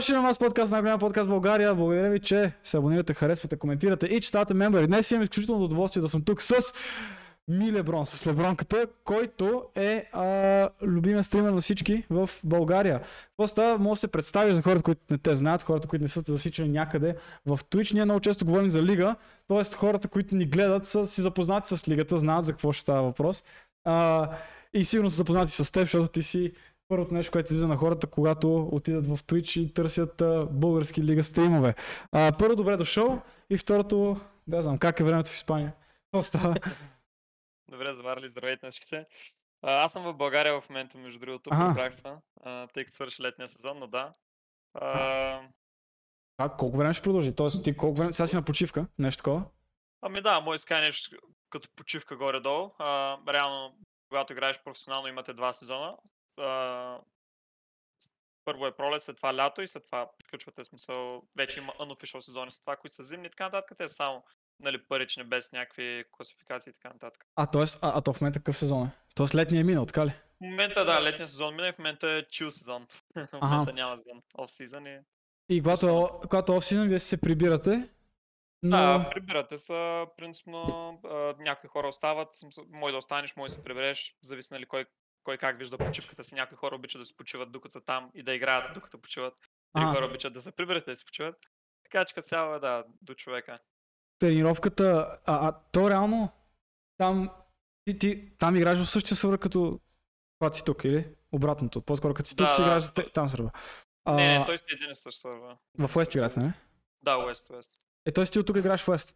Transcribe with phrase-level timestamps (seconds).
[0.00, 1.74] дошли на вас подкаст, най-голям подкаст в България.
[1.74, 4.86] Благодаря ви, че се абонирате, харесвате, коментирате и че ставате мембъри.
[4.86, 6.54] Днес имам изключително удоволствие да съм тук с
[7.48, 13.00] Ми Леброн, с Лебронката, който е а, любимия стример на всички в България.
[13.00, 13.78] Какво става?
[13.78, 16.68] Може да се представи за хората, които не те знаят, хората, които не са засичали
[16.68, 17.94] някъде в Twitch.
[17.94, 19.16] Ние много често говорим за лига,
[19.48, 19.76] т.е.
[19.76, 23.44] хората, които ни гледат, са си запознати с лигата, знаят за какво ще става въпрос.
[23.84, 24.28] А,
[24.74, 26.52] и сигурно са запознати с теб, защото ти си
[26.90, 31.24] първото нещо, което излиза на хората, когато отидат в Twitch и търсят а, български лига
[31.24, 31.74] стримове.
[32.12, 35.72] А, първо, добре дошъл и второто, да знам, как е времето в Испания?
[36.04, 36.54] Какво става?
[37.70, 39.06] Добре, заварили здравейте на всичките.
[39.62, 42.12] А, аз съм в България в момента, между другото, прибрах се,
[42.74, 44.12] тъй като свърши летния сезон, но да.
[44.74, 45.40] А,
[46.38, 47.34] А, колко време ще продължи?
[47.34, 48.12] Тоест, ти колко време?
[48.12, 48.86] Сега си на почивка?
[48.98, 49.44] Нещо такова?
[50.02, 51.16] ами да, мой ска е нещо
[51.50, 52.70] като почивка горе-долу.
[52.78, 53.74] А, реално,
[54.08, 55.96] когато играеш професионално, имате два сезона.
[56.40, 57.00] А,
[58.44, 61.22] първо е пролет, след това лято и след това приключвате смисъл.
[61.36, 63.78] Вече има unofficial сезони, след това, които са зимни и така нататък.
[63.78, 64.24] Те са само
[64.60, 67.26] нали, парични, без някакви класификации и така нататък.
[67.36, 67.62] А, т.е.
[67.62, 68.90] А, а то в момента какъв сезон е?
[69.14, 70.10] Тоест летния е минал, така ли?
[70.10, 72.86] В момента да, летния сезон мина и в момента е чил сезон.
[73.16, 74.18] в момента няма сезон.
[74.38, 74.98] Оф сезон и...
[75.48, 77.88] И когато, е- когато оф вие си се прибирате,
[78.62, 78.76] но...
[78.76, 81.00] Да, прибирате са, принципно,
[81.38, 82.28] някои хора остават,
[82.68, 84.84] може да останеш, може да се прибереш, зависи нали кой,
[85.24, 86.34] кой как вижда почивката си.
[86.34, 89.34] Някои хора обичат да се почиват докато са там и да играят докато почиват.
[89.76, 91.36] Други хора обичат да се приберат и да се почиват.
[91.84, 93.58] Така че като цяло е, да, до човека.
[94.18, 96.28] тренировката, а, а то реално
[96.98, 97.30] там,
[97.84, 99.80] ти, ти там играеш в същия сървър като
[100.38, 101.08] когато си тук, или?
[101.32, 101.82] Обратното.
[101.82, 103.50] По-скоро като си тук Да, си да, играеш те- там сървър.
[104.04, 105.56] А, Не, не, той си един и същ сърва.
[105.78, 106.54] В West играете, не?
[107.02, 107.72] Да, Уест, Уест.
[108.06, 108.24] Е, т.е.
[108.24, 109.14] ти от тук играеш в West.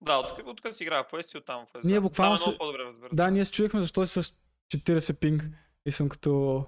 [0.00, 1.84] Да, от тук, от тук си играя в Уест и оттам в Уест.
[1.84, 2.00] Ние да.
[2.00, 3.16] буквално Там е много по-добре, разбира се.
[3.16, 4.34] Да, ние се чуехме защо си с
[4.78, 5.44] 40 пинг
[5.86, 6.64] и съм като...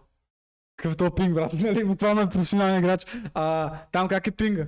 [0.77, 1.85] Какъв то пинг, брат, нали?
[1.85, 3.05] Буквално е професионален играч.
[3.35, 4.67] А, там как е пинга?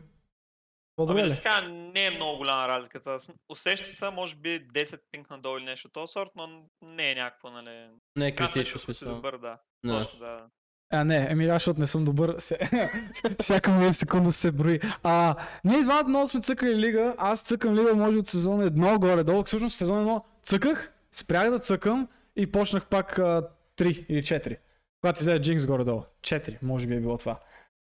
[0.97, 3.17] По-добре Ами, кажа, не е много голяма разликата.
[3.48, 6.48] Усеща се, може би 10 пинг надолу или нещо от този сорт, но
[6.83, 7.89] не е някакво, нали.
[8.17, 9.14] Не е Критично смисъл.
[9.14, 9.58] добър, да.
[9.85, 10.01] Да.
[10.01, 10.46] Точно, да.
[10.91, 12.39] А, не, еми аз, защото не съм добър.
[12.39, 12.58] Се...
[13.41, 14.80] Всяка ми секунда се брои.
[15.02, 17.14] А, ние двамата много сме цъкали лига.
[17.18, 19.45] Аз цъкам лига може от сезон едно горе-долу.
[19.45, 24.56] Всъщност сезон едно цъках, спрях да цъкам и почнах пак а, 3 или 4.
[25.00, 26.02] Когато взе Джинкс горе-долу.
[26.20, 27.38] 4, може би е било това.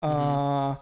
[0.01, 0.75] А,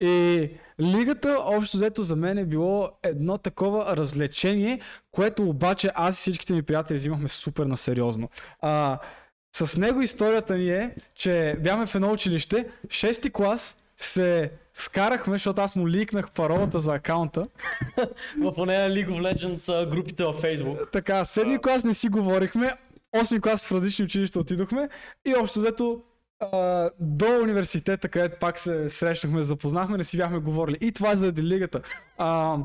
[0.00, 4.80] и лигата, общо взето за мен е било едно такова развлечение,
[5.10, 8.28] което обаче аз и всичките ми приятели взимахме супер на сериозно.
[8.60, 8.98] А,
[9.56, 15.60] с него историята ни е, че бяхме в едно училище, 6-ти клас, се скарахме, защото
[15.60, 17.46] аз му ликнах паролата за акаунта.
[18.38, 20.92] В поне League of Legends групите във Facebook.
[20.92, 22.74] Така, седми клас не си говорихме,
[23.16, 24.88] осми клас в различни училища отидохме
[25.26, 26.02] и общо взето
[27.00, 30.78] до университета, където пак се срещнахме, запознахме, не си бяхме говорили.
[30.80, 31.80] И това заради лигата.
[32.18, 32.58] А,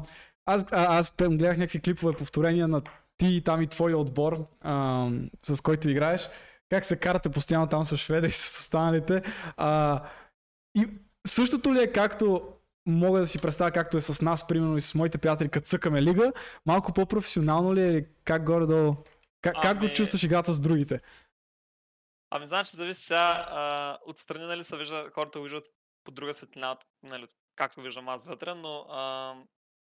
[0.46, 2.82] аз, а, аз там гледах някакви клипове, повторения на
[3.18, 5.10] ти и там и твоя отбор, а,
[5.44, 6.30] с който играеш.
[6.70, 9.22] Как се карате постоянно там с шведа и с останалите.
[9.58, 10.04] А,
[10.76, 10.88] и
[11.28, 12.42] същото ли е както
[12.86, 16.02] мога да си представя както е с нас, примерно и с моите приятели, като цъкаме
[16.02, 16.34] лига,
[16.66, 18.96] малко по-професионално ли е как горе-долу?
[19.44, 21.02] Как, как го Ами- чувстваш играта с другите?
[22.30, 25.66] Ами, значи, зависи сега, а, отстрани, нали, се вижда, хората го виждат
[26.04, 29.36] по друга светлина, нали, както виждам аз вътре, но а,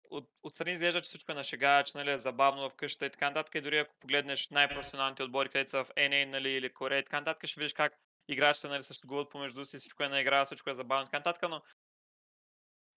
[0.10, 3.10] от, отстрани изглежда, че всичко е на шега, че нали, е забавно в къщата и
[3.10, 3.56] така нататък.
[3.56, 7.20] И дори ако погледнеш най-професионалните отбори, където са в NA нали, или Корея и така
[7.20, 7.94] нататък, ще видиш как
[8.28, 11.50] играчите нали, шегуват помежду си, всичко е на игра, всичко е забавно и така нататък,
[11.50, 11.62] но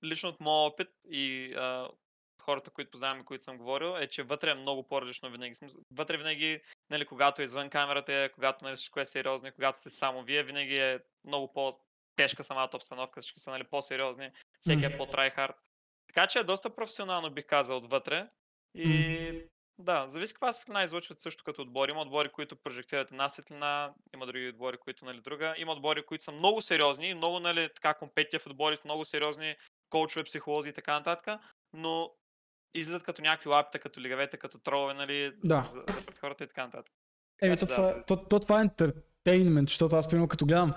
[0.04, 1.88] лично от моят опит и а,
[2.40, 5.54] хората, които познавам и които съм говорил, е, че вътре е много по-различно винаги.
[5.90, 9.90] Вътре винаги, нали, когато е извън камерата, когато нали, всичко е сериозно, и когато сте
[9.90, 14.30] само вие, винаги е много по-тежка самата обстановка, всички са нали, по-сериозни,
[14.60, 15.56] всеки е по-трайхард.
[16.06, 18.28] Така че е доста професионално, бих казал, отвътре.
[18.74, 21.90] И да, зависи каква светлина излъчват също като отбори.
[21.90, 25.54] Има отбори, които прожектират една светлина, има други отбори, които нали, друга.
[25.58, 29.56] Има отбори, които са много сериозни, много нали, така компетитив отбори, много сериозни
[29.90, 31.40] коучове, психолози и така нататък,
[31.72, 32.12] но
[32.74, 35.62] излизат като някакви лапта, като лигавете, като тролове, нали, Да.
[35.72, 36.94] за, за пред хората и така нататък.
[37.42, 40.74] Еми, то, да, това, то, то, това е ентертейнмент, защото аз, примерно, като гледам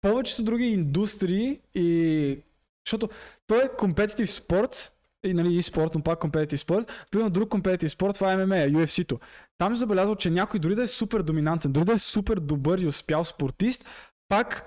[0.00, 2.38] повечето други индустрии и...
[2.86, 3.08] Защото
[3.46, 4.92] той е компетитив спорт,
[5.24, 7.06] и, нали, и спорт, но пак компетитив спорт.
[7.10, 9.20] Примерно друг компетитив спорт, това е MMA, UFC-то.
[9.58, 12.86] Там забелязал, че някой дори да е супер доминантен, дори да е супер добър и
[12.86, 13.84] успял спортист,
[14.28, 14.66] пак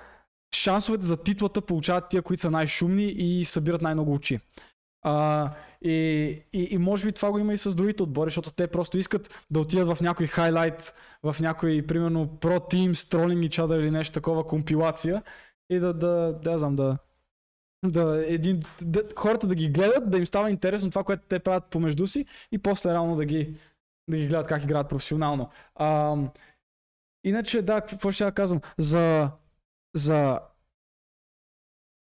[0.56, 4.40] шансовете за титлата получават тия, които са най-шумни и събират най-много очи.
[5.04, 5.50] А,
[5.82, 5.92] и,
[6.54, 9.46] и, и може би това го има и с другите отбори, защото те просто искат
[9.52, 14.14] да отидат в някой хайлайт, в някой, примерно, Pro Teams, Trolling Each Other или нещо
[14.14, 15.24] такова компилация
[15.70, 16.98] и да, да, да, знам, да,
[17.86, 21.66] да, един, да, хората да ги гледат, да им става интересно това, което те правят
[21.66, 23.56] помежду си и после реално да ги,
[24.10, 25.50] да ги гледат как играят професионално.
[25.76, 26.18] А,
[27.24, 28.62] иначе, да, какво ще я казвам?
[28.78, 29.30] За,
[29.96, 30.40] за...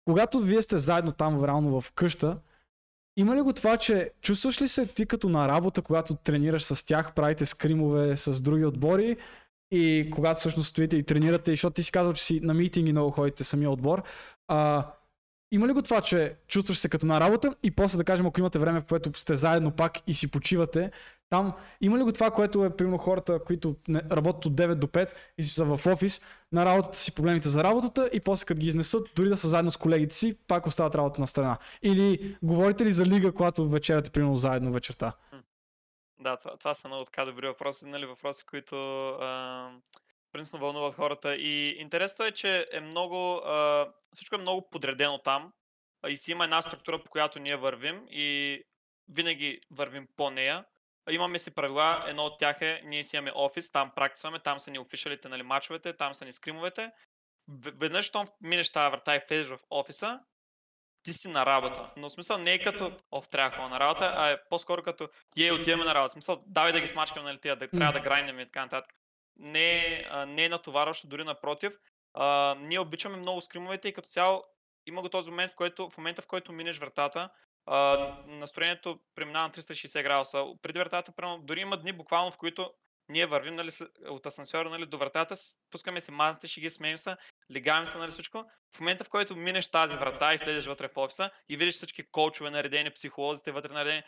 [0.05, 2.39] Когато вие сте заедно там реално в къща,
[3.17, 6.87] има ли го това, че чувстваш ли се ти като на работа, когато тренираш с
[6.87, 9.17] тях, правите скримове с други отбори
[9.71, 13.11] и когато всъщност стоите и тренирате, защото ти си казал, че си на митинги много
[13.11, 14.03] ходите самия отбор,
[14.49, 14.87] а,
[15.53, 18.41] има ли го това, че чувстваш се като на работа и после да кажем, ако
[18.41, 20.91] имате време, в което сте заедно пак и си почивате,
[21.31, 25.13] там има ли го това, което е примерно хората, които работят от 9 до 5
[25.39, 26.21] и са в офис,
[26.53, 29.73] на работата си проблемите за работата и после като ги изнесат, дори да са заедно
[29.73, 31.59] с колегите си, пак остават работа на страна.
[31.83, 35.13] Или говорите ли за лига, когато вечеряте примерно заедно вечерта?
[36.21, 39.71] Да, това, това са много така добри въпроси, нали, въпроси, които а,
[40.33, 41.37] принципно вълнуват хората.
[41.37, 45.53] И интересно е, че е много, а, всичко е много подредено там
[46.09, 48.63] и си има една структура, по която ние вървим и
[49.09, 50.65] винаги вървим по нея.
[51.11, 54.71] Имаме си правила, едно от тях е, ние си имаме офис, там практикуваме, там са
[54.71, 56.91] ни офишалите, нали, мачовете, там са ни скримовете.
[57.75, 60.21] Веднъж, щом минеш тази врата и влезеш в офиса,
[61.03, 61.91] ти си на работа.
[61.97, 65.09] Но в смисъл не е като, оф, трябва да на работа, а е по-скоро като,
[65.39, 66.09] е, отиваме на работа.
[66.09, 68.95] В смисъл, давай да ги смачкаме, нали, тия, да, трябва да грайндаме и така нататък.
[69.37, 71.73] Не, е, а, не е натоварващо, дори напротив.
[72.15, 74.45] А, ние обичаме много скримовете и като цяло
[74.87, 77.31] има го този момент, в който, в момента в който минеш вратата,
[77.67, 77.97] а,
[78.27, 80.45] настроението преминава на 360 градуса.
[80.63, 82.71] Преди вратата, примерно, дори има дни буквално, в които
[83.09, 83.71] ние вървим нали,
[84.09, 85.35] от асансьора нали, до вратата,
[85.71, 87.17] пускаме си мазните шеги, смеем се,
[87.53, 88.45] легаваме се, нали всичко.
[88.77, 92.11] В момента, в който минеш тази врата и влезеш вътре в офиса и видиш всички
[92.11, 94.03] коучове наредени, психолозите вътре наредени,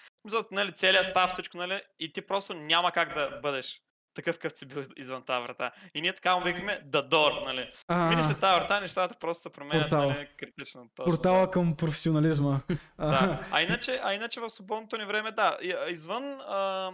[0.50, 3.82] нали, целият став, всичко, нали, и ти просто няма как да бъдеш
[4.14, 5.70] такъв какъв си бил из- извън тази врата.
[5.94, 7.72] И ние така му викаме The Door, нали.
[8.08, 10.06] Минеш след тази врата, нещата просто се променят, Портала.
[10.12, 10.88] нали, критично.
[10.94, 11.16] Точно, да.
[11.16, 12.60] Портала към професионализма.
[12.98, 13.46] Да.
[13.52, 15.56] А иначе, а иначе в свободното ни време, да.
[15.62, 16.92] А, Извън, а,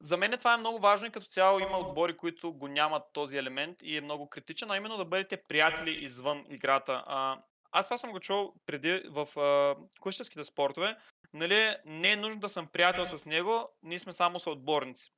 [0.00, 3.36] за мен това е много важно и като цяло има отбори, които го нямат този
[3.38, 7.04] елемент и е много критичен, а именно да бъдете приятели извън играта.
[7.06, 7.38] А,
[7.72, 10.96] аз това съм го чул преди в а, спортове.
[11.34, 15.12] Нали, не е нужно да съм приятел с него, ние сме само съотборници.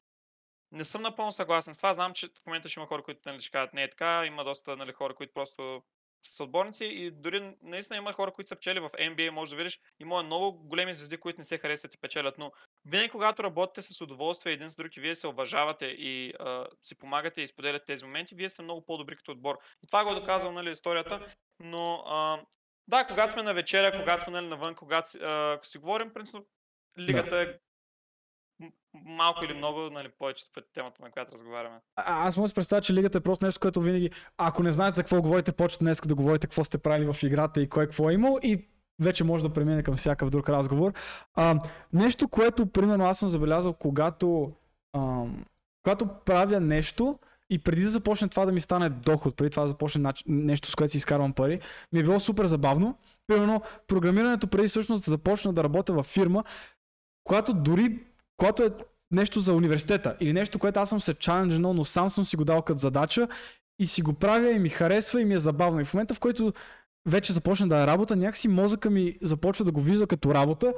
[0.72, 1.94] Не съм напълно съгласен с това.
[1.94, 4.26] Знам, че в момента ще има хора, които нали, ще кажат не е така.
[4.26, 5.82] Има доста нали, хора, които просто
[6.22, 9.80] са съотборници и дори наистина има хора, които са пчели в NBA, може да видиш,
[10.00, 12.52] има много големи звезди, които не се харесват и печелят, но
[12.84, 16.98] винаги когато работите с удоволствие един с друг и вие се уважавате и а, си
[16.98, 19.58] помагате и споделяте тези моменти, вие сте много по-добри като отбор.
[19.84, 22.40] И това го е доказал нали, историята, но а,
[22.88, 26.46] да, когато сме на вечеря, когато сме нали, навън, когато си, а, си говорим, принципно
[26.98, 27.52] лигата е м-
[29.04, 31.76] малко или много, нали, повечето пъти темата, на която разговаряме.
[31.96, 34.96] А, аз мога да представя, че лигата е просто нещо, което винаги, ако не знаете
[34.96, 38.10] за какво говорите, почвате днес да говорите какво сте правили в играта и кой какво
[38.10, 38.68] е имал и
[39.00, 40.92] вече може да премине към всякакъв друг разговор.
[41.34, 41.60] А,
[41.92, 44.52] нещо, което, примерно, аз съм забелязал, когато,
[44.96, 45.44] ам,
[45.82, 47.18] когато правя нещо
[47.50, 50.74] и преди да започне това да ми стане доход, преди това да започне нещо, с
[50.74, 51.60] което си изкарвам пари,
[51.92, 52.98] ми е било супер забавно.
[53.26, 56.44] Примерно, програмирането преди всъщност да започна да работя във фирма,
[57.24, 57.98] когато дори,
[58.38, 58.70] когато е
[59.10, 62.44] нещо за университета или нещо, което аз съм се чалендженал, но сам съм си го
[62.44, 63.28] дал като задача
[63.78, 65.80] и си го правя и ми харесва и ми е забавно.
[65.80, 66.52] И в момента, в който
[67.06, 70.74] вече започна да е работа, някакси мозъка ми започва да го вижда като работа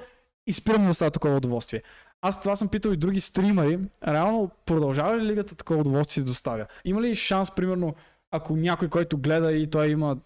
[0.46, 1.82] и спирам да става такова удоволствие.
[2.22, 3.78] Аз това съм питал и други стримари.
[4.06, 6.66] Реално продължава ли лигата такова удоволствие да доставя?
[6.84, 7.94] Има ли шанс, примерно,
[8.30, 10.16] ако някой, който гледа и той има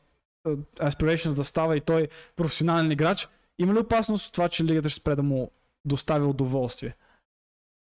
[0.47, 0.51] е,
[0.81, 5.01] aspirations да става и той професионален играч, има ли опасност от това, че лигата ще
[5.01, 5.51] спре да му
[5.85, 6.95] доставя удоволствие?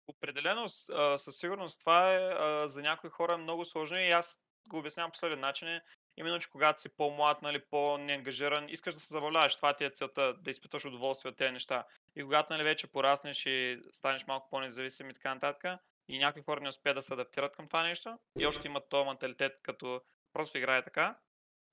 [0.07, 0.69] Определено,
[1.17, 5.69] със сигурност това е за някои хора много сложно и аз го обяснявам по начин.
[5.69, 5.83] Е,
[6.17, 9.57] именно, че когато си по-млад, нали, по-неангажиран, искаш да се забавляваш.
[9.57, 11.85] Това ти е целта, да изпитваш удоволствие от тези неща.
[12.17, 16.61] И когато нали, вече пораснеш и станеш малко по-независим и така нататък, и някои хора
[16.61, 20.01] не успеят да се адаптират към това нещо, и още имат този менталитет, като
[20.33, 21.19] просто играе така,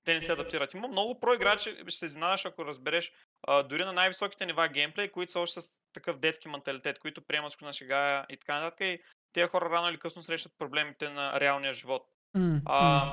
[0.04, 0.74] те не се адаптират.
[0.74, 5.32] Има много проиграчи, ще се изненадаш, ако разбереш, а, дори на най-високите нива геймплей, които
[5.32, 8.80] са още с такъв детски менталитет, които приемат на шега и така нататък.
[8.80, 12.06] И тези хора рано или късно срещат проблемите на реалния живот.
[12.64, 13.12] А,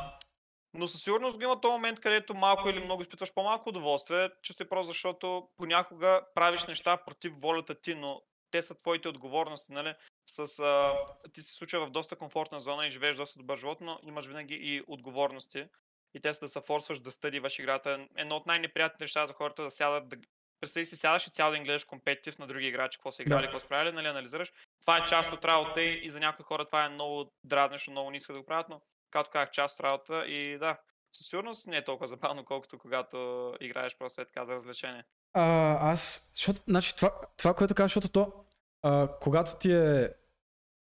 [0.74, 4.63] но със сигурност го има този момент, където малко или много изпитваш по-малко удоволствие, чисто
[4.63, 9.93] и просто защото понякога правиш неща против волята ти, но те са твоите отговорности, нали?
[10.25, 10.93] С, а,
[11.34, 14.55] ти се случва в доста комфортна зона и живееш доста добър живот, но имаш винаги
[14.62, 15.65] и отговорности.
[16.13, 18.07] И те са да се форсваш да стъдиваш играта.
[18.17, 20.17] Едно от най-неприятните неща за хората е да сядат да
[20.61, 23.47] Представи си, сядаш и цял ден гледаш компетитив на други играчи, какво са играли, Да.
[23.47, 24.53] какво са правили, нали, анализираш.
[24.81, 28.17] Това е част от работа и за някои хора това е много дразнещо, много не
[28.17, 30.77] искат да го правят, но както казах, част от работа и да,
[31.11, 35.03] със сигурност не е толкова забавно, колкото когато играеш просто е така за развлечение.
[35.33, 38.33] А, аз, защото, значи, това, това, което казваш, защото то,
[38.81, 40.09] а, когато ти е,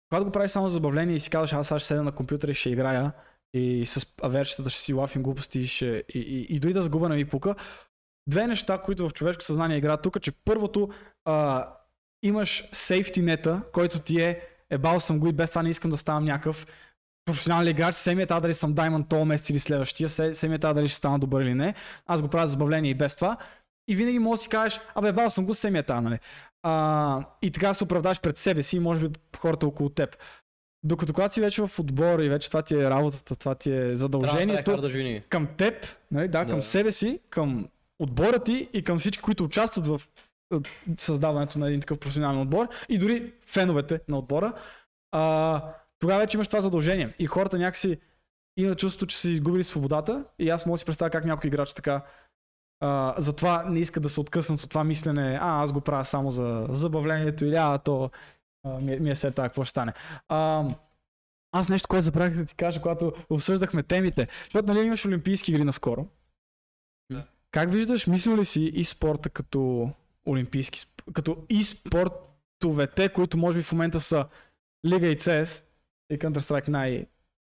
[0.09, 2.51] когато го правиш само за забавление и си казваш, аз сега ще седя на компютъра
[2.51, 3.13] и ще играя
[3.53, 7.09] и с аверчетата ще си лафим глупости и, ще, и, и, и дори да загуба
[7.09, 7.55] не ми пука,
[8.29, 10.89] две неща, които в човешко съзнание играят тук, че първото
[11.25, 11.65] а,
[12.23, 15.97] имаш сейфти нета, който ти е ебал съм го и без това не искам да
[15.97, 16.65] ставам някакъв
[17.25, 20.87] професионален играч, семия тази дали съм Diamond този месец или следващия, се- семия тази дали
[20.87, 21.73] ще стана добър или не.
[22.05, 23.37] Аз го правя за забавление и без това.
[23.87, 26.19] И винаги можеш да си кажеш, абе, бал съм го семия тази, нали?
[26.63, 30.17] А, и така се оправдаш пред себе си и може би хората около теб.
[30.83, 33.95] Докато когато си вече в отбора и вече това ти е работата, това ти е
[33.95, 35.23] задължението, да винаги.
[35.29, 36.63] към теб, нали, да, към Да.
[36.63, 37.67] себе си, към
[37.99, 40.01] отбора ти и към всички, които участват в
[40.97, 44.53] създаването на един такъв професионален отбор и дори феновете на отбора,
[45.11, 45.63] а,
[45.99, 47.13] тогава вече имаш това задължение.
[47.19, 47.97] И хората някакси
[48.57, 51.73] имат чувството, че са изгубили свободата и аз мога да си представя как някой играч
[51.73, 52.03] така
[52.79, 56.31] а, затова не иска да се откъснат от това мислене, а аз го правя само
[56.31, 58.09] за забавлението или а то
[58.65, 59.93] ми, е- ми е се така, какво ще стане.
[60.27, 60.65] А,
[61.51, 65.63] аз нещо, което забравих да ти кажа, когато обсъждахме темите, защото нали имаш олимпийски игри
[65.63, 66.07] наскоро.
[67.11, 67.25] Да.
[67.51, 69.91] Как виждаш, мислил ли си и спорта като
[70.27, 74.25] олимпийски, като и спортовете, които може би в момента са
[74.85, 75.63] Лига и CS
[76.09, 77.05] и Counter-Strike най...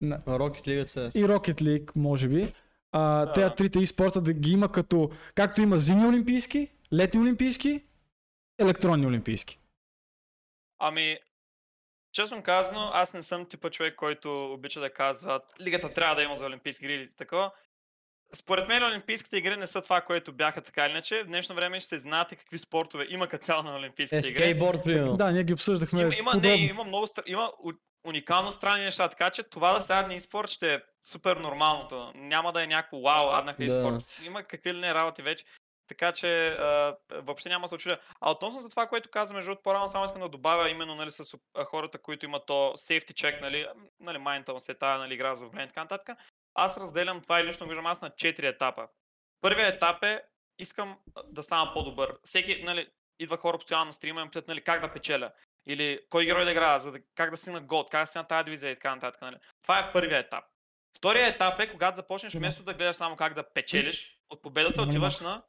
[0.01, 1.15] на- Rocket League CS.
[1.15, 2.53] и Rocket League, може би.
[2.91, 3.33] А, Да.
[3.33, 7.83] Тези трите и спорта да ги има като, както има зимни олимпийски, летни олимпийски,
[8.59, 9.59] електронни олимпийски.
[10.79, 11.17] Ами,
[12.11, 16.37] честно казано, аз не съм типа човек, който обича да казва, лигата трябва да има
[16.37, 17.51] за Олимпийски игри или такова.
[18.33, 21.23] Според мен Олимпийските игри не са това, което бяха така или иначе.
[21.23, 24.35] В днешно време ще се знаете какви спортове има като цяло на Е, Олимпийските игри.
[24.35, 25.17] скейтборд, примерно.
[25.17, 27.51] Да, ние ги обсъждахме Има, има, не, има много има
[28.03, 32.11] уникално странни неща, така че това да са адни спорт ще е супер нормалното.
[32.15, 33.71] Няма да е някакво вау, аднакви Да.
[33.71, 34.25] спорт.
[34.25, 35.45] Има какви ли не работи вече.
[35.89, 37.99] Така че а, въобще няма да се очудя.
[38.21, 41.11] А относно за това, което каза, между другото, по-рано само искам да добавя именно нали,
[41.11, 43.67] с хората, които имат то safety check, нали,
[43.99, 46.17] нали майната се тая, нали, игра за време и така нататък.
[46.53, 48.87] Аз разделям това и лично виждам аз на 4 етапа.
[49.41, 50.23] Първият етап е,
[50.59, 52.17] искам да стана по-добър.
[52.23, 52.87] Всеки, нали,
[53.19, 55.31] идва хора постоянно на стрима и питат, нали, как да печеля
[55.67, 58.45] или кой герой да играя, за да, как да стигна год, как да стигна тази
[58.45, 59.21] дивизия и така нататък.
[59.21, 59.35] Нали.
[59.61, 60.43] Това е първият етап.
[60.97, 65.19] Вторият етап е, когато започнеш вместо да гледаш само как да печелиш от победата, отиваш
[65.19, 65.43] на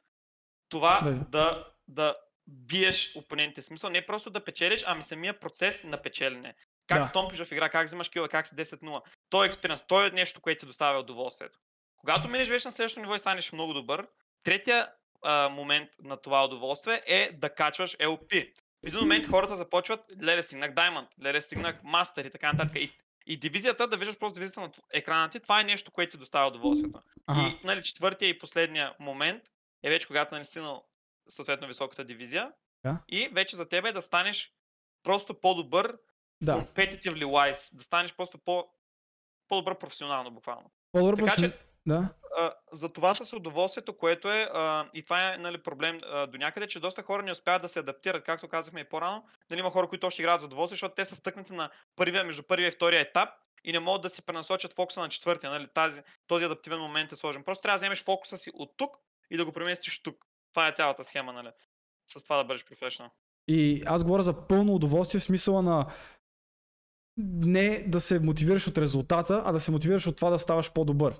[0.71, 1.11] това Да.
[1.29, 2.15] да, да
[2.47, 3.61] биеш опонентите.
[3.61, 6.55] Смисъл не просто да печелиш, ами самия процес на печелене.
[6.87, 7.07] Как Да.
[7.07, 9.01] стомпиш в игра, как взимаш кила, как си 10-0.
[9.29, 11.59] Той е експириенс, той е нещо, което ти доставя удоволствието.
[11.97, 14.07] Когато минеш вече на следващото ниво и станеш много добър,
[14.43, 14.87] третия
[15.23, 18.53] а, момент на това удоволствие е да качваш LP.
[18.83, 22.75] В един момент хората започват, леле стигнах Diamond, леле стигнах Master и така нататък.
[22.75, 22.91] И,
[23.25, 26.47] и дивизията, да виждаш просто дивизията на екрана ти, това е нещо, което ти доставя
[26.47, 26.99] удоволствието.
[27.27, 27.41] Ага.
[27.41, 29.43] И нали, четвъртия и последния момент
[29.83, 30.85] е вече когато нали, стигнал
[31.29, 32.51] съответно високата дивизия.
[32.83, 32.97] Да.
[33.07, 34.53] И вече за тебе е да станеш
[35.03, 35.97] просто по-добър,
[36.41, 36.53] Да.
[36.55, 38.65] competitively wise, да станеш просто по,
[39.47, 40.71] по-добър професионално буквално.
[40.91, 42.09] По-добър Така професион- че- Да.
[42.37, 46.37] А, за това с удоволствието, което е, а, и това е нали, проблем а, до
[46.37, 49.25] някъде, че доста хора не успяват да се адаптират, както казахме и по-рано.
[49.49, 52.43] Нали, има хора, които още играят за удоволствие, защото те са стъкнати на първия, между
[52.43, 53.29] първия и втория етап
[53.63, 55.49] и не могат да си пренасочат фокуса на четвъртия.
[55.49, 57.43] Нали, тази, този адаптивен момент е сложен.
[57.43, 58.97] Просто трябва да вземеш фокуса си от тук
[59.31, 60.25] и да го преместиш тук.
[60.53, 61.49] Това е цялата схема, нали?
[62.07, 63.11] С това да бъдеш професионал.
[63.47, 65.85] И аз говоря за пълно удоволствие в смисъла на
[67.17, 71.15] не да се мотивираш от резултата, а да се мотивираш от това да ставаш по-добър.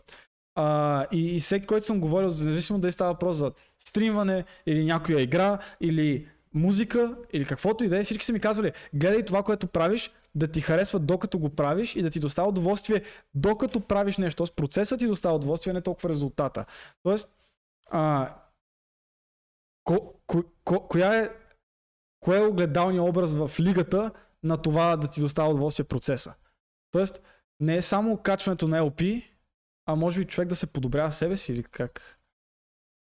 [0.55, 3.51] А, и, и всеки, който съм говорил, независимо дали става въпрос за
[3.87, 8.71] стримване или някоя игра, или музика, или каквото и да е, всички са ми казвали,
[8.93, 13.03] гледай това, което правиш, да ти харесва докато го правиш и да ти доставя удоволствие
[13.33, 14.37] докато правиш нещо.
[14.37, 16.65] Тоест процесът ти доставя удоволствие, не толкова резултата.
[17.03, 17.33] Тоест,
[17.91, 18.35] а,
[19.83, 21.29] ко, ко, ко, коя е
[22.19, 24.11] кое е огледалният образ в лигата
[24.43, 26.35] на това да ти доставя удоволствие процеса.
[26.91, 27.21] Тоест,
[27.59, 29.29] не е само качването на LP,
[29.85, 32.20] а може би човек да се подобрява себе си или как.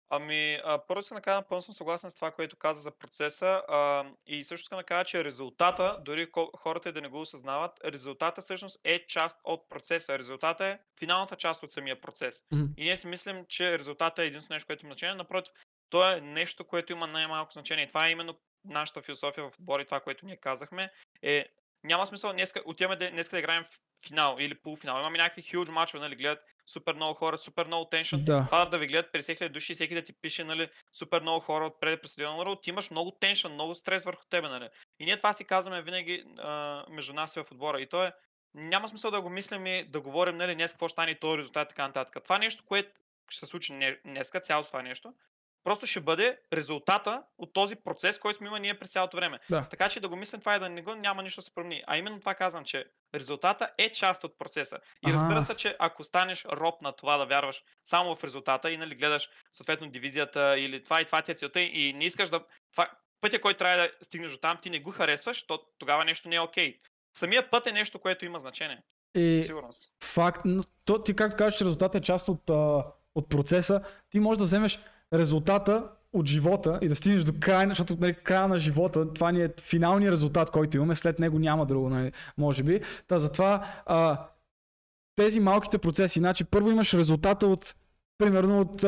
[0.09, 3.61] Ами, а, първо искам да кажа, напълно съм съгласен с това, което каза за процеса
[3.67, 7.71] а, и също искам да кажа, че резултата, дори хората и да не го осъзнават,
[7.85, 10.19] резултата всъщност е част от процеса.
[10.19, 12.43] Резултата е финалната част от самия процес.
[12.51, 12.65] Мгм.
[12.77, 15.15] И ние си мислим, че резултата е единствено нещо, което има значение.
[15.15, 15.53] Напротив,
[15.89, 17.83] то е нещо, което има най-малко значение.
[17.83, 18.35] И това е именно
[18.65, 21.45] нашата философия в отбора и това, което ние казахме, е
[21.83, 24.99] няма смисъл днеска, отиваме днеска да играем в финал или полуфинал.
[24.99, 28.23] Имаме някакви huge мачове, нали, гледат супер много хора, супер много теншън.
[28.23, 28.45] Да.
[28.45, 31.39] Това да ви гледат 50 000 души и всеки да ти пише, нали, супер много
[31.39, 34.69] хора отпред през стадиона, ти имаш много теншън, много стрес върху тебе, нали.
[34.99, 37.81] И ние това си казваме винаги а, между нас и в отбора.
[37.81, 38.13] И то е
[38.53, 41.67] няма смисъл да го мислим и да говорим, нали, днес какво ще стане този резултат
[41.67, 42.23] и така нататък.
[42.23, 42.89] Това нещо, което
[43.29, 45.13] ще се случи не- днеска, цялото това нещо,
[45.67, 49.39] просто ще бъде резултата от този процес, който сме имали ние през цялото време.
[49.49, 49.67] Да.
[49.69, 51.83] Така че да го мислим това и да не го няма нищо да се промени.
[51.87, 54.77] А именно това казвам, че резултата е част от процеса.
[55.07, 58.77] И разбира се, че ако станеш роб на това да вярваш само в резултата и
[58.77, 62.43] нали, гледаш съответно дивизията или това и това ти е целта и не искаш да...
[62.71, 66.29] Това, пътя, който трябва да стигнеш до там, ти не го харесваш, то тогава нещо
[66.29, 66.79] не е окей.
[67.17, 68.83] Самия път е нещо, което има значение.
[69.15, 69.91] И Със сигурност.
[70.03, 72.83] факт, но то, ти както кажеш, че резултатът е част от, а,
[73.15, 74.79] от процеса, ти можеш да вземеш
[75.13, 75.83] резултата
[76.13, 79.49] от живота и да стигнеш до края, защото нали, края на живота, това ни е
[79.61, 82.81] финалният резултат, който имаме, след него няма друго, нали, може би.
[83.07, 84.27] Та затова а,
[85.15, 87.75] тези малките процеси, значи първо имаш резултата от,
[88.17, 88.85] примерно от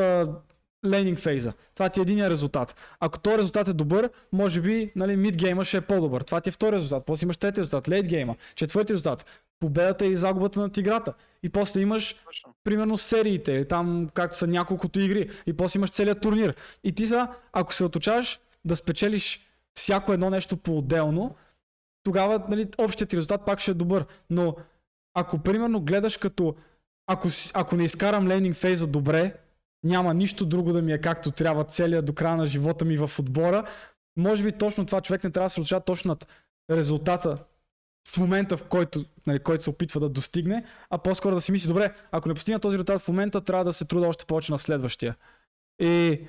[0.86, 1.52] лейнинг фейза.
[1.74, 2.76] Това ти е единия резултат.
[3.00, 6.22] Ако този резултат е добър, може би нали, мидгейма ще е по-добър.
[6.22, 7.06] Това ти е втори резултат.
[7.06, 8.36] После имаш трети резултат, лейт гейма.
[8.54, 9.26] Четвърти резултат.
[9.60, 11.14] Победата и загубата на тиграта.
[11.42, 12.54] И после имаш Точно.
[12.64, 16.54] примерно сериите, или там както са няколкото игри, и после имаш целият турнир.
[16.84, 19.40] И ти са, ако се отучаваш да спечелиш
[19.74, 21.34] всяко едно нещо по-отделно,
[22.02, 24.06] тогава нали, общият ти резултат пак ще е добър.
[24.30, 24.56] Но
[25.14, 26.54] ако примерно гледаш като
[27.06, 29.34] ако, ако не изкарам лейнинг фейза добре,
[29.84, 33.10] няма нищо друго да ми е както трябва целият до края на живота ми в
[33.18, 33.64] отбора,
[34.16, 36.26] може би точно това човек не трябва да се различава точно над
[36.70, 37.38] резултата
[38.08, 41.68] в момента, в който, нали, който се опитва да достигне, а по-скоро да си мисли,
[41.68, 44.58] добре, ако не постигна този резултат в момента, трябва да се труда още повече на
[44.58, 45.16] следващия.
[45.80, 46.20] И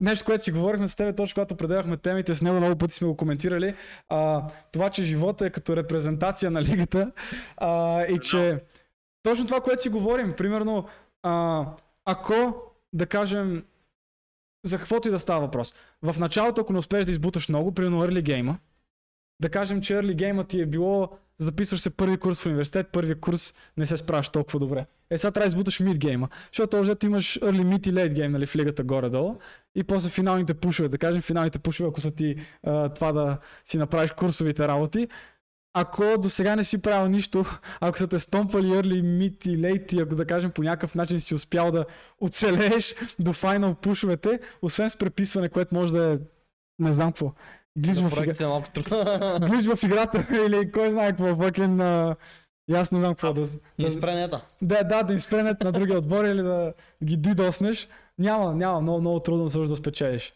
[0.00, 3.08] нещо, което си говорихме с теб, точно когато определяхме темите, с него много пъти сме
[3.08, 3.74] го коментирали,
[4.08, 7.12] а, това, че живота е като репрезентация на лигата
[7.56, 8.60] а, и че
[9.22, 10.88] точно това, което си говорим, примерно,
[11.22, 11.64] а,
[12.04, 13.64] ако, да кажем,
[14.64, 15.74] за каквото и да става въпрос.
[16.02, 18.58] В началото, ако не успееш да избуташ много, примерно early гейма,
[19.40, 23.20] да кажем, че early гейма ти е било, записваш се първи курс в университет, първия
[23.20, 24.86] курс не се справяш толкова добре.
[25.10, 28.32] Е, сега трябва да избуташ mid гейма, защото общо имаш early, mid и late гейм,
[28.32, 29.38] нали, в лигата горе-долу.
[29.74, 33.78] И после финалните пушове, да кажем, финалните пушове, ако са ти а, това да си
[33.78, 35.08] направиш курсовите работи,
[35.78, 37.44] ако до сега не си правил нищо,
[37.80, 41.20] ако са те стомпали early, mid и late и ако да кажем по някакъв начин
[41.20, 41.84] си успял да
[42.20, 46.18] оцелееш до финал пушовете, освен с преписване, което може да е
[46.78, 47.32] не знам какво.
[47.76, 48.16] Глич За в, игра...
[48.16, 48.68] проекцията е малко
[49.66, 51.36] в играта или кой знае какво,
[51.76, 52.16] на...
[52.70, 53.46] И аз не знам какво да...
[53.78, 54.14] Да...
[54.14, 54.40] нета.
[54.62, 56.72] Да, да, да спренет на другия отбор или да
[57.04, 57.88] ги дидоснеш.
[58.18, 60.34] Няма, няма, много, много трудно също да спечелиш.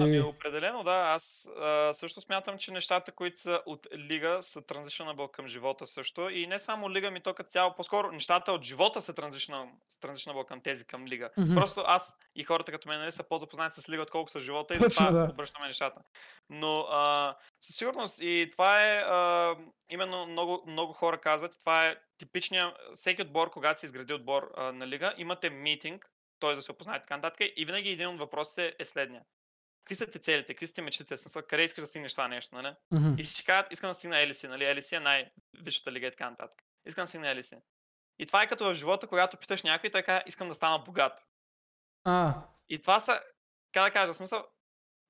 [0.00, 1.10] Ами определено, да.
[1.14, 6.30] Аз а, също смятам, че нещата, които са от лига, са transitionable към живота също.
[6.30, 7.74] И не само лига, ми то като цяло.
[7.74, 11.30] По-скоро нещата от живота са са transitionable към тези към лига.
[11.38, 11.54] Мгм.
[11.54, 14.78] Просто аз и хората като мен нали, са по-запознати с лига, отколкото с живота и
[14.78, 15.28] затова да.
[15.32, 16.00] обръщаме нещата.
[16.50, 19.56] Но а, със сигурност и това е а,
[19.90, 24.72] именно много, много хора казват, това е типичния, всеки отбор, когато се изгради отбор а,
[24.72, 26.54] на лига, имате митинг, т.е.
[26.54, 29.22] да се опознаете така нататък и винаги един от въпросите е следния.
[29.92, 32.54] Какви са ти целите, какви са ти мечтите, смисъл, къде искаш да стигнеш това нещо,
[32.54, 32.74] нали?
[32.90, 33.14] Мгм.
[33.18, 34.64] И си кажат, искам да стигна LC, нали?
[34.64, 36.62] LC е най-висшата лига и така нататък.
[36.86, 37.60] Искам да стигна LC.
[38.18, 41.26] И това е като в живота, когато питаш някой, той казва, искам да стана богат.
[42.04, 42.34] А,
[42.68, 43.20] И това са,
[43.72, 44.46] как да кажа, смисъл,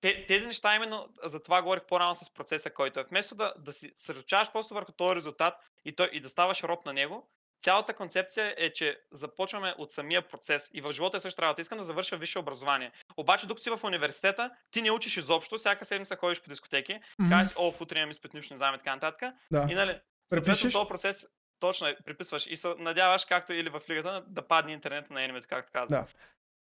[0.00, 3.04] те, тези неща именно за това говорих по-рано с процеса, който е.
[3.04, 6.86] Вместо да, да си съсредоточаваш просто върху този резултат и, той, и да ставаш роб
[6.86, 7.30] на него,
[7.62, 11.60] цялата концепция е, че започваме от самия процес и в живота е същата работа.
[11.60, 12.92] Искам да завърша висше образование.
[13.16, 17.30] Обаче, докато си в университета, ти не учиш изобщо, всяка седмица ходиш по дискотеки, мгм.
[17.30, 19.34] казваш, о, утре имам изпит, нищо не знам и така нататък.
[19.50, 19.66] да.
[19.70, 20.00] И нали,
[20.32, 21.26] съответно този процес
[21.58, 25.46] точно е, приписваш и се надяваш, както или в лигата, да падне интернета на енимето,
[25.48, 26.00] както казвам.
[26.00, 26.06] Да.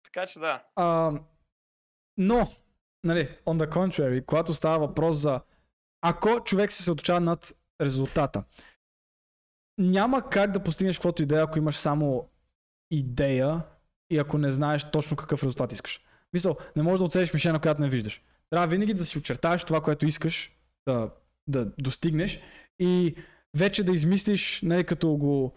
[0.03, 0.63] Така че да.
[0.75, 1.11] А,
[2.17, 2.51] но,
[3.03, 5.41] нали, on the contrary, когато става въпрос за
[6.01, 8.43] ако човек се съсредоточава над резултата,
[9.77, 12.29] няма как да постигнеш каквото идея, ако имаш само
[12.91, 13.61] идея
[14.09, 16.01] и ако не знаеш точно какъв резултат искаш.
[16.33, 18.21] Мисъл, не можеш да оцелиш мишена, която не виждаш.
[18.49, 20.51] Трябва винаги да си очертаеш това, което искаш
[20.87, 21.09] да,
[21.47, 22.41] да достигнеш
[22.79, 23.15] и
[23.57, 25.53] вече да измислиш, не като го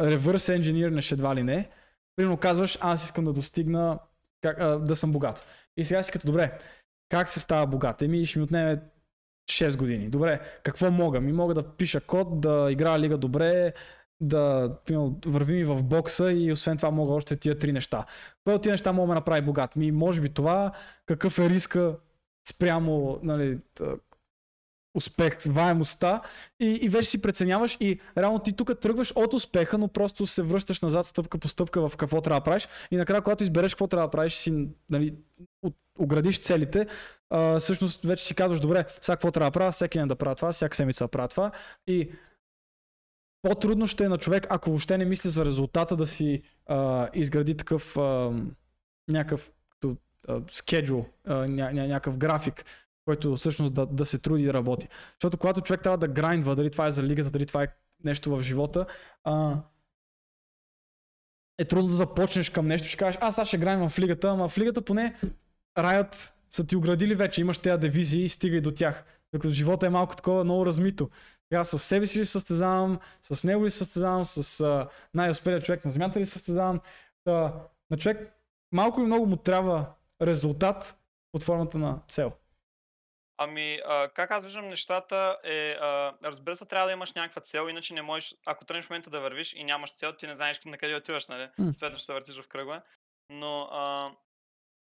[0.00, 1.70] ревърс engineer едва ли не.
[2.16, 3.98] Примерно казваш, аз искам да достигна
[4.42, 5.44] как, а, да съм богат.
[5.76, 6.58] И сега си като, добре,
[7.08, 8.02] как се става богат?
[8.02, 8.82] Еми, ще ми отнеме
[9.50, 10.08] 6 години.
[10.08, 11.20] Добре, какво мога?
[11.20, 13.72] Ми мога да пиша код, да играя лига добре,
[14.20, 18.04] да примерно, вървим и в бокса и освен това мога още тия три неща.
[18.44, 19.76] Кое от тия неща мога да направи богат?
[19.76, 20.72] Ми, може би това,
[21.06, 21.96] какъв е риска
[22.48, 23.58] спрямо нали,
[24.96, 26.20] успех, ваемостта
[26.60, 30.42] и, и вече си преценяваш и реално ти тук тръгваш от успеха, но просто се
[30.42, 33.86] връщаш назад стъпка по стъпка в какво трябва да правиш и накрая, когато избереш какво
[33.86, 35.14] трябва да правиш, си нали,
[35.98, 36.86] оградиш целите,
[37.30, 40.34] а, всъщност вече си казваш, добре, сега какво трябва да правя, всеки ден да правя
[40.34, 41.50] това, всяка седмица да правя това
[41.86, 42.10] и
[43.46, 47.56] по-трудно ще е на човек, ако въобще не мисли за резултата, да си а, изгради
[47.56, 48.32] такъв а,
[49.08, 49.96] някакъв като,
[51.28, 52.64] ня, ня, някакъв график,
[53.04, 54.88] който всъщност да, да се труди и да работи.
[55.12, 57.68] Защото когато човек трябва да грайндва, дали това е за лигата, дали това е
[58.04, 58.86] нещо в живота,
[59.24, 59.56] а,
[61.58, 62.88] е трудно да започнеш към нещо.
[62.88, 65.14] Ще кажеш, аз сега ще грайндвам в лигата, ама в лигата поне
[65.78, 69.04] раят са ти оградили вече, имаш тези дивизии и стига и до тях.
[69.32, 71.10] Докато живота е малко такова много размито.
[71.52, 75.90] Сега с себе си ли състезавам, с него ли състезавам, с а, най-успелия човек на
[75.90, 76.80] земята ли състезавам.
[77.24, 77.52] Та,
[77.90, 78.32] на човек
[78.72, 80.96] малко и много му трябва резултат
[81.32, 82.32] под формата на цел.
[83.38, 87.68] Ами, а, как аз виждам нещата е, а, разбира се, трябва да имаш някаква цел,
[87.68, 90.60] иначе не можеш, ако тръгнеш в момента да вървиш и нямаш цел, ти не знаеш
[90.66, 91.48] на къде отиваш, нали?
[91.58, 91.72] М.
[91.72, 92.82] Съответно ще се въртиш в кръга.
[93.30, 94.10] Но а,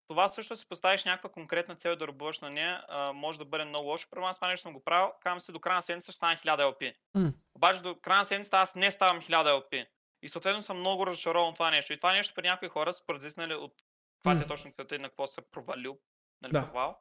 [0.09, 3.65] това също си поставиш някаква конкретна цел да работиш на нея, а, може да бъде
[3.65, 4.07] много лошо.
[4.11, 6.37] При мен това нещо съм го правил, казвам си до края на седмицата ще стане
[6.37, 6.93] 1000 LP.
[7.15, 7.31] М.
[7.55, 9.85] Обаче до края на седмицата аз не ставам 1000 LP.
[10.21, 11.93] И съответно съм много разочарован това нещо.
[11.93, 13.73] И това нещо при някои хора, според зависи, от
[14.17, 15.99] каква ти е точно целта и на какво се провалил,
[16.41, 16.65] нали, Да.
[16.65, 16.97] провал,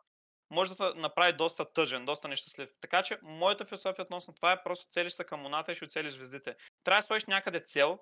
[0.51, 2.71] може да направи доста тъжен, доста нещастлив.
[2.81, 6.13] Така че, моята философия относно това е просто целиш се към луната и ще оцелиш
[6.13, 6.57] звездите.
[6.85, 7.99] Трябва да сложиш някъде цел,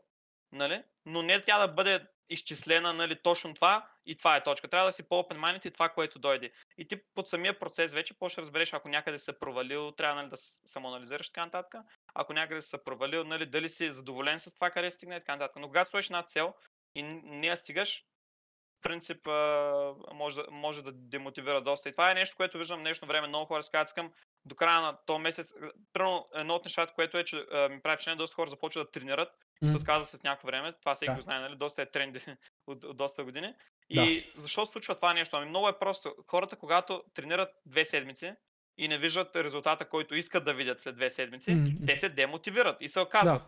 [0.52, 0.82] нали?
[1.06, 4.68] но не тя да бъде изчислена, нали, точно това и това е точка.
[4.68, 6.50] Трябва да си по-open minded и това, което дойде.
[6.78, 10.36] И ти под самия процес вече ще разбереш, ако някъде се провалил, трябва нали, да
[10.36, 11.74] самоанализираш така нататък.
[12.14, 15.56] Ако някъде се провалил, нали, дали си задоволен с това, къде стигне и така нататък.
[15.56, 16.54] Но когато сложиш една цел
[16.94, 18.04] и не я стигаш,
[18.78, 19.26] в принцип
[20.12, 21.88] може, да, може да демотивира доста.
[21.88, 23.28] И това е нещо, което виждам в днешно време.
[23.28, 24.12] Много хора казват, искам
[24.44, 25.54] до края на този месец.
[25.92, 29.28] Примерно, едно от нещата, което е, че ми прави впечатление, доста хора започват да тренират
[29.62, 29.80] и се М.
[29.80, 30.72] отказват след някакво време.
[30.72, 31.16] Това всеки Да.
[31.16, 31.56] го знае, нали?
[31.56, 32.16] Доста е тренд
[32.66, 33.54] от, от доста години.
[33.94, 34.02] Да.
[34.02, 35.36] И защо се случва това нещо?
[35.36, 36.14] Ами много е просто.
[36.30, 38.34] Хората, когато тренират две седмици
[38.78, 41.64] и не виждат резултата, който искат да видят след две седмици, м.
[41.86, 43.42] те се демотивират и се оказват.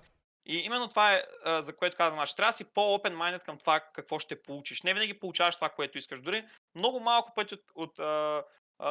[0.47, 2.35] И именно това е, а, за което казвам, аз.
[2.35, 4.83] Трябва да си по-open minded към това какво ще получиш.
[4.83, 6.21] Не винаги получаваш това, което искаш.
[6.21, 6.45] Дори
[6.75, 8.45] много малко пъти от, от а,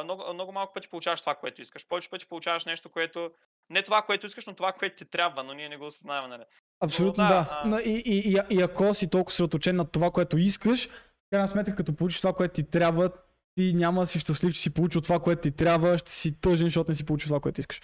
[0.04, 1.86] много, много малко пъти получаваш това, което искаш.
[1.88, 3.30] Повече пъти получаваш нещо, което
[3.70, 6.28] не това, което искаш, но това, което ти трябва, но ние не го осъзнаваме.
[6.28, 6.44] Нали?
[6.80, 7.48] Абсолютно да, да.
[7.50, 10.90] а- Но И, и, и, и ако си толкова съсредоточен на това, което искаш, в
[11.30, 13.10] крайна сметка, като получиш това, което ти трябва,
[13.54, 16.66] ти няма да си щастлив, че си получил това, което ти трябва, ще си тъжен,
[16.66, 17.80] защото не си получил това, което искаш.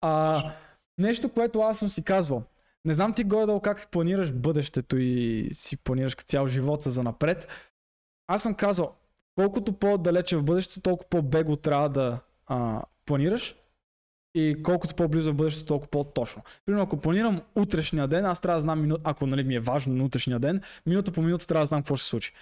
[0.00, 0.42] А,
[0.98, 2.42] нещо, което аз съм си казвал.
[2.84, 7.48] Не знам ти горе-долу как си планираш бъдещето и си планираш цял живота за напред.
[8.26, 8.94] Аз съм казал,
[9.34, 13.56] колкото по-далече в бъдещето, толкова по-бего трябва да а, планираш
[14.34, 16.42] и колкото по-близо в бъдещето, толкова по-точно.
[16.66, 19.00] Примерно, ако планирам утрешния ден, аз трябва да знам, минут...
[19.04, 21.96] ако нали, ми е важно на утрешния ден, минута по минута трябва да знам какво
[21.96, 22.32] ще се случи.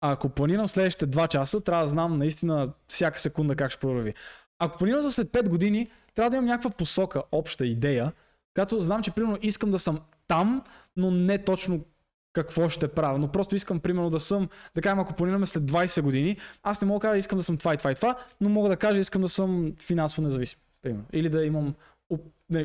[0.00, 4.14] А ако планирам следващите 2 часа, трябва да знам наистина всяка секунда как ще продължи.
[4.58, 8.12] Ако планирам за след 5 години, трябва да имам някаква посока, обща идея,
[8.54, 10.62] която знам, че примерно искам да съм там,
[10.96, 11.84] но не точно
[12.32, 13.18] какво ще правя.
[13.18, 16.88] Но просто искам, примерно, да съм, да кажем, ако планираме след 20 години, аз не
[16.88, 19.00] мога да кажа, искам да съм това и това и това, но мога да кажа,
[19.00, 20.58] искам да съм финансово независим.
[20.84, 21.06] Примерно.
[21.12, 21.74] Или да имам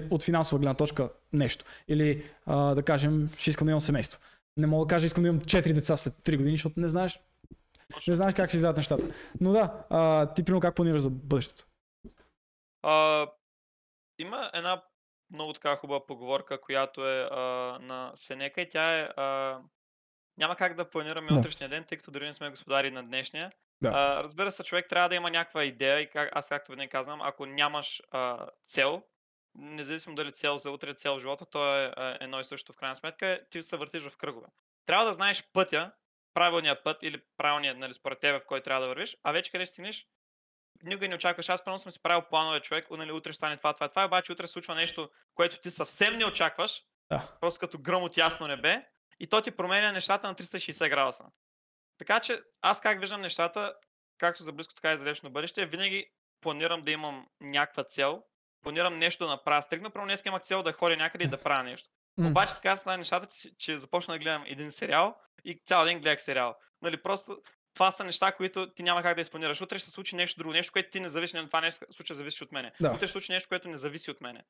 [0.10, 1.66] от финансова гледна точка нещо.
[1.88, 4.20] Или а, да кажем, ще искам да имам семейство.
[4.58, 7.20] Не мога да кажа, искам да имам 4 деца след 3 години, защото не знаеш,
[8.08, 9.04] не знаеш как ще излязат нещата.
[9.42, 11.68] Но да, а, ти примерно как планираш за бъдещето?
[12.84, 13.28] А,
[14.20, 14.84] има една
[15.34, 17.40] много така хубава поговорка, която е а,
[17.82, 19.60] на Сенека и тя е а,
[20.38, 21.36] няма как да планираме Да.
[21.40, 23.52] утрешния ден, тъй като дори не сме господари на днешния.
[23.82, 23.90] Да.
[23.90, 27.22] А, разбира се, човек трябва да има някаква идея и как, аз както винаги казвам,
[27.22, 29.04] ако нямаш а, цел,
[29.56, 32.78] независимо дали цел за утре, цел в живота, то е а, едно и също в
[32.78, 34.48] крайна сметка, ти се въртиш в кръгове.
[34.86, 35.92] Трябва да знаеш пътя,
[36.34, 39.66] правилния път или правилният, нали, според тебе, в който трябва да вървиш, а вече къде
[39.66, 40.08] ще стигнеш,
[40.84, 41.50] никога не очакваш.
[41.50, 44.32] Аз първо съм си правил планове човек, нали, утре ще стане това, това, това, обаче
[44.32, 47.38] утре случва нещо, което ти съвсем не очакваш, Да.
[47.42, 48.86] просто като гръм от ясно небе,
[49.20, 51.24] и то ти променя нещата на 360 градуса.
[52.00, 53.74] Така че аз как виждам нещата,
[54.18, 58.24] както за близко, така и за далечно бъдеще, винаги планирам да имам някаква цел,
[58.64, 59.62] планирам нещо да направя.
[59.62, 61.90] Стригна, първо днес имах цел да ходя някъде и да правя нещо.
[62.18, 62.30] М.
[62.30, 66.22] Обаче така стана нещата, че, че започна да гледам един сериал и цял ден гледах
[66.22, 66.56] сериал.
[66.82, 67.42] Нали, просто
[67.74, 69.62] това са неща, които ти няма как да изпланираш.
[69.62, 72.16] Утре ще се случи нещо друго, нещо, което ти не зависи, нали, това нещо случай
[72.16, 72.72] зависи от мене.
[72.82, 72.92] Да.
[72.92, 74.44] Утре ще случи нещо, което не зависи от мене.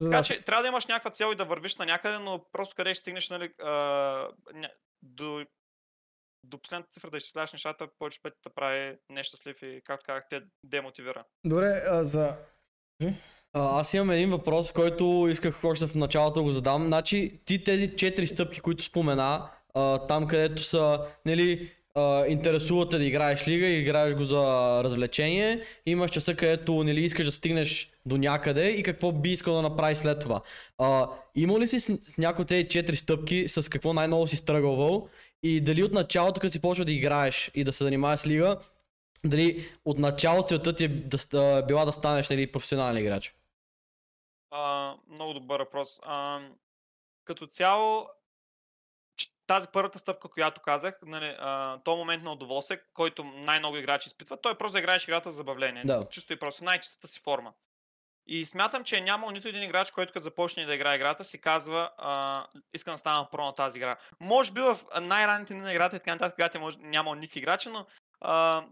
[0.00, 2.44] За Така да, че трябва да имаш някаква цел и да вървиш на някъде, но
[2.52, 4.28] просто къде ще стигнеш нали, а,
[5.02, 5.46] до,
[6.44, 10.40] до последната цифра да изчисляваш нещата, повече пъти те прави нещастлив и, както казах, те
[10.64, 11.24] демотивира.
[11.44, 12.36] Добре, а, за...
[13.52, 16.86] А, аз имам един въпрос, който исках още в началото да го задам.
[16.86, 22.98] Значи, ти тези четири стъпки, които спомена, а, там където са, нали, а, интересува те
[22.98, 24.40] да играеш лига и играеш го за
[24.84, 25.62] развлечение.
[25.86, 29.98] Имаш часа, където нали, искаш да стигнеш до някъде и какво би искал да направиш
[29.98, 30.40] след това.
[30.78, 34.36] А, има ли си с, с някои от тези четири стъпки, с какво най-ново си
[34.36, 35.08] стръгвал
[35.42, 38.58] и дали от началото, като си почва да играеш и да се занимаваш с лига,
[39.24, 43.34] дали от начало целта ти е да, била да станеш нали, професионален играч?
[44.50, 46.00] А, много добър въпрос.
[46.02, 46.40] А,
[47.24, 48.08] като цяло,
[49.46, 54.42] тази първата стъпка, която казах, нали, а, то момент на удоволствие, който най-много играчи изпитват,
[54.42, 55.84] той е просто да играеш играта за забавление.
[55.84, 56.06] Да.
[56.10, 57.52] Чисто и просто най-чистата си форма.
[58.28, 61.40] И смятам, че е нямал нито един играч, който като започне да играе играта, си
[61.40, 63.96] казва, а, искам да стана про на тази игра.
[64.20, 67.68] Може би в най-ранните дни на играта и така нататък, когато е нямал никакви играчи,
[67.68, 67.86] но
[68.20, 68.64] а,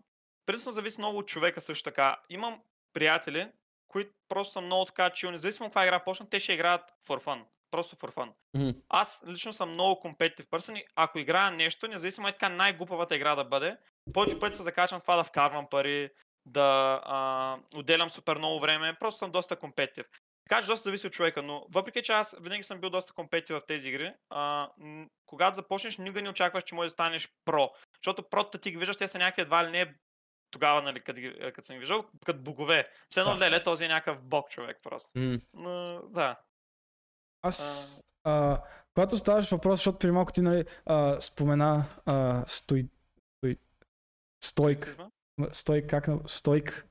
[0.46, 2.16] принципно зависи много от човека също така.
[2.28, 2.60] Имам
[2.92, 3.48] приятели,
[3.88, 7.44] които просто са много така чил, независимо каква игра почнат, те ще играят for fun.
[7.70, 8.32] Просто for fun.
[8.54, 8.70] Мгм.
[8.88, 13.34] Аз лично съм много competitive person и ако играя нещо, независимо е така най-глупавата игра
[13.34, 13.76] да бъде,
[14.12, 16.10] повече пъти се закачвам това да вкарвам пари,
[16.46, 20.06] да а, отделям супер много време, просто съм доста компетитив.
[20.48, 23.56] Така че доста зависи от човека, но въпреки че аз винаги съм бил доста компетитив
[23.56, 24.68] в тези игри, а,
[25.26, 27.70] когато започнеш, никога не очакваш, че можеш да станеш про.
[27.96, 29.94] Защото прото ти ги виждаш, те са някакви едва ли не
[30.50, 32.88] тогава, нали, като, ги- като съм ги виждал, като богове.
[33.08, 35.18] Все едно, леле, този е някакъв бог човек просто.
[35.18, 35.38] М.
[35.54, 36.36] Но, да.
[37.42, 38.62] Аз, а,
[38.94, 42.88] когато ставаш въпрос, защото при малко ти нали, а, спомена а, стой,
[43.38, 43.56] стой,
[44.44, 45.10] стойк, Стоицизма?
[45.52, 46.86] Стойк, как стойк,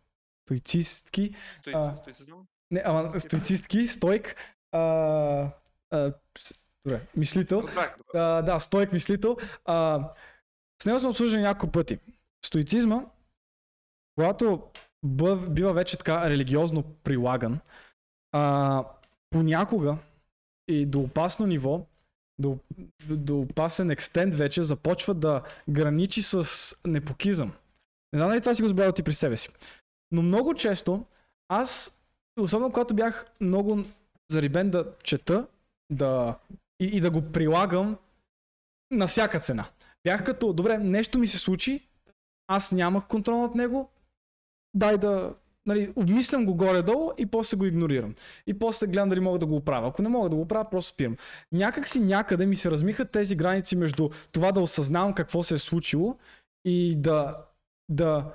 [0.46, 1.96] стойцистки, Стоици-.
[1.96, 2.48] Стоицизъм?
[2.72, 3.88] не, ама Стоицистки.
[3.88, 4.36] стойк,
[4.72, 4.80] а,
[5.92, 6.14] а,
[6.86, 7.98] добре, мислител, разбрах.
[8.14, 9.38] а, да, стойк мислител.
[9.66, 10.10] А,
[10.82, 12.00] с него сме обсъждали няколко пъти.
[12.46, 13.06] Стоицизма,
[14.16, 14.64] когато
[15.04, 17.60] бъв, бива вече така религиозно прилаган,
[18.32, 18.84] а,
[19.30, 19.98] понякога
[20.68, 21.86] и до опасно ниво,
[22.40, 22.58] до,
[23.08, 27.54] до, до опасен екстент вече започва да граничи с непокизъм.
[28.16, 29.50] Не знам дали това си го забравял ти при себе си.
[30.12, 31.06] Но много често
[31.50, 32.02] аз,
[32.40, 33.84] особено когато бях много
[34.32, 35.48] зарибен да чета
[35.92, 36.38] да,
[36.80, 37.98] и, и да го прилагам
[38.92, 39.66] на всяка цена.
[40.04, 41.88] Бях като, добре, нещо ми се случи,
[42.48, 43.90] аз нямах контрол над него,
[44.76, 45.34] дай да,
[45.66, 48.14] нали, обмислям го горе-долу и после го игнорирам.
[48.48, 49.88] И после гледам дали мога да го оправя.
[49.88, 51.18] Ако не мога да го оправя, просто спирам.
[51.52, 55.58] Някак си някъде ми се размиха тези граници между това да осъзнавам какво се е
[55.58, 56.18] случило
[56.66, 57.46] и да,
[57.90, 58.26] да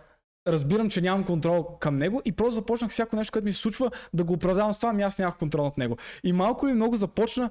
[0.48, 3.90] разбирам, че нямам контрол към него и просто започнах всяко нещо, което ми се случва,
[4.14, 5.96] да го оправдавам с това, ами аз нямах контрол над него.
[6.24, 7.50] И малко или много започна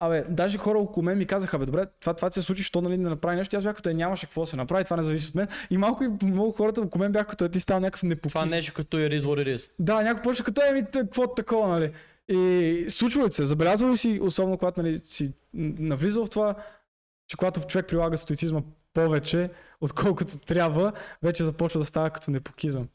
[0.00, 2.98] Абе, даже хора около мен ми казаха, бе, добре, това, това се случи, що нали
[2.98, 3.56] не направи нещо.
[3.56, 5.48] И Аз бях като е, нямаше какво да се направи, това не зависи от мен.
[5.70, 8.32] И малко и много хората около мен бяха като е, ти става някакъв непокис.
[8.32, 9.70] Това нещо като е what it is.
[9.78, 11.92] Да, някой почва като е, ми, какво такова, нали.
[12.28, 16.54] И случва ли се, забелязва ли си, особено когато нали, си навлизал в това,
[17.28, 18.62] че когато човек прилага стоицизма
[18.94, 22.88] повече, отколкото трябва, вече започва да става като непокизъм.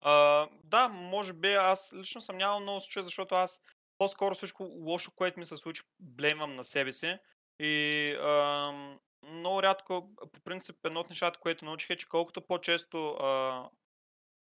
[0.00, 3.62] А, да, може би аз лично съм нямал много случаи, защото аз
[3.98, 7.18] по-скоро всичко лошо, което ми се случи, блеймвам на себе си.
[7.60, 13.10] И ам, много рядко, по принцип, едно от нещата, което научих е, че колкото по-често
[13.10, 13.62] а,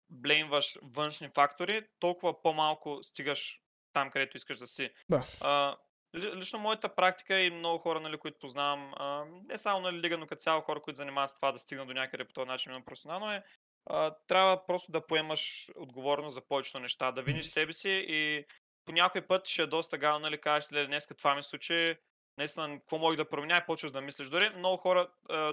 [0.09, 3.61] блеймваш външни фактори, толкова по-малко стигаш
[3.93, 4.89] там, където искаш да си.
[5.09, 5.25] Да.
[5.41, 5.75] А,
[6.15, 10.27] лично моята практика и много хора, нали, които познавам, а, не само на лига, но
[10.27, 12.85] като цяло хора, които занимават с това да стигнат до някъде по този начин на
[12.85, 13.43] професионално е,
[13.85, 18.45] а, трябва просто да поемаш отговорност за повечето неща, да виниш себе си и
[18.85, 21.95] по някой път ще е доста гално, нали, кажеш, след днес това ми случи,
[22.37, 24.27] наистина, какво мога да променя и почваш да мислиш.
[24.27, 25.07] Дори много хора,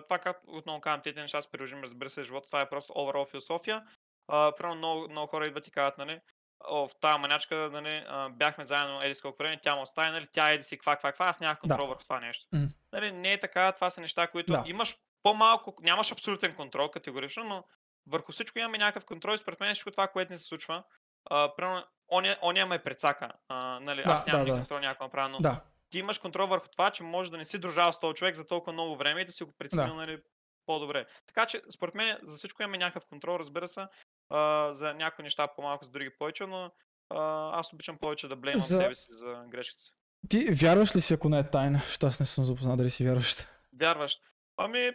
[0.05, 3.31] това как отново казвам, тези неща с приложим, разбира се, живота, това е просто overall
[3.31, 3.87] философия.
[4.27, 6.21] Примерно много, много хора идват и казват, нали,
[6.71, 10.63] в тази манячка, нали, бяхме заедно еди колко време, тя му остави, нали, тя еди
[10.65, 12.47] си, ква, ква, ква, аз нямах контрол върху това нещо.
[12.53, 12.67] М.
[12.93, 14.63] Нали, не е така, това са неща, които Да.
[14.67, 17.65] имаш по-малко, нямаш абсолютен контрол категорично, но
[18.07, 20.83] върху всичко имаме някакъв контрол и според мен всичко това, което ни се случва,
[21.31, 24.69] а, примерно, оня, оня ме прецака, а, нали, аз Да, нямам да, никакъв да.
[24.69, 25.61] контрол, някакво направя, но Да.
[25.91, 28.47] ти имаш контрол върху това, че може да не си дружал с този човек за
[28.47, 30.19] толкова много време и да си го преценил нали,
[30.67, 31.07] по-добре.
[31.27, 33.87] Така че, според мен, за всичко имаме някакъв контрол, разбира се.
[34.33, 36.71] А, за някои неща по-малко, за други повече, но
[37.11, 39.93] а, аз обичам повече да блеймам За- себе си за грешките си.
[40.29, 41.79] Ти вярваш ли си, ако не е тайна?
[41.87, 43.35] Защото аз не съм запознат дали си вярваш.
[43.73, 44.19] Вярваш.
[44.57, 44.91] Ами,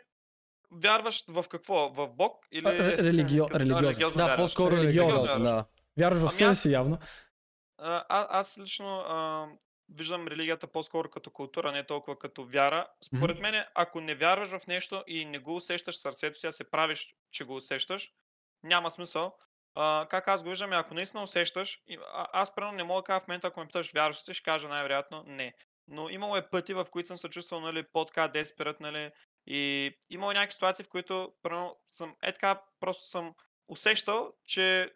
[0.74, 1.90] вярваш в какво?
[1.90, 2.46] В Бог?
[2.52, 2.66] Или...
[2.66, 3.82] Ре- религио- религиозно.
[3.82, 4.38] религиозно Да, вярваш.
[4.40, 5.66] по-скоро Религиозно религиозно, да.
[5.98, 6.98] Вярваш в Ами себе аз- си явно.
[7.78, 9.48] А, а- аз лично а,
[9.90, 12.88] виждам религията по-скоро като култура, не толкова като вяра.
[13.04, 16.72] Според мен, ако не вярваш в нещо и не го усещаш сърцето си, а се
[16.72, 18.12] правиш, че го усещаш,
[18.68, 19.36] няма смисъл.
[19.76, 21.82] А, как аз го виждам, е, ако наистина усещаш,
[22.14, 24.44] а, аз примерно не мога да кажа в момента, ако ме питаш, вярваш ли ще
[24.44, 25.54] кажа най-вероятно не.
[25.88, 29.12] Но имало е пъти, в които съм се чувствал нали, по-така деспират, нали,
[29.48, 33.36] И имало някакви ситуации, в които примерно, съм е така, просто съм
[33.68, 34.92] усещал, че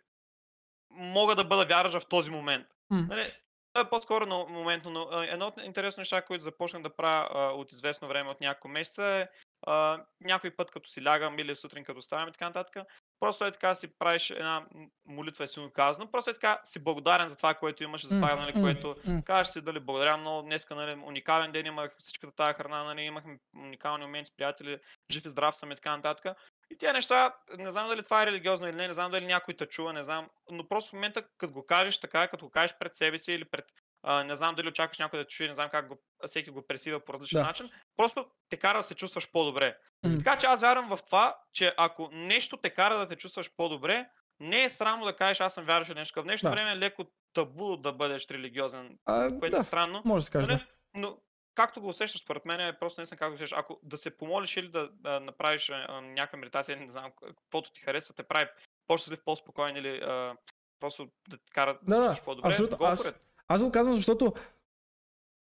[0.89, 2.67] мога да бъда вярващ в този момент.
[2.89, 3.05] М.
[3.09, 3.33] Нали,
[3.79, 7.71] е по-скоро на моментно, но едно от интересно неща, които започнах да правя а, от
[7.71, 9.27] известно време, от няколко месеца е
[9.67, 12.85] а, някой път като си лягам или сутрин като ставам и така нататък,
[13.19, 14.65] просто е така си правиш една
[15.05, 18.35] молитва е силно казано, просто е така си благодарен за това, което имаш, за това,
[18.35, 18.95] нали, което.
[19.25, 23.39] Кажеш си дали благодаря много, днеска нали, уникален ден имах всичката тази храна, нали, имахме
[23.57, 24.79] уникални моменти с приятели,
[25.11, 26.37] жив и здрав съм и така нататък.
[26.71, 29.53] И тия неща, не знам дали това е религиозно или не, не знам дали някой
[29.53, 32.77] те чува, не знам, но просто в момента, като го кажеш така, като го кажеш
[32.79, 33.65] пред себе си или пред,
[34.03, 36.99] а, не знам дали очакваш някой да чуе, не знам как го, всеки го пресива
[36.99, 37.47] по различен Да.
[37.47, 37.69] начин,
[38.01, 39.77] просто те кара да се чувстваш по-добре.
[40.03, 40.15] М.
[40.15, 44.09] Така че аз вярвам в това, че ако нещо те кара да те чувстваш по-добре,
[44.39, 46.21] не е странно да кажеш аз съм вярващ в нещо.
[46.21, 46.55] В днешно Да.
[46.55, 50.01] време е леко табу да бъдеш религиозен, А, което е да, странно.
[50.05, 50.47] може да се каже.
[50.47, 50.65] Да.
[50.95, 51.17] Но
[51.55, 53.59] както го усещаш, според мен е просто наистина как го усещаш.
[53.59, 57.81] Ако да се помолиш или да, да направиш а, някаква медитация, не знам, каквото ти
[57.81, 58.49] харесва, те прави
[58.87, 60.35] по-щастлив, по-спокоен или а,
[60.79, 62.49] просто да те кара да, Да, да, чувстваш по-добре.
[62.49, 62.77] абсолютно.
[62.81, 63.15] Аз-.
[63.47, 64.33] Аз го казвам, защото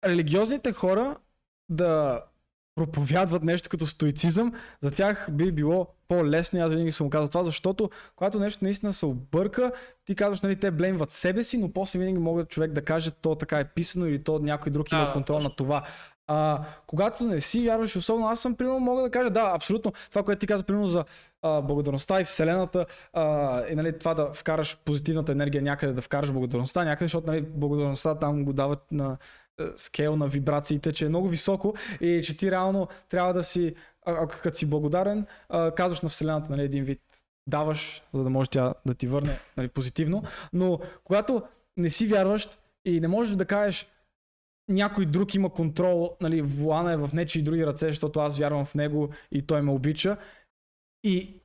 [0.04, 1.16] религиозните хора
[1.68, 2.24] да
[2.76, 7.44] проповядват нещо като стоицизъм, за тях би било по-лесно и аз винаги съм казал това,
[7.44, 9.72] защото когато нещо наистина се обърка,
[10.04, 13.34] ти казваш, нали, те блеймват себе си, но после винаги могат човек да каже, то
[13.34, 15.48] така е писано или то някой друг има контрол точно.
[15.48, 15.82] на това.
[16.26, 20.22] А, когато не си вярваш, особено аз съм, примерно, мога да кажа, да, абсолютно, това,
[20.22, 21.04] което ти каза, примерно, за
[21.42, 26.32] а, благодарността и Вселената, а, и нали, това да вкараш позитивната енергия някъде, да вкараш
[26.32, 29.18] благодарността някъде, защото нали, благодарността там го дават на
[29.76, 33.74] скейл на вибрациите, че е много високо и че ти реално трябва да си,
[34.06, 35.26] ако като си благодарен,
[35.76, 37.02] казваш на Вселената нали, един вид
[37.48, 41.42] даваш, за да може тя да ти върне нали, позитивно, но когато
[41.76, 43.88] не си вярващ и не можеш да кажеш
[44.68, 48.74] някой друг има контрол, нали, вулана е в нечии други ръце, защото аз вярвам в
[48.74, 50.16] него и той ме обича.
[51.04, 51.40] И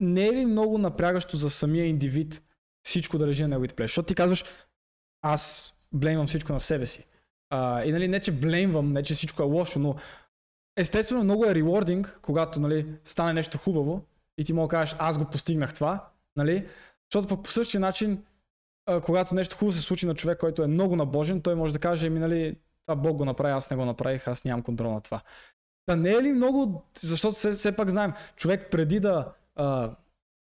[0.00, 2.42] не е ли много напрягащо за самия индивид
[2.82, 3.90] всичко да лежи на неговите плещи?
[3.90, 4.44] Защото ти казваш,
[5.22, 7.06] аз блеймвам всичко на себе си.
[7.86, 9.94] И нали, не че блеймвам, не че всичко е лошо, но
[10.76, 14.04] естествено много е рewarding, когато нали, стане нещо хубаво
[14.38, 16.68] и ти мога да кажеш, аз го постигнах това, нали?
[17.12, 18.24] Защото пък по същия начин,
[18.86, 21.78] а, когато нещо хубаво се случи на човек, който е много набожен, той може да
[21.78, 25.00] каже, еми нали, това Бог го направи, аз не го направих, аз нямам контрол на
[25.00, 25.22] това.
[25.86, 29.96] Та не е ли много, защото все, все пак знаем, човек преди да а,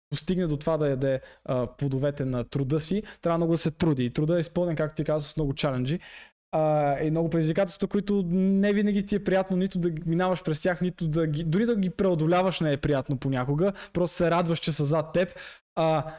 [0.10, 4.06] постигне до това да яде а, плодовете на труда си, трябва много да се труди.
[4.06, 6.00] И труда е изпълнен, както ти каза, с много чаленджи.
[6.52, 10.82] А, и много предизвикателства, които не винаги ти е приятно нито да минаваш през тях,
[10.82, 13.74] нито да ги, дори да ги преодоляваш не е приятно понякога.
[13.94, 15.40] Просто се радваш, че са зад теб.
[15.76, 16.14] А,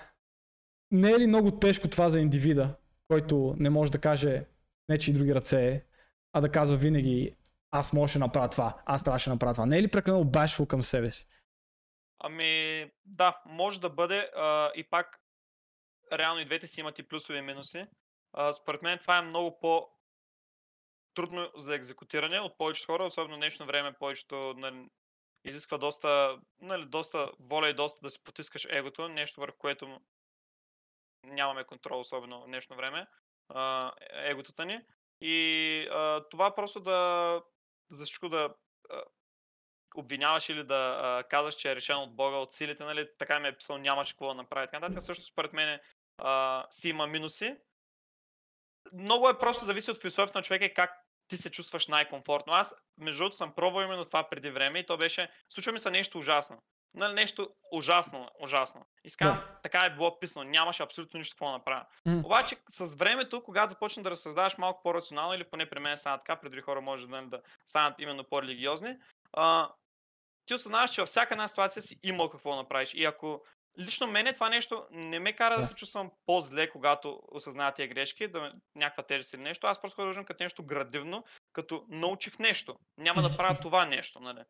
[0.91, 2.77] не е ли много тежко това за индивида,
[3.09, 4.45] който не може да каже
[4.88, 5.85] нечи други ръце,
[6.33, 7.37] а да казва винаги
[7.71, 9.67] аз можеше да направя това, аз трябваше да направя това.
[9.67, 11.27] Не е ли прекалено башфул към себе си?
[12.19, 15.21] Ами, да, може да бъде а, и пак
[16.12, 17.87] реално и двете си имат и плюсови и минуси.
[18.33, 19.88] А, според мен това е много по
[21.19, 24.89] трудно за екзекутиране от повечето хора, особено в днешно време повечето нали,
[25.45, 30.01] изисква доста, нали, доста воля и доста да си потискаш егото, нещо върху което
[31.25, 33.07] нямаме контрол, особено в днешно време,
[33.49, 34.81] а, еготата ни.
[35.21, 37.43] И а, това просто да
[37.91, 38.55] за всичко да
[38.91, 39.03] а,
[39.95, 43.49] обвиняваш или да а, казваш, че е решено от Бога, от силите, нали, така ми
[43.49, 44.67] е писал, нямаш какво да направи.
[44.67, 45.81] Така нататък също според мен
[46.71, 47.57] си има минуси.
[48.93, 52.53] Много е просто зависи от философията на човека и как ти се чувстваш най-комфортно.
[52.53, 55.91] Аз, между другото, съм пробвал именно това преди време и то беше, случва ми се
[55.91, 56.62] нещо ужасно.
[56.95, 58.87] Нали, нещо ужасно, ужасно.
[59.05, 59.59] И скам, Да.
[59.62, 61.85] така е било писано, нямаше абсолютно нищо какво да направя.
[62.07, 62.23] М.
[62.25, 66.37] Обаче с времето, когато започна да разсъждаваш малко по-рационално, или поне при мен стана така,
[66.37, 68.97] при други хора може да, да станат именно по-религиозни,
[69.33, 69.71] а,
[70.47, 72.95] ти осъзнаваш, че във всяка една ситуация си имал какво да направиш.
[72.95, 73.45] И ако
[73.79, 75.67] лично мене това нещо не ме кара да, Да.
[75.67, 80.07] се чувствам по-зле, когато осъзная тия грешки, да някаква тежест или нещо, аз просто го
[80.09, 82.77] виждам като нещо градивно, като научих нещо.
[82.99, 84.41] Няма да правя това нещо, нали?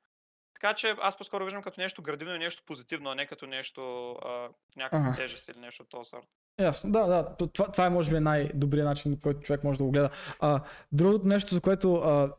[0.54, 4.12] Така че аз по-скоро виждам като нещо градивно и нещо позитивно, а не като нещо,
[4.12, 5.16] а, някаква Ага.
[5.16, 6.26] тежест или нещо от този сорт.
[6.60, 7.36] Ясно, да, да.
[7.52, 10.10] Това, това е може би най-добрият начин, по който човек може да го гледа.
[10.40, 10.60] А,
[10.92, 12.34] другото нещо, за което а,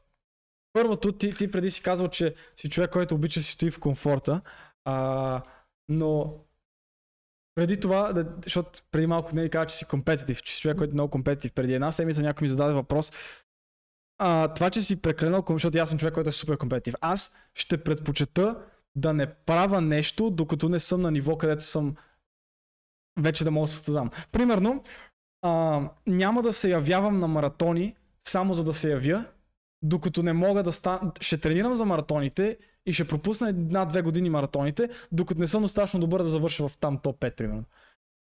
[0.74, 4.42] първото, ти, ти преди си казал, че си човек, който обича си стои в комфорта,
[4.86, 5.42] а,
[5.90, 6.40] но
[7.60, 10.92] преди това, да, защото преди малко не каза, че си компетитив, че си човек, който
[10.92, 11.52] е много компетитив.
[11.54, 13.12] Преди една седмица някой ми зададе въпрос.
[14.18, 16.96] А, това, че си прекалено, защото аз съм човек, който е супер компетитив.
[17.02, 18.64] Аз ще предпочета
[18.96, 21.96] да не правя нещо, докато не съм на ниво, където съм
[23.20, 24.10] вече да мога да състезавам.
[24.32, 24.84] Примерно,
[25.42, 29.26] а, няма да се явявам на маратони само за да се явя
[29.82, 34.90] докато не мога да стана, ще тренирам за маратоните и ще пропусна една-две години маратоните,
[35.12, 37.64] докато не съм достатъчно добър да завърша в там топ 5, примерно.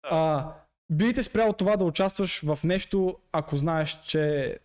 [0.03, 0.09] Да.
[0.11, 0.53] А,
[0.89, 4.55] би ли те спряло това да участваш в нещо, ако знаеш, че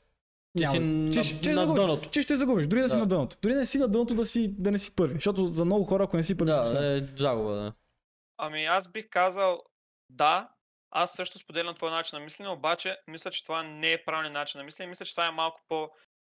[0.56, 2.10] Ти няма- си на, че, че, на загубиш, дъното.
[2.10, 2.98] че ще загубиш, дори да, си Да.
[2.98, 3.36] на дъното.
[3.42, 5.14] Дори да не си на дъното да, си, да не си първи.
[5.14, 6.72] Защото за много хора, ако не си първи, си.
[6.72, 7.72] Да, е загуба, да.
[8.38, 9.62] Ами аз бих казал
[10.10, 10.48] да,
[10.90, 14.58] аз също споделям твой начин на мислене, обаче мисля, че това не е правилният начин
[14.58, 14.88] на мислене.
[14.90, 15.60] Мисля, че това е малко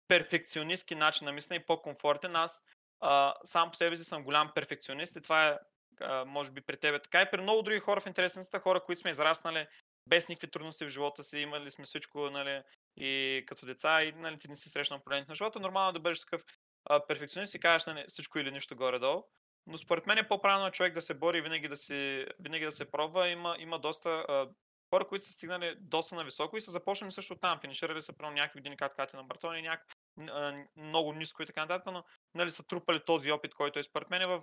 [0.09, 2.35] по-перфекционистски начин на мислене и по-комфортен.
[2.35, 2.63] Аз
[2.99, 5.57] а, сам по себе си съм голям перфекционист и това е,
[6.01, 9.01] а, може би, при тебе така и при много други хора в интересницата, хора, които
[9.01, 9.67] сме израснали
[10.07, 12.61] без никакви трудности в живота си, имали сме всичко, нали,
[12.97, 15.59] и като деца, и нали, ти не си срещнал проблемите на живота.
[15.59, 16.43] Нормално е да бъдеш такъв
[16.85, 19.23] а, перфекционист и кажеш нали, всичко или нищо горе-долу.
[19.67, 22.71] Но според мен е по-правилно е човек да се бори винаги да се, винаги да
[22.71, 23.29] се пробва.
[23.29, 24.47] Има, има доста а,
[24.89, 27.59] хора, които са стигнали доста на високо и са започнали също там.
[27.59, 29.85] Финиширали са прямо някакви години как кати на маратон и няк...
[30.17, 32.03] н- а, много ниско и така нататък, но
[32.35, 34.41] нали, са трупали този опит, който е според мен в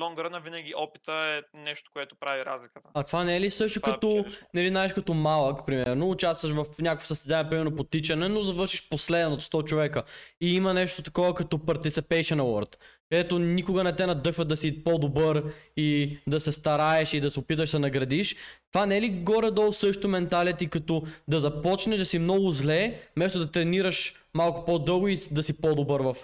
[0.00, 2.88] лонграна винаги опита е нещо, което прави разликата.
[2.94, 4.46] А това не е ли също Това като, бих решил.
[4.54, 9.32] нали, знаеш, като малък, примерно, участваш в някакво състезание, примерно по тичане, но завършиш последен
[9.32, 10.02] от 100 човека.
[10.40, 12.76] И има нещо такова като Participation Award.
[13.14, 15.44] Ето никога не те надъхва да си по-добър
[15.76, 18.36] и да се стараеш и да се опиташ да се наградиш.
[18.72, 23.38] Това не е ли горе-долу също менталити, като да започнеш да си много зле, вместо
[23.38, 26.16] да тренираш малко по-дълго и да си по-добър в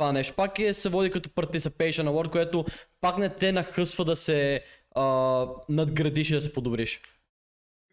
[0.00, 0.34] това нещо.
[0.34, 2.64] Пак е, се води като Participation Award, което
[3.00, 5.04] пак не те нахъсва да се а,
[5.68, 7.00] надградиш и да се подобриш.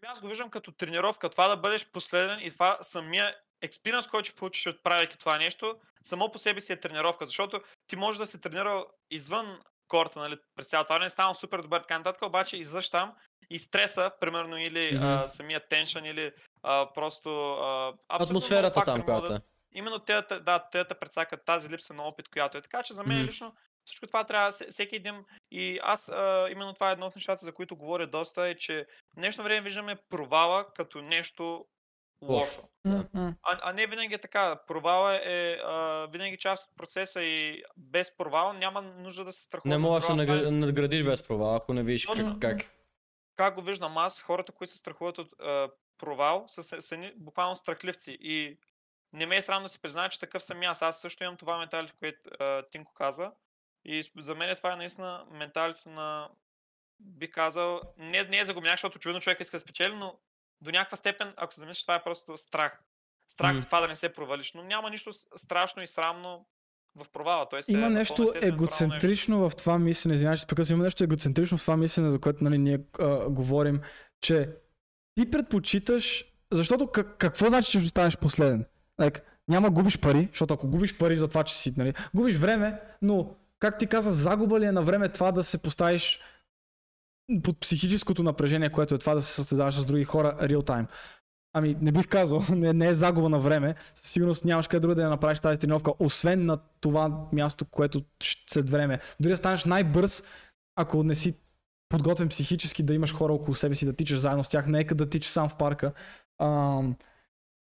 [0.02, 1.28] Ами Аз го виждам като тренировка.
[1.28, 5.76] Това да бъдеш последен и това самия експириенс, който ще получиш от правейки това нещо,
[6.02, 10.36] само по себе си е тренировка, защото ти можеш да се тренира извън корта, нали,
[10.56, 13.12] през цялото не ставам супер добър така нататък, обаче излъж там
[13.50, 15.04] и стреса, примерно, или Мгм.
[15.04, 16.32] а, самия теншън, или
[16.62, 19.38] а, просто а, Атмосферата там, която да, е.
[19.72, 22.62] Именно те, да, те те прецакат тази липса на опит, която е.
[22.62, 23.54] Така че за мен лично
[23.84, 25.24] всичко това трябва се- всеки един.
[25.50, 28.86] И аз а, именно това е едно от нещата, за които говоря доста, е, че
[29.12, 31.66] в днешно време виждаме провала като нещо
[32.22, 32.62] Лошо.
[32.86, 33.08] Да.
[33.14, 34.60] А, а не винаги е така.
[34.66, 39.70] Провала е а, винаги част от процеса и без провал няма нужда да се страхува.
[39.70, 42.40] Не можеш да се надградиш без провал, ако не видиш Точно.
[42.40, 42.58] как.
[43.36, 43.54] как.
[43.54, 48.18] го виждам аз, хората, които се страхуват от а, провал, са, са, са буквално страхливци.
[48.20, 48.58] И
[49.12, 50.82] не ме е срам да си призная, че такъв съм аз.
[50.82, 53.32] Аз също имам това менталите, което а, Тинко каза.
[53.84, 56.28] И за мен това е наистина менталито на,
[57.00, 60.18] би казал, не, не е загубняк, защото очевидно човек иска да спечели, но
[60.60, 62.82] до някаква степен, ако се замислиш, това е просто страх.
[63.28, 63.58] Страх М.
[63.58, 64.52] от това да не се провалиш.
[64.52, 66.46] Но няма нищо страшно и срамно
[66.96, 67.48] в провала.
[67.48, 68.48] Той се Има е нещо правилно нещо.
[68.48, 72.44] егоцентрично в това мислене, извинявай, че прекъсвам, има нещо егоцентрично в това мислене, за което
[72.44, 73.80] нали, ние а, говорим,
[74.20, 74.48] че
[75.14, 78.66] ти предпочиташ, защото как, какво значи, че ще останеш последен?
[79.00, 82.80] Like, няма губиш пари, защото ако губиш пари за това, че си, нали, губиш време,
[83.02, 86.20] но как ти каза, загуба ли е на време това да се поставиш
[87.42, 90.86] под психическото напрежение, което е това да се състезаваш с други хора real time.
[91.52, 93.74] Ами, не бих казал, не, не е загуба на време.
[93.94, 98.02] Със сигурност нямаш къде друго да я направиш тази тренировка, освен на това място, което
[98.50, 99.00] след време.
[99.20, 100.22] Дори да станеш най-бърз,
[100.76, 101.34] ако не си
[101.88, 105.10] подготвен психически да имаш хора около себе си, да тичаш заедно с тях, нека да
[105.10, 105.92] тичаш сам в парка.
[106.40, 106.96] Ам,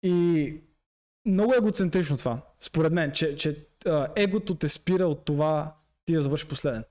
[0.03, 0.61] и
[1.25, 6.21] много егоцентрично това, според мен, че, че а, егото те спира от това ти да
[6.21, 6.83] завършиш последен.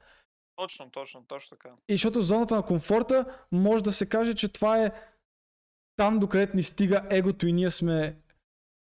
[0.57, 1.75] Точно, точно, точно така.
[1.89, 4.93] И защото зоната на комфорта може да се каже, че това е
[5.97, 8.17] там, докъдето ни стига егото и ние сме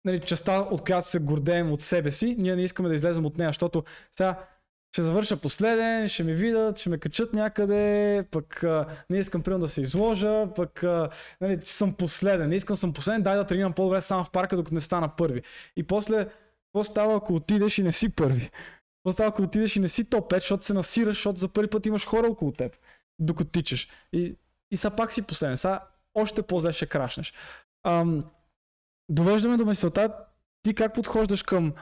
[0.04, 3.38] нали, частта, от която се гордеем от себе си, ние не искаме да излезем от
[3.38, 4.46] нея, защото сега
[4.94, 9.60] ще завърша последен, ще ме видят, ще ме качат някъде, пък а, не искам примерно
[9.60, 13.72] да се изложа, пък а, нали, съм последен, не искам съм последен, дай да тренирам
[13.72, 15.42] по-добре сам в парка, докато не стана първи.
[15.76, 18.50] И после, какво става, ако отидеш и не си първи?
[18.50, 21.70] Какво става, ако отидеш и не си топ 5, защото се насираш, защото за първи
[21.70, 22.76] път имаш хора около теб,
[23.18, 23.88] докато тичаш.
[24.12, 24.36] И,
[24.70, 25.56] и са пак си последен.
[25.56, 25.80] Сега
[26.14, 27.32] още по-зле ще крашнеш.
[27.86, 28.24] Ам,
[29.08, 30.14] довеждаме до мисълта,
[30.62, 31.72] ти как подхождаш към,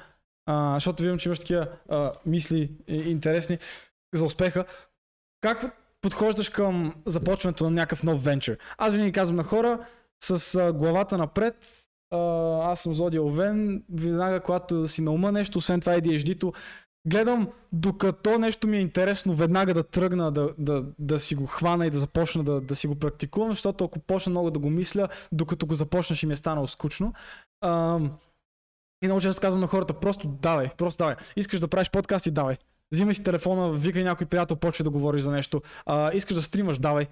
[0.46, 3.58] а, защото виждам, че имаш такива а, мисли интересни
[4.14, 4.64] за успеха,
[5.40, 8.58] как подхождаш към започването на някакъв нов венчър?
[8.78, 9.86] Аз винаги казвам на хора,
[10.22, 11.54] с а, главата напред,
[12.10, 12.18] а,
[12.72, 16.52] аз съм Зодия Овен, веднага когато си на ума нещо, освен това ADHD-то,
[17.08, 21.86] гледам докато нещо ми е интересно, веднага да тръгна да, да, да си го хвана
[21.86, 25.08] и да започна да, да си го практикувам, защото ако почна много да го мисля,
[25.32, 27.12] докато го започна ще ми е станало скучно.
[27.64, 28.12] Ам,
[29.02, 31.16] и много често казвам на хората, просто давай, просто давай.
[31.36, 32.56] Искаш да правиш подкасти, давай.
[32.92, 35.62] Взимай си телефона, викай някой приятел, почва да говориш за нещо.
[35.86, 37.06] А, искаш да стримаш, давай.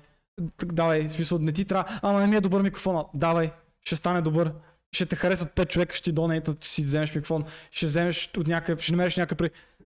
[0.64, 1.98] Давай, в смисъл, не ти трябва.
[2.02, 3.04] Ама не ми е добър микрофона.
[3.14, 4.52] Давай, ще стане добър.
[4.92, 8.46] ще те харесат 5 човека, ще ти донейтат, ще си вземеш микрофон, ще вземеш от
[8.46, 9.50] някъде, ще намериш някакъв при...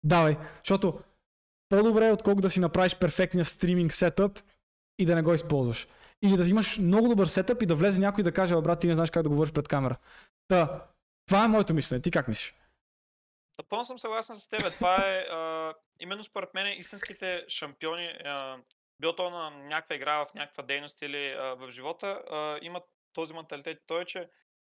[0.03, 0.99] Давай, защото
[1.69, 4.39] по-добре е отколкото да си направиш перфектния стриминг сетъп
[4.99, 5.87] и да не го използваш.
[6.23, 8.79] Или да имаш много добър сетъп и да влезе някой и да каже, «Бе, брат,
[8.79, 9.95] ти не знаеш как да говориш пред камера.
[10.47, 10.85] Та,
[11.31, 12.01] това е моето мислене.
[12.01, 12.55] Ти как мислиш?
[13.57, 14.73] Напълно съм съгласен с теб.
[14.73, 18.57] Това е а, именно според мен истинските шампиони, а,
[18.99, 23.33] било то на някаква игра, в някаква дейност или а, в живота, а, имат този
[23.33, 23.77] менталитет.
[23.87, 24.29] Той е, че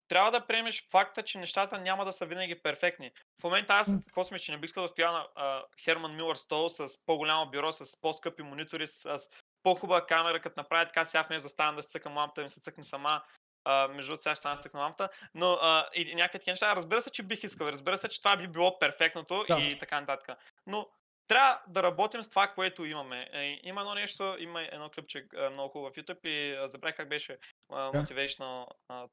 [0.09, 3.11] трябва да приемеш факта, че нещата няма да са винаги перфектни.
[3.41, 6.37] В момента аз, какво мисля, че не бих искал да стоя на а, Херман Мюлър
[6.37, 9.29] стол с по-голямо бюро, с по-скъпи монитори, с, с
[9.63, 12.61] по-хубава камера, като направя така, сега вместо да стана да се цъкам лампата, ми се
[12.61, 13.23] цъкне сама.
[13.65, 15.09] А, между другото, сега ще стана цъкна лампата.
[15.35, 16.77] Но а, и, някакви такива неща.
[16.77, 17.67] Разбира се, че бих искал.
[17.67, 19.59] Разбира се, че това би било перфектното Да.
[19.61, 20.39] и така нататък.
[20.67, 20.89] Но
[21.29, 23.29] трябва да работим с това, което имаме.
[23.33, 27.39] Е, има едно нещо, има едно клипче много хубаво в YouTube и забравих как беше
[27.71, 27.77] Да.
[27.77, 28.67] motivational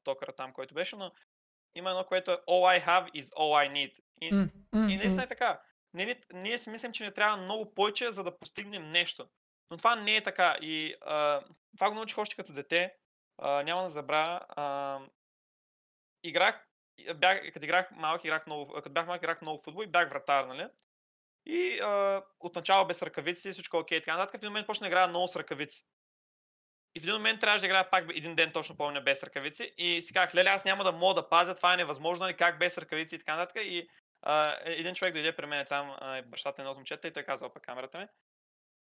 [0.04, 1.12] токъра там, който беше, но
[1.74, 3.98] има едно, което е All I have is all I need.
[4.20, 5.60] И, М, м, и наистина е така.
[5.94, 9.28] Не, ни- ние си мислим, че не трябва много повече, за да постигнем нещо.
[9.70, 10.56] Но това не е така.
[10.60, 11.40] И а,
[11.76, 12.94] това го научих още като дете.
[13.42, 14.40] Няма да забравя.
[14.48, 14.98] А,
[16.22, 16.66] играх,
[17.14, 20.44] бях, като играх малък, играх много, като бях малък, играх много футбол и бях вратар,
[20.44, 20.68] нали?
[21.46, 24.32] И а, отначало без ръкавици, всичко окей, така нататък.
[24.40, 25.82] В един момент почна да играя много с ръкавици.
[26.94, 29.74] И в един момент трябваше да играя пак един ден, точно помня, без ръкавици.
[29.76, 32.58] И си казах, леле, аз няма да мога да пазя, това е невъзможно, нали, как
[32.58, 33.62] без ръкавици и така нататък.
[33.64, 33.88] И
[34.22, 37.12] а, е- един човек дойде при мен там, а, е бащата на едно момчета, и
[37.12, 38.06] той каза, опа камерата ми.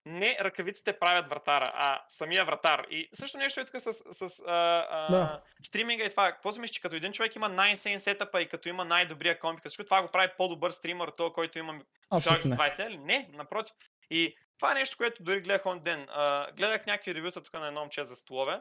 [0.06, 2.86] Не ръкавиците правят вратара, а самия вратар.
[2.90, 5.42] И също нещо е тук с, с а, а, Да.
[5.62, 6.32] стриминга и това.
[6.32, 9.60] Какво си мислиш, че като един човек има най-инсейн сетъпа и като има най-добрия комп,
[9.60, 11.80] всичко това го прави по-добър стример от този, който има
[12.12, 12.70] слушалки с Абсолютно не.
[12.70, 13.04] 20 лева?
[13.04, 13.74] Не, напротив.
[14.10, 16.06] И това е нещо, което дори гледах он ден.
[16.10, 18.60] А, гледах някакви ревюта тук на едно момче за столове.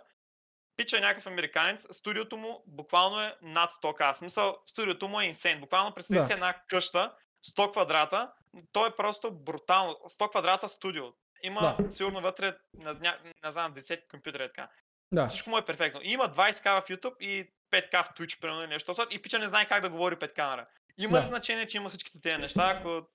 [0.78, 4.16] Пича е някакъв американец, студиото му буквално е над 100 к.
[4.16, 5.60] Смисъл, студиото му е инсейн.
[5.60, 6.26] Буквално представи Да.
[6.26, 7.14] си една къща,
[7.46, 8.32] 100 квадрата,
[8.72, 9.94] то е просто брутално.
[9.94, 11.04] 100 квадрата студио.
[11.44, 11.92] Има Да.
[11.92, 13.16] сигурно вътре, не, ня-
[13.46, 14.70] не знам, 10 компютъра и така.
[15.12, 15.28] Да.
[15.28, 16.00] Всичко му е перфектно.
[16.04, 18.94] И има 20к в YouTube и 5к в Twitch, примерно или нещо.
[19.12, 20.66] И пича не знае как да говори пред камера.
[20.98, 21.24] Има Да.
[21.24, 23.08] ли значение, че има всичките тези неща, ако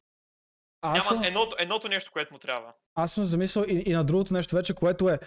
[0.82, 2.72] Аз няма съм, едното, едното нещо, което му трябва?
[2.94, 5.18] аз съм замислял и, и на другото нещо вече, което е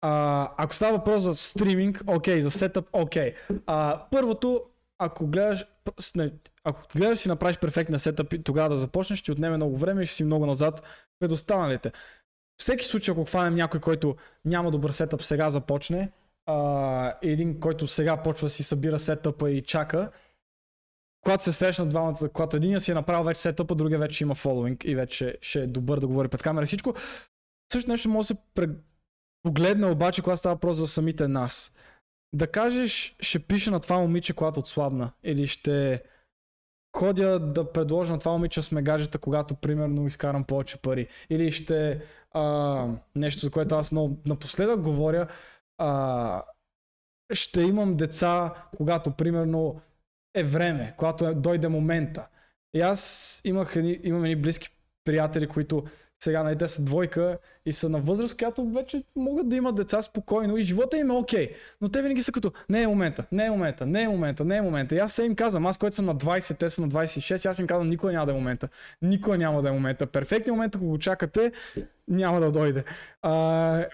[0.00, 3.34] а, ако става въпрос за стриминг, окей, за сетъп, окей.
[3.66, 4.64] А, първото,
[4.98, 5.64] ако гледаш,
[6.16, 6.32] не,
[6.64, 10.06] ако гледаш си направиш перфектния сетъп и тогава да започнеш, ще отнеме много време и
[10.06, 10.82] ще си много назад
[11.18, 11.92] пред останалите.
[12.62, 16.12] Всеки случай, ако хванем някой, който няма добър сетъп, сега започне,
[16.46, 20.10] а, един, който сега почва си събира сетъпа и чака,
[21.24, 24.84] когато се срещнат двамата, когато един си е направил вече сетъпа, другия вече има фолуинг
[24.84, 26.94] и вече ще е добър да говори пред камера и всичко.
[27.72, 28.68] Също нещо може да се
[29.42, 31.72] погледне обаче, когато става въпрос за самите нас.
[32.34, 35.12] Да кажеш, ще пиша на това момиче, когато отслабна.
[35.24, 36.02] Или ще
[36.96, 41.08] ходя да предложа на това момиче да сме гаджета, когато примерно изкарам повече пари.
[41.30, 42.02] Или ще
[42.34, 45.28] а, нещо, за което аз много напоследък говоря,
[45.78, 46.42] а,
[47.32, 49.80] ще имам деца, когато примерно
[50.34, 52.28] е време, когато дойде момента.
[52.74, 55.84] И аз имах едни, имам едни близки приятели, които
[56.22, 60.02] сега нали, те са двойка и са на възраст, която вече могат да имат деца
[60.02, 61.50] спокойно и живота им е окей.
[61.80, 64.56] Но те винаги са като, не е момента, не е момента, не е момента, не
[64.56, 64.94] е момента.
[64.94, 67.58] И аз се им казвам, аз който съм на 20, те са на 26, аз
[67.58, 68.68] им казвам, никога няма да е момента.
[69.02, 70.06] Никога няма да е момента.
[70.06, 71.52] Перфектният момент, ако го чакате,
[72.08, 72.84] няма да дойде.
[73.22, 73.86] А,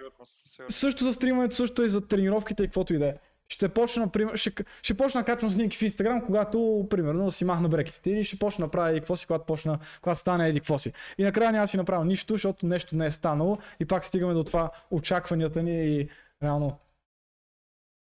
[0.68, 3.14] също за стримането, също и за тренировките и каквото и да е.
[3.48, 7.68] Ще почна, например, ще, ще почна да качвам снимки в Инстаграм, когато, примерно, си махна
[7.68, 8.10] брекетите.
[8.10, 10.92] Или ще почна да правя еди какво си, когато, почна, когато стане еди какво си.
[11.18, 13.58] И накрая няма си направя нищо, защото нещо не е станало.
[13.80, 16.08] И пак стигаме до това очакванията ни и
[16.42, 16.78] реално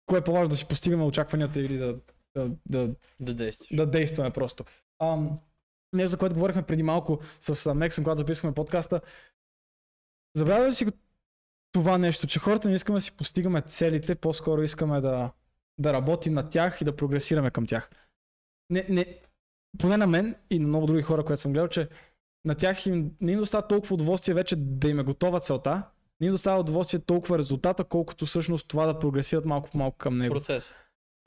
[0.05, 1.99] кое е по-важно да си постигаме очакванията или да,
[2.37, 3.75] да, да, Да действаш.
[3.75, 4.63] да действаме просто.
[5.01, 5.39] Ам,
[5.93, 9.01] нещо, за което говорихме преди малко с Мексън, когато записвахме подкаста.
[10.35, 10.85] Забравя ли си
[11.71, 15.31] това нещо, че хората не искаме да си постигаме целите, по-скоро искаме да,
[15.77, 17.89] да работим на тях и да прогресираме към тях.
[18.69, 19.19] Не, не,
[19.79, 21.89] поне на мен и на много други хора, които съм гледал, че
[22.45, 25.83] на тях им, не им достава толкова удоволствие вече да им е готова целта,
[26.21, 30.17] не им достава удоволствие толкова резултата, колкото всъщност това да прогресират малко по малко към
[30.17, 30.73] него Процес.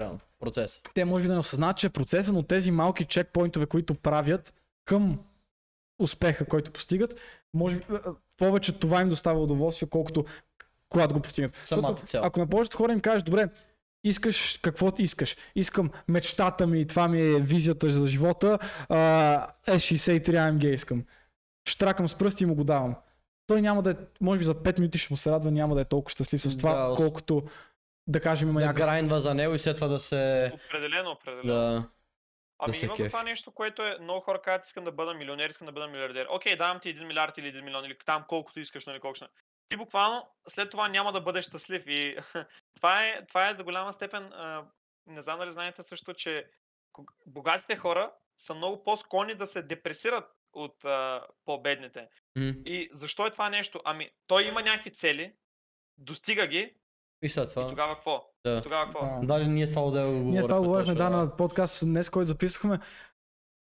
[0.00, 0.20] Реално.
[0.38, 0.80] Процес.
[0.94, 4.54] те може би да не осъзнат, че е процесът, но тези малки чекпоинтове, които правят
[4.84, 5.18] към
[5.98, 7.20] успеха, който постигат,
[7.54, 7.84] може би,
[8.40, 10.24] повече това им достава удоволствие, колкото
[10.88, 11.56] когато го постигнат.
[11.60, 11.96] Защото.
[12.22, 13.48] Ако на повечето хора им кажеш, добре,
[14.04, 15.36] искаш какво ти искаш.
[15.54, 21.04] Искам мечтата ми, това ми е визията за живота, а, е 63 AMG искам.
[21.68, 22.94] Штракам с пръсти и му го давам.
[23.46, 25.80] Той няма да е, може би за 5 минути ще му се радва, няма да
[25.80, 27.42] е толкова щастлив с това, Да, колкото
[28.06, 28.86] да кажем има да някакъв...
[28.86, 30.52] грайндва за него и след това да се...
[30.54, 31.54] Определено, определено.
[31.54, 31.84] Да.
[32.60, 35.66] Ами има го това нещо, което е много хора казват, искам да бъда милионер, искам
[35.66, 36.26] да бъда милиардер.
[36.30, 39.26] Окей, давам ти 1 милиард или 1 милион или там колкото искаш, нали, колко ще.
[39.68, 42.16] Ти буквално след това няма да бъдеш щастлив и
[42.76, 44.64] това, е, това е до голяма степен, а,
[45.06, 46.50] не знам дали знаете също, че
[47.26, 52.08] богатите хора са много по-склонни да се депресират от а, по-бедните.
[52.36, 52.52] М.
[52.66, 53.80] И защо е това нещо?
[53.84, 55.34] Ами, той има някакви цели,
[55.98, 56.74] достига ги
[57.22, 57.68] И след и това.
[57.68, 58.24] тогава какво?
[58.46, 58.62] Да.
[58.62, 59.06] Тогава какво?
[59.06, 59.26] А.
[59.26, 60.32] Даже ние това отделно го говорихме.
[60.32, 62.78] Ние това говорихме, да, на подкаст днес, който записахме.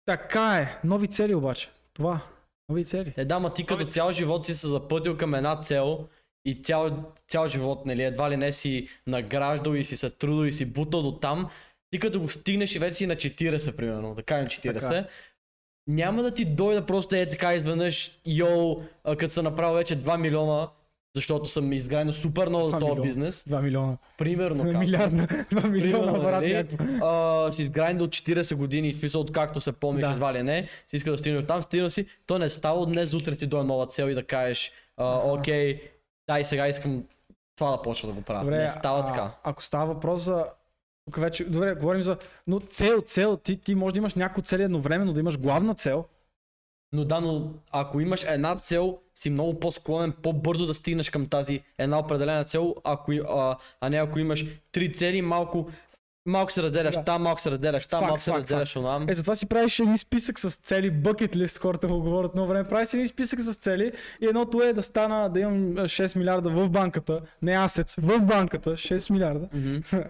[0.06, 0.80] Така е.
[0.84, 1.70] Нови цели обаче.
[1.94, 2.20] Това.
[2.68, 3.14] Нови цели.
[3.16, 6.08] Е, да, ма ти като цял живот си се запътил към една цел
[6.44, 10.52] и цял, цял живот, нали, едва ли не си награждал и си се трудил и
[10.52, 11.50] си бутал до там,
[11.90, 15.08] ти като го стигнеш и вече си на 40, примерно, да кажем 40, Така.
[15.86, 20.68] няма да ти дойде просто е така изведнъж, йоу, като съм направил вече 2 милиона,
[21.16, 23.42] защото съм изградил супер много за този бизнес.
[23.42, 23.96] 2 милиона.
[24.18, 24.64] Примерно.
[24.80, 25.26] Милиарда.
[25.26, 26.54] 2 милиона, брат, нали?
[26.54, 27.52] някакво.
[27.52, 30.12] си изграйндал 40 години, и смисъл откакто се помниш Да.
[30.12, 33.14] едва ли не, си иска да стигнеш там, стигнал си, то не става от днес
[33.14, 35.80] утре ти дойде нова цел и да кажеш, окей,
[36.28, 37.04] дай сега искам
[37.56, 38.40] това да почва да го правя.
[38.40, 39.30] Добре, не става а, така.
[39.44, 40.46] Ако става въпрос за...
[41.04, 42.16] Тук вече, добре, говорим за...
[42.46, 46.04] Но цел, цел, ти, ти може да имаш няколко цели едновременно, да имаш главна цел.
[46.94, 51.60] Но да, но ако имаш една цел, си много по-склонен по-бързо да стигнеш към тази
[51.78, 55.68] една определена цел, ако, а, а не ако имаш три цели, малко,
[56.26, 57.04] малко се разделяш Да.
[57.04, 59.06] там, малко се разделяш там, Факт, малко се разделяш онам.
[59.08, 62.68] Е, затова си правиш един списък с цели, bucket list, хората го говорят много време.
[62.68, 66.50] Правиш един списък с цели и едното е да стана, да имам а, 6 милиарда
[66.50, 69.48] в банката, не асец, в банката, 6 милиарда.
[69.52, 69.78] Мгм.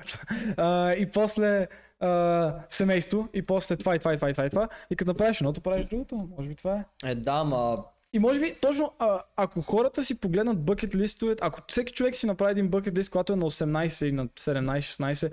[0.57, 1.69] а, и после
[2.03, 4.69] а, семейство, и после това и това и това и това и това.
[4.91, 6.29] И като направиш едното, правиш другото.
[6.37, 7.11] Може би това е.
[7.11, 11.61] Е, да, ма И може би точно а, ако хората си погледнат бъкет листове, ако
[11.69, 15.33] всеки човек си направи един бъкет лист, когато е на 18 и на 17-16,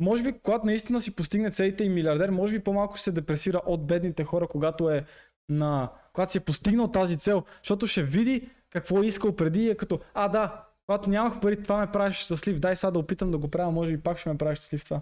[0.00, 3.60] може би когато наистина си постигне целите и милиардер, може би по-малко ще се депресира
[3.66, 5.04] от бедните хора, когато е
[5.48, 5.90] на...
[6.12, 9.74] когато си е постигнал тази цел, защото ще види какво е искал преди и е
[9.74, 13.38] като, а да, когато нямах пари, това ме правиш щастлив, дай сега да опитам да
[13.38, 15.00] го правя, може би пак ще ме прави щастлив това.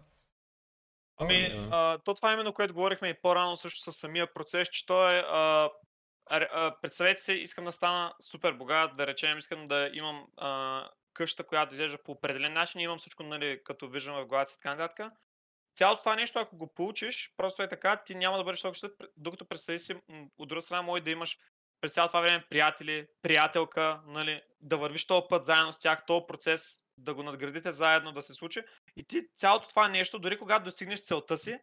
[1.20, 1.68] Ами, Да.
[1.72, 5.24] а, то това именно, което говорихме и по-рано също с самия процес, че той е...
[5.26, 5.70] А,
[6.26, 11.46] а, представете си, искам да стана супер богат, да речем, искам да имам а, къща,
[11.46, 14.74] която изглежда по определен начин, имам всичко, нали, като виждам в главата си и така
[14.74, 15.12] нататък.
[15.74, 19.08] Цялото това нещо, ако го получиш, просто е така, ти няма да бъдеш толкова щастлив,
[19.16, 19.94] докато представи си,
[20.38, 21.38] от друга страна, може да имаш
[21.80, 26.24] през цялото това време приятели, приятелка, нали, да вървиш този път заедно с тях, този
[26.28, 28.62] процес, да го надградите заедно, да се случи.
[28.96, 31.58] И ти цялото това нещо, дори когато достигнеш целта си,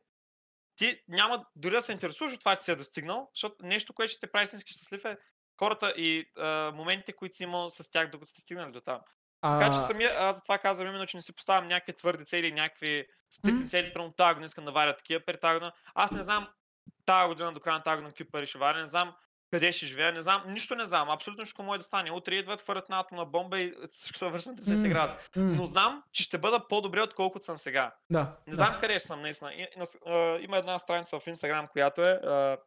[0.75, 4.11] ти няма дори да се интересуваш от това, че си е достигнал, защото нещо, което
[4.11, 5.17] ще те прави истински щастлив е
[5.59, 8.99] хората и а, моментите, които си имал с тях, докато сте стигнали до там.
[9.41, 12.51] Така че А, самия, аз затова казвам именно, че не си поставям някакви твърди цели,
[12.51, 13.67] някакви стрикни М.
[13.67, 15.71] цели, примерно тази година искам да варя такива пари, тази година.
[15.95, 16.47] Аз не знам
[17.05, 19.15] тази година до края на тази година какви пари ще варя, не знам
[19.51, 22.11] къде ще живея, не знам, нищо не знам, абсолютно нищо може да стане.
[22.11, 24.89] Утре идват, хвърлят на атомна бомба и всичко се върши на 30 М.
[24.89, 25.17] градуса.
[25.35, 27.95] м, Но знам, че ще бъда по-добре, отколкото съм сега.
[28.09, 28.55] да, Не да.
[28.55, 29.53] знам къде ще съм наистина.
[29.53, 29.67] И,
[30.05, 32.11] а, има една страница в Instagram, която е.
[32.11, 32.57] А,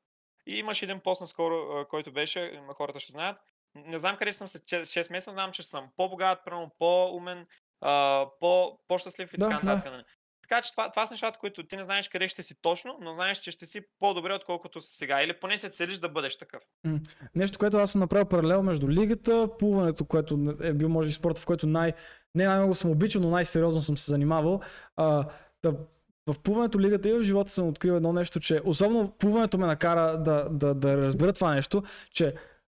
[0.46, 1.56] и имаше един пост наскоро,
[1.86, 3.36] който беше, хората ще знаят.
[3.74, 6.38] Не знам къде ще съм след 6 месеца, знам, че съм по-богат,
[6.78, 7.46] по-умен,
[8.40, 9.66] по, по-щастлив и Да, така да.
[9.66, 9.92] нататък.
[9.92, 10.04] нали.
[10.50, 13.14] Така че това, това са нещата, които ти не знаеш къде ще си точно, но
[13.14, 15.22] знаеш, че ще си по-добре, отколкото си сега.
[15.22, 16.62] Или поне се целиш да бъдеш такъв.
[17.34, 21.40] Нещо, което аз съм направил паралел между лигата, плуването, което е бил може би спорта,
[21.40, 21.92] в който най-
[22.34, 24.60] не най-много съм обичал, но най-сериозно съм се занимавал.
[24.96, 25.24] А,
[25.62, 25.74] да,
[26.26, 30.22] в плуването, лигата и в живота съм открил едно нещо, че особено плуването ме накара
[30.22, 31.82] да, да, да разбера това нещо,
[32.12, 32.34] че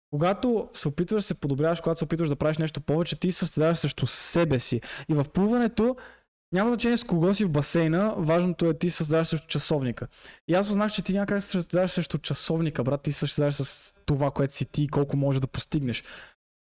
[0.09, 3.78] когато се опитваш да се подобряваш, когато се опитваш да правиш нещо повече, ти състезаваш
[3.78, 4.82] срещу себе си.
[5.09, 5.95] И в плуването
[6.51, 10.07] няма значение с кого си в басейна, важното е ти се състезаваш срещу часовника.
[10.47, 13.01] И аз осъзнах, че ти да се състезаваш срещу часовника, брат.
[13.01, 16.03] Ти се състезаваш с това, което си ти и колко можеш да постигнеш.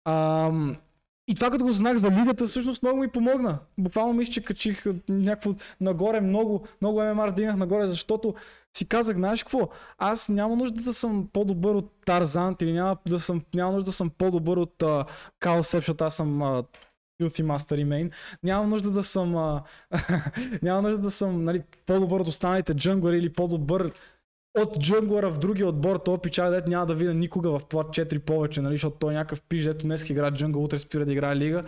[0.04, 0.76] Ам,
[1.28, 3.58] и това като го знах за лигата, всъщност много ми помогна.
[3.78, 8.34] Буквално мисля, че качих някакво нагоре, много, много ММР дигнах нагоре, защото
[8.76, 9.68] си казах, знаеш какво,
[9.98, 13.92] аз няма нужда да съм по-добър от Тарзан или няма, да съм, няма нужда да
[13.92, 15.06] съм по-добър от uh,
[15.38, 16.66] Као Сеп, защото аз съм uh,
[17.20, 18.12] Filthy Master и Main.
[18.42, 19.62] Няма нужда да съм, а,
[20.62, 23.92] няма нужда да съм нали, по-добър от останалите джунглери или по-добър
[24.58, 28.18] от джунглера в другия отбор, то пича, дет няма да видя никога в плат 4
[28.18, 31.36] повече, нали, защото той е някакъв пиш, ето днес играе джунгъл, утре спира да играе
[31.36, 31.64] лига.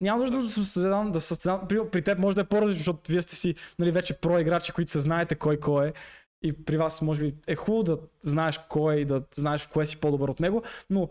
[0.00, 1.68] Няма нужда да се състезавам, да състезавам.
[1.68, 4.72] При, при теб може да е по-различно, защото вие сте си нали, вече про играчи,
[4.72, 5.92] които се знаете кой кой е.
[6.42, 9.68] И при вас може би е хубаво да знаеш кой е и да знаеш в
[9.68, 11.08] кое си по-добър от него, но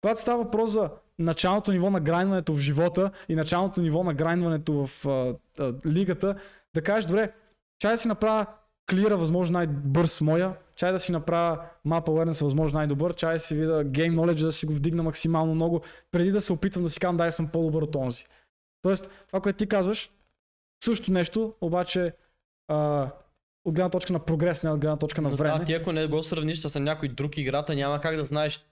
[0.00, 4.86] когато става въпрос за началното ниво на грайндването в живота и началното ниво на грайндването
[4.86, 6.34] в а, а, лигата,
[6.74, 7.32] да кажеш, добре,
[7.78, 8.46] чай да си направя
[8.90, 13.54] клира възможно най-бърз моя, чай да си направя map awareness възможно най-добър, чай да си
[13.54, 15.80] видя game knowledge да си го вдигна максимално много,
[16.10, 18.24] преди да се опитвам да си казвам дай съм по-добър от онзи.
[18.82, 20.10] Тоест, това, което ти казваш,
[20.84, 22.12] също нещо, обаче
[22.68, 23.08] а,
[23.64, 25.58] от гледна точка на прогрес, не от гледна точка на време.
[25.58, 28.64] Да, ти ако не го сравниш с някой друг играта, няма как да знаеш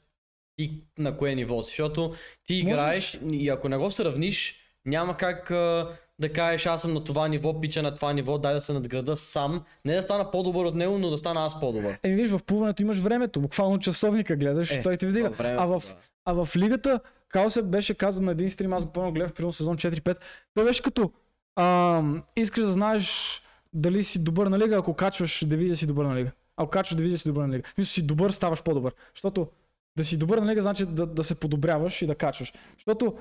[0.56, 2.14] ти на кое ниво си, защото
[2.46, 2.72] ти Можеш.
[2.72, 4.54] играеш и ако не го сравниш,
[4.84, 5.88] няма как а,
[6.18, 9.16] да кажеш аз съм на това ниво, пича на това ниво, дай да се надграда
[9.16, 9.64] сам.
[9.84, 11.98] Не да стана по-добър от него, но да стана аз по-добър.
[12.02, 15.32] Еми виж, в плуването имаш времето, буквално часовника гледаш и Е, той те вдига.
[15.38, 15.94] А в, да.
[16.24, 19.76] а в лигата, Каосе беше казал на един стрим, аз го помня, гледах примерно сезон
[19.76, 20.16] 4-5,
[20.54, 21.12] той беше като
[21.56, 23.42] ам, искаш да знаеш
[23.72, 26.30] дали си добър на лига, ако качваш дивизия си добър на лига.
[26.56, 27.68] Ако качваш дивизия си добър на лига.
[27.74, 28.92] Смисъл си добър, ставаш по-добър.
[29.14, 29.48] Защото
[29.96, 32.52] да си добър на лига значи да, да се подобряваш и да качваш.
[32.74, 33.18] Защото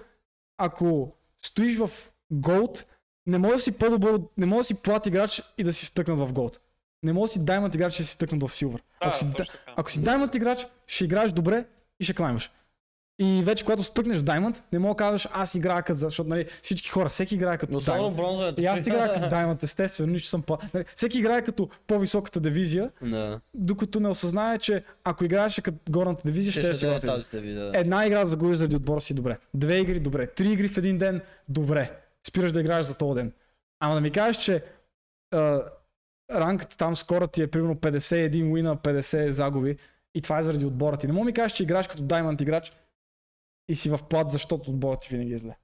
[0.58, 1.90] ако стоиш в
[2.34, 2.86] Gold,
[3.26, 6.20] не може да си по-добър, не може да си плат играч и да си стъкнат
[6.20, 6.58] в Gold.
[7.04, 8.78] Не може да си Diamond играч и да си стъкнат в Silver.
[8.78, 9.28] Да, Ако си,
[9.76, 11.66] ако си Diamond играч, ще играеш добре
[12.00, 12.52] и ще клаймаш.
[13.20, 16.90] И вече когато стъкнеш Diamond, не мога да кажеш аз играя като, защото нали, всички
[16.90, 18.16] хора, всеки играе като Но особено Diamond.
[18.16, 20.58] бронза И аз играя като Diamond, естествено, нищо съм по...
[20.74, 23.40] Нали, всеки играе като по-високата дивизия, Да.
[23.54, 27.72] докато не осъзнае, че ако играеше като горната дивизия, ще, Ще, ще, е тази вида.
[27.74, 29.38] Една игра загубиш заради отбора си, добре.
[29.54, 30.28] Две игри, добре.
[30.28, 31.92] Три игри в един ден, добре.
[32.28, 33.32] Спираш да играеш за този ден.
[33.80, 34.64] Ама да ми кажеш, че
[35.32, 35.62] а,
[36.34, 39.78] ранкът там скоро ти е примерно 51 уина, 50 загуби
[40.16, 41.08] и това е заради отбора ти.
[41.08, 42.74] Не мога ми кажеш, че играеш като Diamond играч
[43.68, 45.58] и си в плат, защото отборът ти винаги е зле.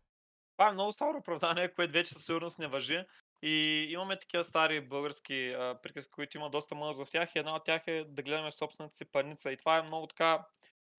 [0.58, 3.06] Това е много старо оправдание, което вече със сигурност не въжи.
[3.42, 7.36] И имаме такива стари български а, приказки, които има доста мъдрост в тях.
[7.36, 9.52] И една от тях е да гледаме собствената си парница.
[9.52, 10.46] И това е много така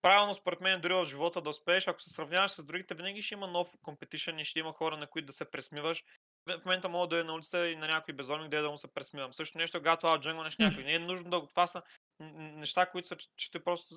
[0.01, 1.87] правилно според мен дори в живота да успееш.
[1.87, 5.07] Ако се сравняваш с другите, винаги ще има нов компетишън и ще има хора, на
[5.07, 6.03] които да се пресмиваш.
[6.45, 8.77] В момента мога да е на улица и на някой безумник да е да му
[8.77, 9.33] се пресмивам.
[9.33, 10.83] Също нещо, когато аз джънгванеш някой.
[10.83, 11.47] Не е нужно да го.
[11.47, 11.81] Това са
[12.19, 13.95] неща, които са чисто просто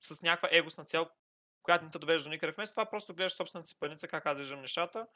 [0.00, 1.06] с, с някаква егосна цел,
[1.66, 2.52] която не те довежда до никъде.
[2.52, 5.06] Вместо това просто гледаш собствената си паница, как аз виждам нещата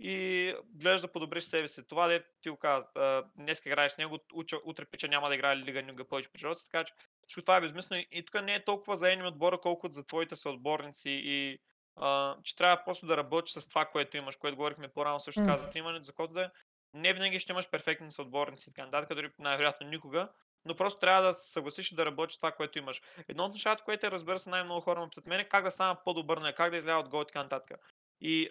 [0.00, 1.88] и гледаш да подобриш себе си.
[1.88, 4.18] Това де ти го казва, а, днес играеш с него,
[4.64, 6.94] утре, пича няма да играе лига, никога повече си, така че
[7.26, 10.06] всичко това е безмислено и, и тук не е толкова за един отбора, колкото за
[10.06, 11.58] твоите съотборници и
[11.96, 15.52] а, че трябва просто да работиш с това, което имаш, което говорихме по-рано също така
[15.52, 15.58] М.
[15.58, 16.50] за стримането, за което да е.
[16.94, 20.28] не винаги ще имаш перфектни съотборници и така нататък, дори най-вероятно никога,
[20.68, 23.02] но просто трябва да се съгласиш и да работиш това, което имаш.
[23.28, 25.70] Едно от нещата, което е, разбира се, най-много хора ме питат мен е как да
[25.70, 27.80] стана по-добър, нали, как да изляза от гол и така нататък.
[28.20, 28.50] И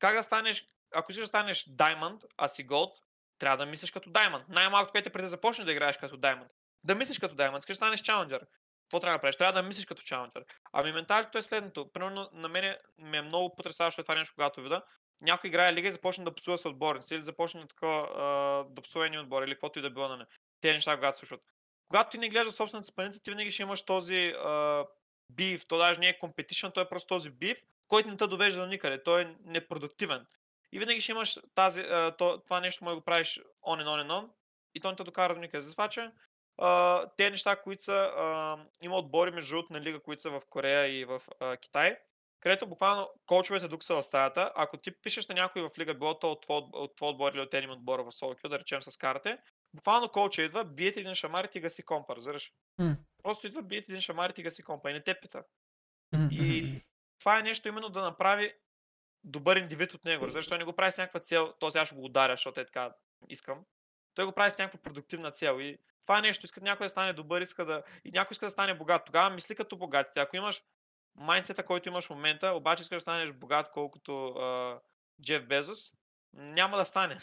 [0.00, 2.92] как да станеш, ако искаш да станеш Diamond, а си Gold,
[3.38, 4.44] трябва да мислиш като Diamond.
[4.48, 6.48] Най-малкото, което е преди да започнеш да играеш като Diamond.
[6.84, 8.40] Да мислиш като Diamond, искаш да станеш Challenger.
[8.84, 9.36] Какво трябва да правиш?
[9.36, 10.44] Трябва да мислиш като Challenger.
[10.72, 11.92] Ами менталито е следното.
[11.92, 14.82] Примерно на мен ми е много потрясаващо това нещо, когато видя.
[15.20, 19.18] Някой играе лига и започне да псува с отборници или започне такова, да псува едни
[19.18, 20.26] отбори или каквото и да било на не.
[20.60, 21.40] Те неща, когато случват.
[21.88, 24.84] Когато ти не гледаш собствената си паница, ти винаги ще имаш този а,
[25.30, 25.66] бив.
[25.68, 28.66] То даже не е competition, той е просто този бив, който не те довежда до
[28.66, 29.02] никъде.
[29.02, 30.26] Той е непродуктивен.
[30.72, 33.86] И винаги ще имаш тази, а, то, това нещо, може да го правиш on and
[33.86, 34.28] on and on,
[34.74, 35.60] и то не те докара до никъде.
[35.60, 36.10] Затова, че
[36.58, 40.42] а, те неща, които са, а, има отбори между другото на лига, които са в
[40.48, 41.98] Корея и в а, Китай,
[42.40, 44.52] където буквално коучовете тук са в стаята.
[44.54, 47.40] Ако ти пишеш на някой в лига, било то от твой, от твой отбор или
[47.40, 49.38] от един отбора в Солкио, да речем с карате,
[49.74, 52.52] буквално коуча идва, биете един шамар и ти гаси компа, разбираш?
[52.78, 52.96] М.
[53.22, 55.44] Просто идва, биете един шамар и ти гаси компа и не те пита.
[56.12, 56.80] Мгм, И
[57.18, 58.54] това е нещо именно да направи
[59.24, 60.30] добър индивид от него.
[60.30, 62.92] Защото не го прави с някаква цел, то сега ще го ударя, защото е така
[63.28, 63.64] искам.
[64.14, 65.60] Той го прави с някаква продуктивна цел.
[65.60, 66.46] И това е нещо.
[66.46, 67.82] Иска някой да стане добър, иска да...
[68.04, 69.04] И някой иска да стане богат.
[69.04, 70.20] Тогава мисли като богатите.
[70.20, 70.62] Ако имаш
[71.14, 74.80] майндсета, който имаш в момента, обаче искаш да станеш богат, колкото а,
[75.22, 75.94] Джеф Безос,
[76.32, 77.18] няма да стане.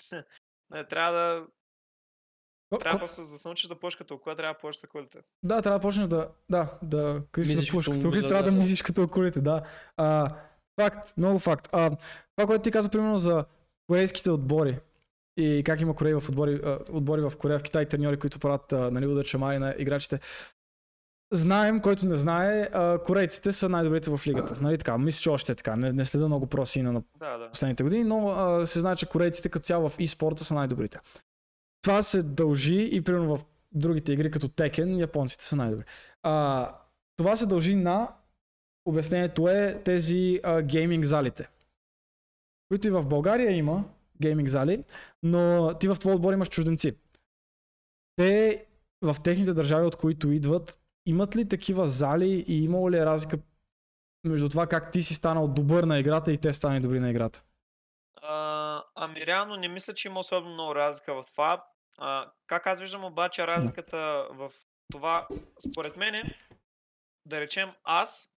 [0.69, 1.47] Не, трябва да...
[2.70, 5.18] Ко- Трябва ко- просто да се научиш да пушка толкова, трябва да пушиш колите.
[5.43, 7.95] Да, трябва да почнеш да, да, да, където да пушкаш.
[7.95, 8.57] като- Тук да, трябва да, да.
[8.57, 9.61] мислиш като курите, да.
[9.97, 10.36] А,
[10.82, 11.70] факт, много факт.
[11.72, 11.89] А,
[12.36, 13.45] това, което ти каза, примерно, за
[13.88, 14.80] корейските отбори
[15.38, 18.74] и как има Кореи в отбори, а, отбори в Корея, в Китай, треньори, които правят
[18.74, 20.20] а, нали, удар шамари на играчите.
[21.34, 24.57] Знаем, който не знае, а, корейците са най-добрите в лигата.
[24.61, 24.97] Нали така?
[24.97, 25.76] Мисля, че още е така.
[25.76, 27.49] Не, не следа много просина на Да, да.
[27.49, 30.99] последните години, но а, се знае, че корейците като цяло в e-спорта са най-добрите.
[31.88, 35.85] Това се дължи и примерно в другите игри като Tekken, японците са най-добри.
[36.23, 36.75] А,
[37.17, 38.15] това се дължи на
[38.85, 41.49] обяснението е тези а, гейминг залите,
[42.67, 43.83] които и в България има
[44.21, 44.83] гейминг зали,
[45.23, 46.97] но ти в твой отбор имаш чужденци.
[48.15, 48.65] Те
[49.01, 53.38] в техните държави, от които идват, имат ли такива зали и имало ли е разлика
[54.23, 57.41] между това как ти си станал добър на играта и те станали добри на играта?
[58.21, 61.63] А, ами реално не мисля, че има особено много разлика в това.
[61.97, 64.51] А, как аз виждам обаче разликата в
[64.91, 65.27] това,
[65.71, 66.35] според мен е,
[67.25, 68.31] да речем аз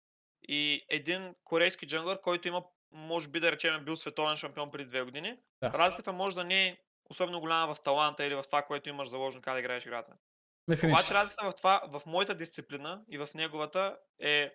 [0.48, 4.88] и един корейски джанглър, който има, може би да речем, е бил световен шампион преди
[4.88, 5.38] две години.
[5.62, 5.72] Да.
[5.72, 6.78] Разликата може да не е
[7.11, 10.12] особено голяма в таланта или в това, което имаш заложено как да играеш играта.
[10.68, 10.96] Механично.
[10.96, 14.54] Обаче разликата в това, в моята дисциплина и в неговата е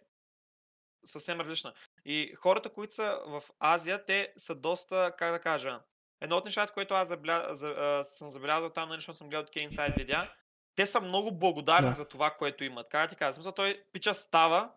[1.05, 1.73] съвсем различна.
[2.05, 5.79] И хората, които са в Азия, те са доста, как да кажа,
[6.23, 7.47] едно от нещата, което аз забля...
[7.51, 10.29] за, а, съм забелязал там, нали, защото съм гледал такива инсайд видеа,
[10.75, 11.95] те са много благодарни Да.
[11.95, 12.89] за това, което имат.
[12.89, 14.71] Как ти Смисъл, той пича става,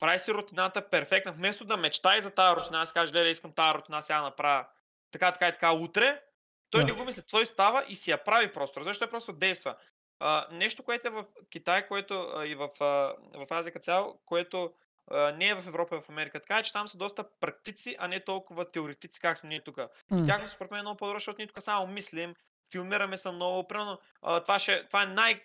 [0.00, 3.74] прави си рутината перфектна, вместо да мечтай за тази рутина, аз каже, леле, искам тази
[3.74, 4.66] рутина сега направя
[5.10, 6.20] така, така и така утре,
[6.70, 6.86] той Да.
[6.86, 8.82] не го мисли, той става и си я прави просто.
[8.82, 9.76] Защото той просто действа.
[10.20, 14.72] А, нещо, което е в Китай, което а, и в, а, в Азия цяло, което
[15.10, 16.40] не е в Европа, а в Америка.
[16.40, 19.76] Така е, че там са доста практици, а не толкова теоретици, как сме ние тук.
[20.10, 20.24] М.
[20.26, 22.34] Тяхното според мен е много по-добро, защото ние тук само мислим,
[22.72, 23.68] филмираме се много.
[23.68, 25.44] Примерно, това, ще, това е най-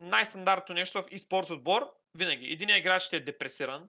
[0.00, 1.90] най-стандартно нещо в e-sports отбор.
[2.14, 2.52] Винаги.
[2.52, 3.88] Единият играч ще е депресиран,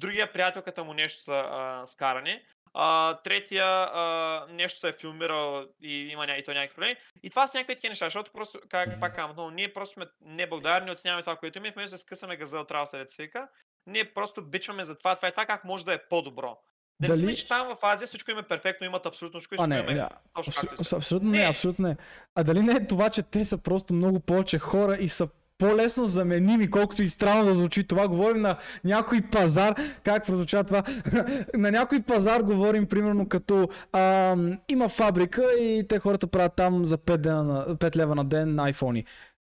[0.00, 2.42] другия приятелката му нещо са а, скарани,
[2.74, 6.36] а, третия а, нещо се е филмирал и има ня...
[6.36, 6.96] и то някакви проблеми.
[7.22, 10.90] И това са някакви такива неща, защото просто, как пак казвам, ние просто сме неблагодарни,
[10.90, 13.48] оценяваме това, което имаме, вместо да скъсаме газа от работа, да
[13.86, 16.56] ние просто бичваме за това, това и това, как може да е по-добро.
[17.00, 19.54] Да не Дали- мислиш, че там в Азия всичко им е перфектно, имат абсолютно всичко
[19.54, 20.86] и А, всичко не, им е не, точно абсо- както искат.
[20.86, 21.44] абс- абсолютно не, Не.
[21.44, 21.96] абсолютно не.
[22.34, 25.28] А дали не е това, че те са просто много повече хора и са
[25.58, 28.08] по-лесно заменими, колкото и странно да звучи това.
[28.08, 29.74] Говорим на някой пазар,
[30.04, 30.82] как прозвуча това,
[31.54, 36.98] на някой пазар говорим примерно като ам, има фабрика и те хората правят там за
[36.98, 39.04] 5, дена на, 5 лева на ден на iPhone.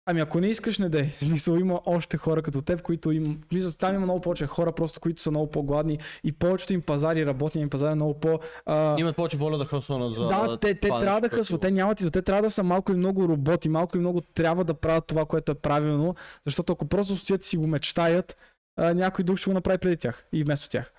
[0.10, 1.06] Ами ако не искаш, не дей.
[1.10, 3.42] Смисъл има още хора като теб, които им...
[3.46, 6.82] в Смисъл, там има много повече хора, просто които са много по-гладни и повечето им
[6.82, 8.40] пазари, работния им пазар е много по...
[8.66, 11.72] А, Имат повече воля да хъсват за да, те, те това трябва да хъсват, те
[11.72, 14.74] нямат и те трябва да са малко и много роботи, малко и много трябва да
[14.74, 18.38] правят това, което е правилно, защото ако просто стоят и си го мечтаят,
[18.78, 20.94] а, някой друг ще го направи преди тях и вместо тях.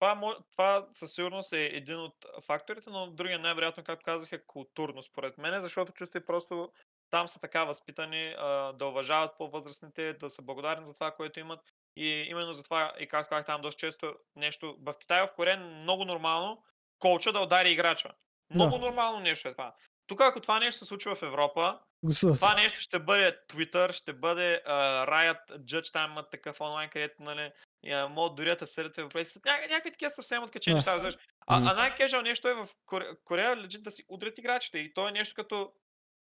[0.00, 2.14] Това, това със сигурност е един от
[2.46, 6.70] факторите, но другия най-вероятно, както казах, е културно според мен, защото чувство и просто
[7.12, 11.60] там са така възпитани а, да уважават по-възрастните, да са благодарни за това, което имат.
[11.96, 15.56] И именно за това, и както казах там доста често нещо, в Китай, в Корея
[15.60, 16.62] много нормално
[16.98, 18.10] колча да удари играча.
[18.54, 19.74] Много нормално нещо е това.
[20.06, 22.36] Тук, ако това нещо се случва в Европа, Го съдат.
[22.36, 27.22] това нещо ще бъде Twitter, ще бъде uh, Riot, Judge, там имат такъв онлайн, където
[27.22, 27.52] нали,
[27.86, 29.38] uh, могат дори да те съдят европейци.
[29.46, 30.76] Ня, някакви такива съвсем откачени Да.
[30.76, 31.16] неща, разбираш.
[31.46, 31.68] А, Мгм.
[31.68, 34.78] а най-кежал нещо е в Корея, Корея лежит да си удрят играчите.
[34.78, 35.72] И то е нещо като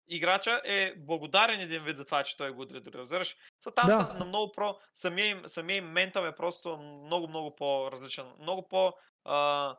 [0.07, 3.35] играча е благодарен един вид за това, че той го разбираш.
[3.65, 3.97] So, там Да.
[3.97, 4.75] са на много про...
[4.93, 8.25] Самия им, самия им ментал е просто много, много по-различен.
[8.39, 8.93] Много по...
[9.27, 9.75] Uh,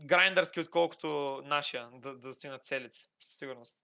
[0.00, 3.80] грайндърски, отколкото нашия, да, да стигнат целици, със сигурност.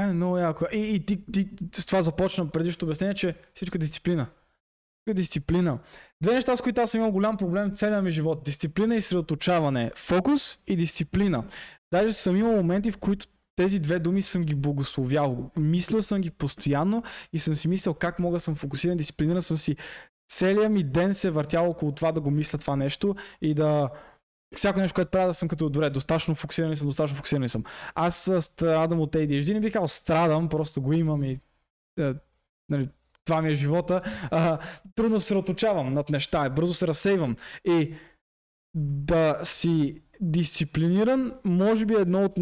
[0.00, 0.64] Е, много яко.
[0.72, 4.22] И, и ти, ти, с това започна предишното обяснение, че всичко е дисциплина.
[4.24, 5.78] Всичко е дисциплина.
[6.20, 8.44] Две неща, с които аз съм имал голям проблем целия ми живот.
[8.44, 9.92] Дисциплина и средоточаване.
[9.96, 11.44] Фокус и дисциплина.
[11.92, 13.26] Даже съм имал моменти, в които
[13.58, 15.50] тези две думи съм ги благословял.
[15.56, 17.02] Мислил съм ги постоянно
[17.32, 19.76] и съм си мислил как мога да съм фокусиран, дисциплиниран съм си.
[20.30, 23.90] Целият ми ден се е въртял около това да го мисля това нещо и да
[24.56, 27.64] всяко нещо, което правя, да съм като добре, достатъчно фокусиран съм, достатъчно фокусиран съм.
[27.94, 31.40] Аз страдам от ADHD, не бих казал страдам, просто го имам и
[32.00, 32.14] е,
[32.68, 32.88] нали,
[33.24, 34.02] това ми е живота.
[34.30, 34.58] А,
[34.94, 37.36] трудно се съсредоточавам над неща, бързо се разсейвам.
[37.64, 37.94] И
[38.74, 42.38] да си дисциплиниран, може би е едно от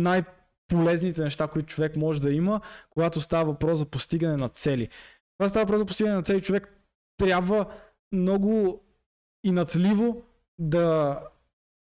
[0.72, 2.60] най-полезните неща, които човек може да има,
[2.90, 4.88] когато става въпрос за постигане на цели.
[5.36, 6.80] Когато става въпрос за постигане на цели, човек
[7.18, 7.66] трябва
[8.12, 8.80] много
[9.44, 10.22] и нацливо
[10.58, 11.20] да,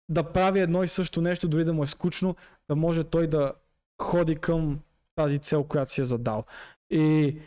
[0.10, 2.36] да прави едно и също нещо, дори да му е скучно,
[2.70, 3.54] да може той да
[4.02, 4.80] ходи към
[5.16, 6.44] тази цел, която си е задал.
[6.90, 7.38] И,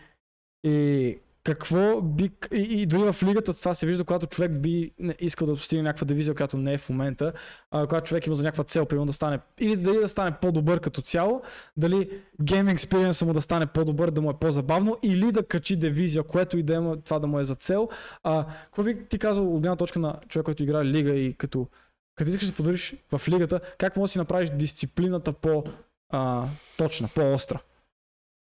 [0.65, 1.19] и
[1.55, 2.31] какво би...
[2.53, 6.05] И, и дори в лигата това се вижда, когато човек би искал да постигне някаква
[6.05, 7.33] дивизия, която не е в момента,
[7.71, 10.81] а, когато човек има за някаква цел, примерно да стане, или дали да стане по-добър
[10.81, 11.43] като цяло,
[11.77, 12.11] дали
[12.43, 16.59] гейм експириенса му да стане по-добър, да му е по-забавно, или да качи дивизия, което
[16.59, 17.89] и да има това да му е за цел.
[18.23, 21.67] А, какво би ти казал от гледна точка на човек, който играе лига и като,
[22.15, 27.61] като искаш да подариш в лигата, как можеш да си направиш дисциплината по-точна, по-остра?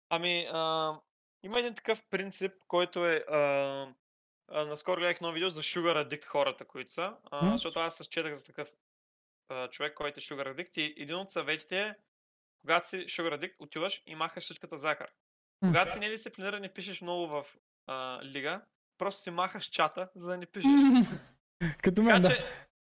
[0.09, 0.93] Ами, а,
[1.43, 3.15] има един такъв принцип, който е...
[3.29, 3.39] А,
[4.51, 7.51] а, наскоро гледах едно видео за Sugar Addict хората, които са, а, М.
[7.51, 8.69] защото аз четах за такъв
[9.49, 11.95] а, човек, който е Sugar Addict и един от съветите е,
[12.61, 15.07] когато си Sugar Addict, отиваш и махаш всичката захар.
[15.61, 15.69] М.
[15.69, 17.45] Когато си не дисциплиниран и пишеш много в
[17.87, 18.61] а, лига,
[18.97, 20.71] просто си махаш чата, за да не пишеш.
[21.83, 22.35] Като мен, Така да.
[22.35, 22.45] че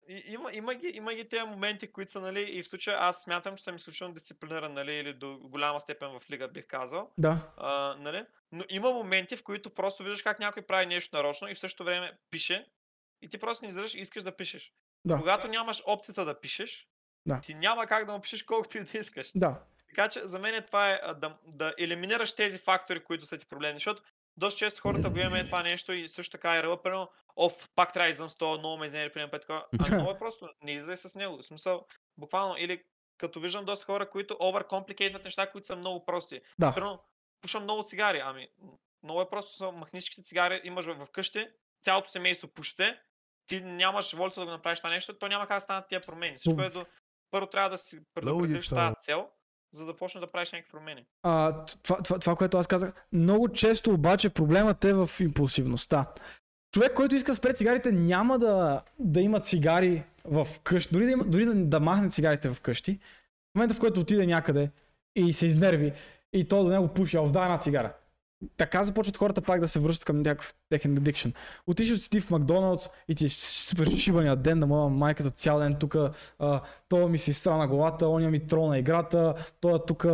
[0.09, 3.21] и- има, има, ги, има ги тези моменти, които са, нали, и в случая аз
[3.23, 7.11] смятам, че съм изключително дисциплиниран, нали, или до голяма степен в лига бих казал.
[7.17, 7.51] Да.
[7.57, 8.25] А, нали?
[8.51, 11.83] Но има моменти, в които просто виждаш как някой прави нещо нарочно и в същото
[11.83, 12.65] време пише
[13.21, 14.73] и ти просто не излизаш и искаш да пишеш.
[15.05, 15.17] Да.
[15.17, 16.87] Когато нямаш опцията да пишеш,
[17.25, 17.41] Да.
[17.41, 19.31] ти няма как да му пишеш колкото и да искаш.
[19.35, 19.63] Да.
[19.87, 23.45] Така че за мен е това е да, да елиминираш тези фактори, които са ти
[23.45, 23.75] проблеми.
[23.75, 24.03] Защото
[24.39, 27.93] доста често хората го имаме това нещо и също така е ръба, примерно, оф, пак
[27.93, 29.65] трябва да излизам с това, много ме изнери, примерно, пет такова.
[29.79, 31.37] А много е просто, не излизай с него.
[31.37, 31.85] В смисъл,
[32.17, 32.83] буквално, или
[33.17, 36.41] като виждам доста хора, които overcomplicate неща, които са много прости.
[36.59, 36.73] Да.
[36.73, 36.99] Примерно,
[37.41, 38.47] пушам много цигари, ами,
[39.03, 41.47] много е просто, са, махни всичките цигари, имаш в къщи,
[41.81, 42.99] цялото семейство пушите,
[43.45, 46.37] ти нямаш волята да го направиш това нещо, то няма как да станат тия промени.
[46.37, 46.85] Всичко е до...
[47.31, 48.77] Първо трябва да си предопределиш Логично.
[48.77, 49.29] тази цел,
[49.71, 51.05] за да почнеш да правиш някакви промени.
[51.23, 56.05] А, това, това, това, което аз казах, много често обаче проблемът е в импулсивността.
[56.73, 61.11] Човек, който иска да спре цигарите, няма да, да има цигари в къщи, дори, да,
[61.11, 62.99] има, дори да, да махне цигарите в къщи.
[63.51, 64.71] В момента, в който отиде някъде
[65.15, 65.93] и се изнерви
[66.33, 67.93] и то до него пуши, а дай една цигара.
[68.57, 71.33] Така започват хората пак да се връщат към някакъв техен addiction.
[71.67, 75.59] Отишъл си ти в Макдоналдс и ти е супер шибания ден, да моя майката цял
[75.59, 75.95] ден тук,
[76.89, 80.05] то ми се изстрана главата, оня ми трона играта, той тук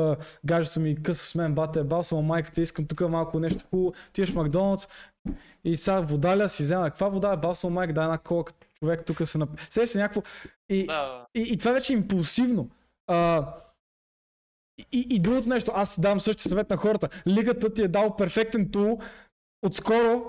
[0.46, 4.32] гаджето ми къса с мен, бате, бал съм майката, искам тук малко нещо хубаво, тиеш
[4.32, 4.88] в Макдоналдс
[5.64, 8.44] и сега водаля си взема, каква вода е, бал съм майка, дай една кола,
[8.80, 9.64] човек тук се напи.
[9.70, 10.22] Сега се някакво...
[10.70, 11.26] И, Да, да.
[11.36, 12.70] и, и това вече е импулсивно.
[13.08, 13.48] А,
[14.92, 17.10] и, и другото нещо, аз давам същия съвет на хората.
[17.28, 19.00] Лигата ти е дал перфектен тул
[19.66, 20.24] отскоро,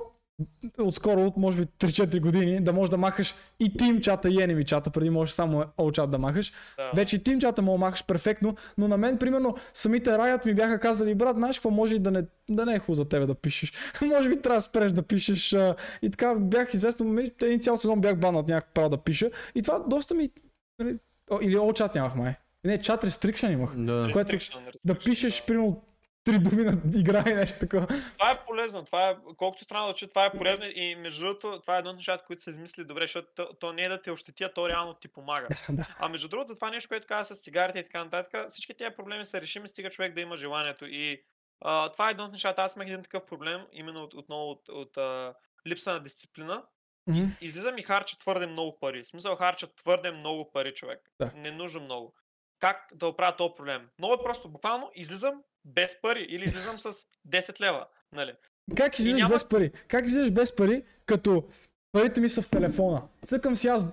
[0.79, 4.65] отскоро, от може би 3-4 години, да можеш да махаш и Team чата и Enemy
[4.65, 6.53] чата, преди можеш само All чат да махаш.
[6.79, 6.91] да.
[6.95, 10.55] Вече и Team чата мога да махаш перфектно, но на мен, примерно, самите Riot ми
[10.55, 13.27] бяха казали, брат, знаеш какво, може и да не, да не е хубаво за тебе
[13.27, 13.73] да пишеш.
[14.03, 15.53] може би трябва да спреш да пишеш.
[15.53, 19.31] А, и така бях известно, един цял сезон бях банат някак право да пиша.
[19.55, 20.31] И това доста ми...
[20.79, 20.99] нали,
[21.43, 22.35] Или All чат нямах май.
[22.67, 23.77] Не, чат restriction имах.
[23.77, 24.11] Да.
[24.13, 25.85] което- Restriction, Да restriction, пишеш, примерно,
[26.25, 27.87] три думи на игра и нещо такова.
[27.87, 31.61] Това е полезно, това е, колкото странно да че това е полезно и между другото,
[31.61, 34.03] това е едно от нещата, които са измисли добре, защото то, то не е да
[34.03, 35.49] те ощети, а то реално ти помага.
[35.71, 35.97] да.
[35.99, 38.97] А между другото, за това нещо, което каза с цигарите и така нататък, всички тези
[38.97, 40.87] проблеми са решими, стига човек да има желанието.
[40.87, 41.23] И
[41.61, 42.63] а, това е едно от нещата.
[42.63, 45.35] Аз имах един такъв проблем, именно от, отново от, от а,
[45.67, 46.63] липса на дисциплина.
[47.07, 47.25] Мгм.
[47.41, 49.03] Излизам и харча твърде много пари.
[49.03, 51.01] В смисъл харча твърде много пари, човек.
[51.21, 51.31] Да.
[51.35, 52.15] Не нужно много.
[52.61, 53.89] Как да оправя този проблем?
[53.99, 54.49] Много е просто.
[54.49, 56.93] Буквално излизам без пари или излизам с
[57.29, 57.87] 10 лева.
[58.13, 58.33] Нали?
[58.77, 59.73] Как излизаш няма- без пари?
[59.89, 61.45] Как излизаш без пари, като
[61.93, 63.03] парите ми са в телефона?
[63.27, 63.87] Цъкам си аз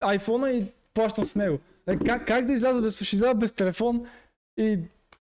[0.00, 0.64] айфона и
[0.94, 1.58] плащам с него.
[1.86, 4.06] Е, Как, как да изляза без, ще изляза без телефон
[4.56, 4.78] и,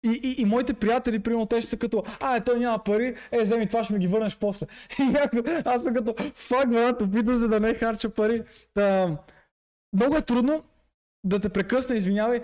[0.05, 3.16] и, и, и моите приятели, примерно, те ще са като, а, е, той няма пари,
[3.30, 4.66] е, вземи това, ще ми ги върнеш после.
[4.99, 8.43] И някой, аз съм като, фак, брат, опитам се да не харча пари.
[8.74, 9.16] Та,
[9.93, 10.64] много е трудно
[11.24, 12.40] да те прекъсне, извинявай.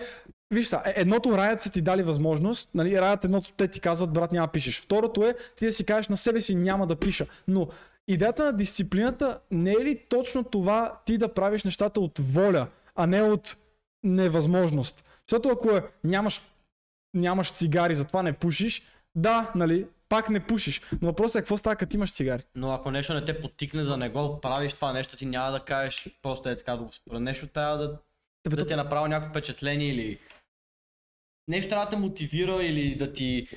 [0.51, 4.13] Виж са, е- едното раят са ти дали възможност, нали, раят едното те ти казват,
[4.13, 4.81] брат, няма пишеш.
[4.81, 7.27] Второто е, ти да си кажеш на себе си, няма да пиша.
[7.49, 7.69] Но
[8.09, 13.07] идеята на дисциплината не е ли точно това ти да правиш нещата от воля, а
[13.07, 13.57] не от
[14.03, 15.05] невъзможност?
[15.29, 16.43] Защото ако е, нямаш,
[17.15, 18.83] нямаш цигари, затова не пушиш,
[19.15, 20.83] да, нали, пак не пушиш.
[21.03, 22.43] Но въпросът е какво става, като имаш цигари.
[22.55, 25.61] Но ако нещо не те потикне да не го правиш това нещо, ти няма да
[25.61, 27.21] кажеш просто е така да го спра.
[27.21, 27.99] Нещо трябва да,
[28.45, 30.19] Тебе, да ти е направил някакво впечатление или
[31.49, 33.49] нещо трябва да те мотивира или да ти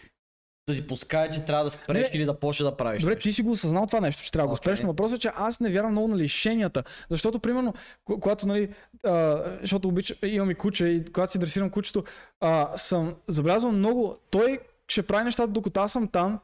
[0.70, 2.18] да ти пускае, че трябва да спреш Не.
[2.18, 3.02] или да почнеш да правиш.
[3.02, 3.30] Добре, нещо.
[3.30, 5.32] ти си го осъзнал това нещо, че трябва да го спреш, но въпросът е, че
[5.36, 6.84] аз не вярвам много на лишенията.
[7.10, 7.74] Защото, примерно,
[8.06, 8.70] ко- когато, нали,
[9.06, 12.04] а, защото обича, имам и куче и когато си дресирам кучето,
[12.40, 16.40] а, съм забелязал много, той ще прави нещата докато аз съм там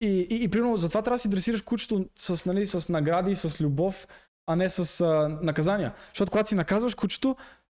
[0.00, 3.60] и, и, и примерно затова трябва да си дресираш кучето с, нали, с награди, с
[3.60, 4.06] любов,
[4.46, 5.94] а не с а, наказания.
[6.08, 7.36] Защото когато си наказваш кучето,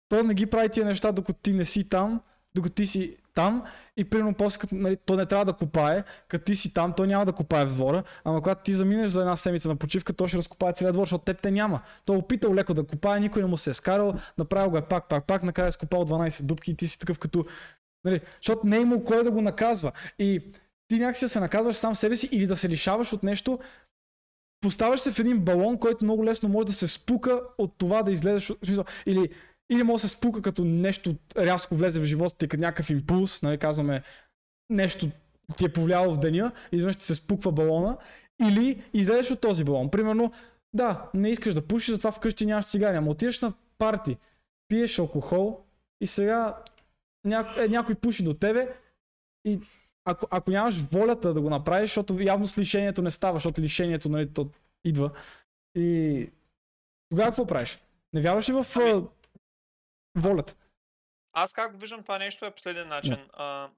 [0.08, 2.20] то не ги прави тия неща, докато ти не си там,
[2.56, 3.62] докато ти си там
[3.96, 7.06] и примерно после, като, нали, то не трябва да копае, като ти си там, той
[7.06, 10.28] няма да копае в двора, ама когато ти заминеш за една седмица на почивка, той
[10.28, 11.80] ще разкопае целият двор, защото теб те няма.
[12.04, 14.82] Той е опитал леко да копае, никой не му се е скарал, направил го е
[14.82, 17.44] пак, пак, пак, накрая е скопал 12 дупки и ти си такъв като...
[18.04, 19.92] Нали, защото не е имал кой да го наказва.
[20.18, 20.40] И
[20.88, 23.58] ти някакси да се наказваш сам себе си или да се лишаваш от нещо,
[24.60, 28.12] поставяш се в един балон, който много лесно може да се спука от това да
[28.12, 28.52] излезеш.
[29.06, 29.28] Или,
[29.70, 33.42] или може да се спука като нещо рязко влезе в живота ти, като някакъв импулс,
[33.42, 34.02] нали, казваме
[34.70, 35.10] нещо
[35.56, 37.98] ти е повлияло в деня, изведнъж ти се спуква балона,
[38.48, 39.90] или излезеш от този балон.
[39.90, 40.32] Примерно,
[40.74, 44.16] да, не искаш да пушиш, затова вкъщи нямаш цигари, ама отиваш на парти,
[44.68, 45.60] пиеш алкохол
[46.00, 46.56] и сега
[47.24, 48.68] няко, е, някой пуши до тебе
[49.44, 49.60] и
[50.04, 54.08] ако, ако нямаш волята да го направиш, защото явно с лишението не става, защото лишението,
[54.08, 54.48] нали, то
[54.84, 55.10] идва.
[55.74, 56.30] И
[57.10, 57.78] тогава какво правиш?
[58.12, 59.04] Не вярваш ли в Ами-
[60.16, 60.54] волята?
[61.32, 63.28] Аз как виждам това нещо е последния начин.
[63.32, 63.70] А,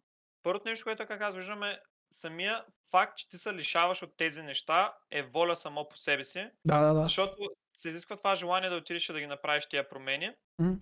[0.43, 1.80] първото нещо, което как аз виждам е
[2.12, 6.51] самия факт, че ти се лишаваш от тези неща е воля само по себе си,
[6.64, 7.03] Да, да, да.
[7.03, 10.34] защото се изисква това желание да отидеш и да ги направиш тия промени.
[10.59, 10.74] Мгм.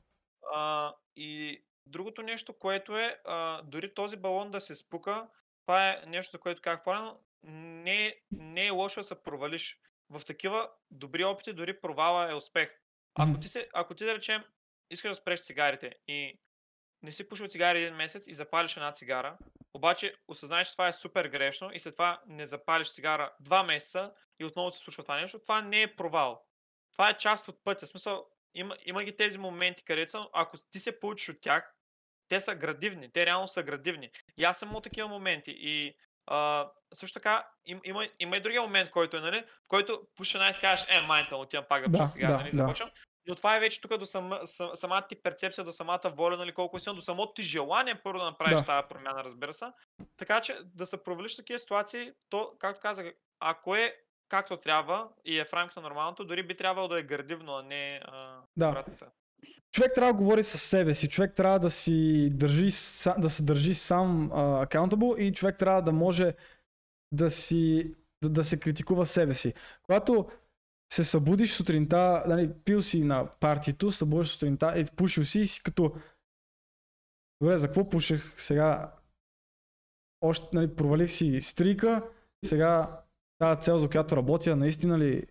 [0.54, 5.28] А, и другото нещо, което е, а, дори този балон да се спука,
[5.66, 9.78] това е нещо, за което как правилно, не, не е лошо да се провалиш.
[10.10, 12.70] В такива добри опити дори провала е успех.
[13.14, 14.44] Ако ти, се, ако ти да речем,
[14.90, 16.38] искаш да спреш цигарите и
[17.02, 19.38] не си пушил цигари един месец и запалиш една цигара,
[19.74, 24.12] обаче осъзнаеш, че това е супер грешно и след това не запалиш цигара два месеца
[24.40, 26.42] и отново се случва това нещо, това не е провал.
[26.92, 27.86] Това е част от пътя.
[27.86, 31.74] В смисъл, има, има ги тези моменти, където са, ако ти се получиш от тях,
[32.28, 34.10] те са градивни, те реално са градивни.
[34.36, 35.54] И аз съм от такива моменти.
[35.58, 40.08] И а, също така, им, има, има и другия момент, който е, нали, в който
[40.16, 42.56] пуша си кажеш, е, майнта, отивам пак да Да, пуша сега, да, нали, да.
[42.56, 42.90] започвам.
[43.28, 46.52] Но това е вече тук до сама, са- самата ти перцепция, до самата воля, нали,
[46.52, 48.64] колко е силно, до самото ти желание първо да направиш Да.
[48.64, 49.64] тази промяна, разбира се.
[50.16, 53.06] Така че да се провалиш в такива ситуации, то, както казах,
[53.40, 53.94] ако е
[54.28, 57.62] както трябва и е в рамките на нормалното, дори би трябвало да е градивно, а
[57.62, 58.68] не а, Да.
[58.68, 59.04] обратното.
[59.72, 62.70] човек трябва да говори със себе си, човек трябва да си държи,
[63.18, 66.34] да се държи сам а, accountable и човек трябва да може
[67.12, 69.54] да си да, да се критикува себе си.
[69.82, 70.28] Когато
[70.92, 75.62] се събудиш сутринта, нали, пил си на партито, събудиш сутринта и пушил си и си
[75.62, 75.92] като
[77.40, 78.34] Добре, за какво пушех?
[78.36, 78.92] Сега
[80.20, 82.02] още, нали, провалих си стрика,
[82.44, 83.00] сега
[83.38, 85.26] тази цел, за която работя, наистина ли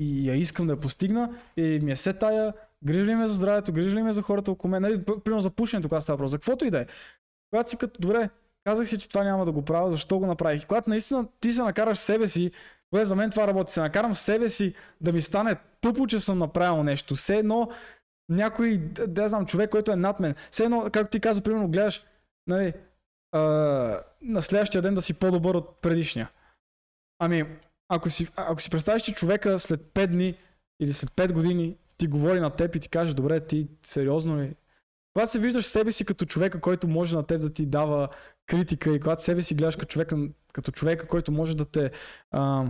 [0.00, 3.34] и я искам да я постигна и ми е се тая, грижа ли ме за
[3.34, 6.30] здравето, грижа ли ме за хората около мен, нали, примерно за пушенето, когато става въпрос,
[6.30, 6.86] за каквото и да е.
[7.50, 8.30] Когато си като, добре,
[8.64, 10.66] казах си, че това няма да го правя, защо го направих?
[10.66, 12.50] Когато наистина ти се накараш себе си,
[12.92, 16.20] добре, за мен това работи, се накарам в себе си да ми стане тъпо, че
[16.20, 17.14] съм направил нещо.
[17.14, 17.68] Все едно
[18.28, 18.78] някой,
[19.08, 20.34] да знам, човек, който е над мен.
[20.50, 22.04] Все едно, както ти каза, примерно, гледаш,
[22.46, 22.74] нали,
[23.32, 23.40] а,
[24.22, 26.30] на следващия ден да си по-добър от предишния.
[27.18, 27.44] Ами,
[27.88, 30.38] ако си, ако си представиш, че човека след 5 дни
[30.80, 34.54] или след 5 години ти говори на теб и ти каже, добре, ти сериозно ли?
[35.14, 38.08] Когато се виждаш себе си като човека, който може на теб да ти дава
[38.48, 40.16] критика и когато себе си гледаш като човека,
[40.52, 41.90] като човека който може да те
[42.30, 42.66] а,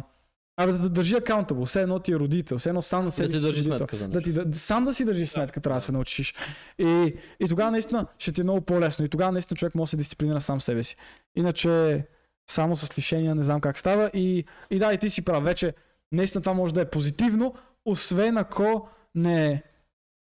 [0.56, 3.28] абе, да те държи accountable, все едно ти е родител, все едно сам на себе
[3.28, 3.78] Да си държи родител.
[3.78, 6.34] сметка за Да ти, да, сам да си държи сметка, трябва да се научиш.
[6.78, 9.04] И, и тогава наистина ще ти е много по-лесно.
[9.04, 10.96] И тогава наистина човек може да се дисциплинира сам себе си.
[11.36, 12.04] Иначе
[12.50, 14.10] само с лишения не знам как става.
[14.14, 15.44] И, и да, и ти си прав.
[15.44, 15.74] Вече
[16.12, 17.54] наистина това може да е позитивно,
[17.84, 19.62] освен ако не,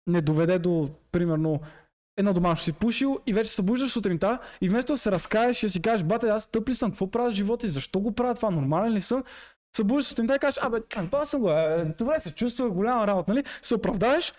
[0.07, 1.61] не доведе до, примерно,
[2.17, 5.65] едно домашно си пушил и вече се събуждаш сутринта и вместо да се разкаеш и
[5.65, 8.11] да си кажеш, бате, аз тъп ли съм, какво правя с живота и защо го
[8.11, 9.23] правя това, нормален ли съм?
[9.75, 11.49] Събуждаш сутринта и кажеш, абе, това съм го,
[11.97, 13.43] добре се чувства, голяма работа, нали?
[13.61, 14.33] Се оправдаеш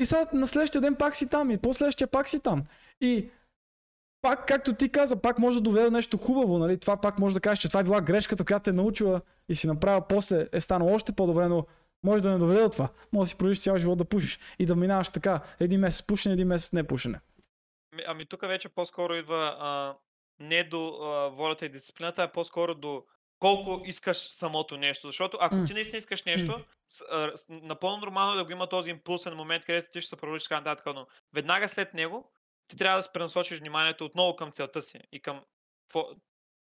[0.00, 2.62] и сега на следващия ден пак си там и по-следващия пак си там.
[3.00, 3.30] И
[4.22, 6.78] пак, както ти каза, пак може да доведе до нещо хубаво, нали?
[6.78, 9.54] Това пак може да кажеш, че това е била грешката, която те е научила и
[9.54, 11.66] си направила после, е станало още по-добре, но
[12.04, 12.88] може да не доведе до това.
[13.12, 15.40] Може да си продължиш цял живот да пушиш и да минаваш така.
[15.60, 17.20] Един месец пушене, един месец не пушене.
[17.92, 19.96] Ами, ами тук вече по-скоро идва а,
[20.40, 23.04] не до а, волята и дисциплината, а по-скоро до
[23.38, 25.06] колко искаш самото нещо.
[25.06, 25.64] Защото ако М.
[25.64, 29.34] ти наистина искаш нещо, с, а, с, напълно нормално е да го има този импулсен
[29.34, 32.32] момент, където ти ще се провалиш така нататък, но веднага след него
[32.68, 35.42] ти трябва да се пренасочиш вниманието отново към целта си и към,
[35.88, 36.08] тво,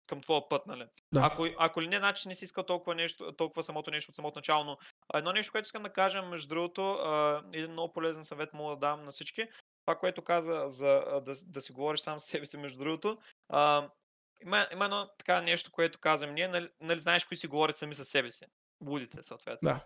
[0.07, 0.85] към твоя път, нали?
[1.13, 1.21] Да.
[1.23, 4.39] Ако, ако ли не, значи не си искал толкова, нещо, толкова самото нещо от самото
[4.39, 4.77] начало, но
[5.13, 6.99] едно нещо, което искам да кажа, между другото,
[7.53, 9.47] един много полезен съвет мога да дам на всички,
[9.85, 13.17] това, което каза за да, с- да си говориш сам с себе си, между другото,
[13.49, 13.89] а,
[14.43, 17.95] има, има едно така нещо, което казвам ние, нали, нали знаеш кои си говорят сами
[17.95, 18.45] със себе си.
[18.85, 19.69] Лудите, съответно.
[19.69, 19.79] Да.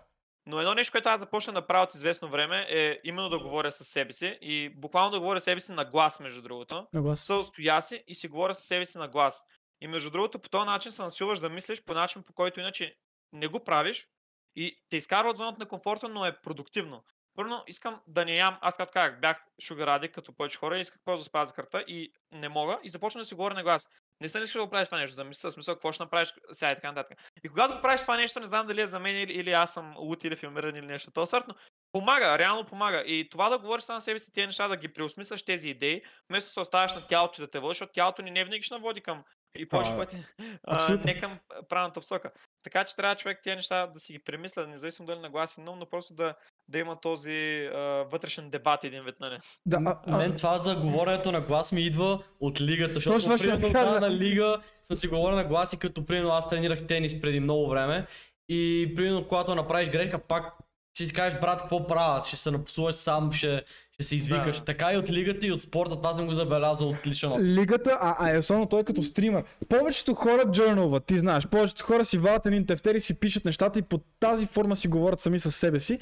[0.46, 3.72] Но едно нещо, което аз започна да правя от известно време е именно да говоря
[3.72, 6.88] със себе си и буквално да говоря с себе си на глас, между другото.
[6.94, 7.20] На глас.
[7.22, 9.46] Съл стоя си и си говоря със себе си на глас.
[9.82, 12.96] И между другото, по този начин се насилваш да мислиш по начин, по който иначе
[13.34, 14.08] не го правиш
[14.56, 17.04] и те изкарва от зоната на комфорта, но е продуктивно.
[17.36, 21.02] Първо, искам да не ям, аз както казах, бях шугаради, като повече хора, и исках
[21.06, 23.90] просто да спазя карта и не мога и започвам да си говоря на глас.
[24.22, 26.72] Не съм искал да го правиш това нещо, за мисъл, смисъл, какво ще направиш сега
[26.72, 27.20] и така нататък.
[27.44, 29.74] И когато го правиш това нещо, не знам дали е за мен или, или аз
[29.74, 31.12] съм лут или филмиран или нещо.
[31.12, 31.56] То сорт, но
[31.92, 33.04] помага, реално помага.
[33.06, 36.48] И това да говориш сам себе си тези неща, да ги преосмисляш тези идеи, вместо
[36.48, 38.74] да се оставяш на тялото и да те води, защото тялото ни не винаги ще
[38.74, 39.24] наводи към
[39.56, 40.26] и повече пъти
[40.64, 41.40] а, не към
[41.70, 42.32] правилната посока.
[42.64, 45.86] Така че трябва човек тези неща да си ги премисля, независимо дали нагласи но, но
[45.86, 46.34] просто да,
[46.68, 47.80] да има този а,
[48.12, 49.40] вътрешен дебат един вид, нали?
[49.66, 53.38] Да, а, а, Мен това за говоренето на глас ми идва от лигата, защото Точно
[53.38, 57.22] примерно да, на лига съм си говорил на глас и като примерно аз тренирах тенис
[57.22, 58.08] преди много време
[58.50, 60.54] и примерно когато направиш грешка, пак
[60.94, 62.24] ще си кажеш, брат, какво правя?
[62.28, 63.64] Ще се напсуваш сам, ще,
[64.00, 64.60] ще се извикаш.
[64.60, 64.66] Да.
[64.66, 67.46] Така и от лигата и от спорта, това съм го забелязал от личен опит.
[67.46, 69.44] Лигата, а, а е особено той като стример.
[69.70, 71.48] Повечето хора джърнуват, ти знаеш.
[71.48, 74.88] Повечето хора си вадат един тефтер и си пишат нещата и по тази форма си
[74.88, 76.00] говорят сами с себе си.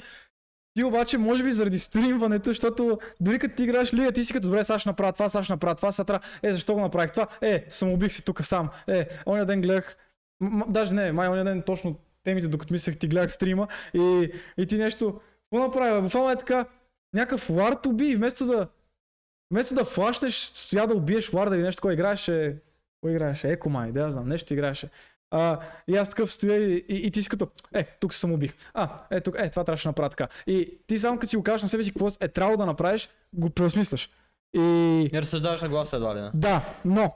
[0.74, 4.46] Ти обаче, може би заради стримването, защото дори като ти играеш лига, ти си като
[4.46, 7.12] добре, сега ще направя това, сега ще направя това, сега трябва, е, защо го направих
[7.12, 7.26] това?
[7.42, 8.68] Е, самоубих си тук сам.
[8.88, 9.96] Е, оня ден гледах,
[10.40, 14.66] м- даже не, май оня ден точно темите, докато мислех, ти гледах стрима и, и
[14.66, 15.20] ти нещо,
[15.50, 15.92] какво направи?
[15.92, 16.00] бе?
[16.00, 16.64] Буквално е така,
[17.14, 18.68] някакъв лард уби и вместо да,
[19.50, 22.56] вместо да флашнеш, стоя да убиеш ларда или нещо, кой играеше,
[23.00, 24.90] кой играеше, Еко май, да знам, нещо играеше.
[25.30, 28.54] А, и аз такъв стоя и, и, и ти си като, е, тук се самоубих.
[28.74, 30.28] А, е, тук, е, това трябваше да направя така.
[30.46, 33.08] И ти само като си го кажеш на себе си какво е трябвало да направиш,
[33.32, 34.10] го преосмисляш.
[34.54, 34.60] И
[35.12, 36.30] Не разсъждаваш на гласа едва ли не.
[36.34, 37.14] да, но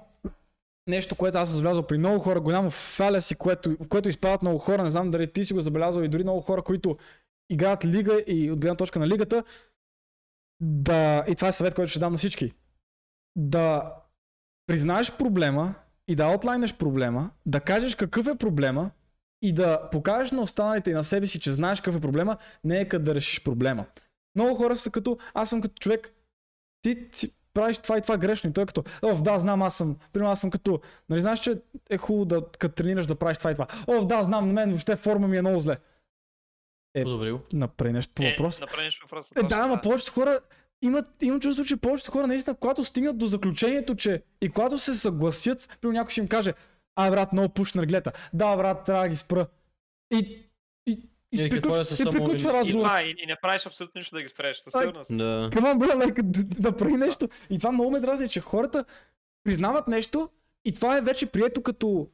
[0.88, 4.58] нещо, което аз съм забелязал при много хора, голямо фаляси, което, в което изпадат много
[4.58, 6.96] хора, не знам дали ти си го забелязал и дори много хора, които
[7.50, 9.44] играят лига и от гледна точка на лигата,
[10.62, 12.52] да, и това е съвет, който ще дам на всички,
[13.36, 13.94] да
[14.66, 15.74] признаеш проблема
[16.08, 18.90] и да отлайнеш проблема, да кажеш какъв е проблема
[19.42, 22.80] и да покажеш на останалите и на себе си, че знаеш какъв е проблема, не
[22.80, 23.86] е като да решиш проблема.
[24.34, 26.12] Много хора са като, аз съм като човек,
[26.82, 29.74] ти си правиш това и това грешно и той е като, о, да, знам, аз
[29.74, 31.60] съм, примерно аз съм като, нали знаеш, че
[31.90, 33.66] е хубаво да, като тренираш да правиш това и това.
[33.86, 35.76] О, да, знам, на мен въобще форма ми е много зле.
[36.94, 37.40] Е, Подобри го.
[37.52, 38.60] Направи нещо по Е, въпрос.
[38.60, 39.34] направи нещо по въпроса.
[39.36, 40.40] Е, да, ама повечето хора
[40.82, 44.94] имат, имам чувство, че повечето хора наистина, когато стигнат до заключението, че и когато се
[44.94, 46.54] съгласят, примерно някой ще им каже,
[46.96, 48.12] а брат, много пуш на глета.
[48.32, 49.46] Да, брат, трябва да ги спра.
[50.10, 50.16] И,
[50.86, 54.16] и, и, какво приключва, да и приключва самоунижи- И, и, и не правиш абсолютно нищо
[54.16, 55.08] да ги спреш, със сигурност.
[55.10, 55.50] Да.
[55.52, 57.28] On, bro, like, да, да прави нещо.
[57.50, 58.84] И това много ме дразни, че хората
[59.44, 60.28] признават нещо
[60.64, 62.08] и това е вече прието като...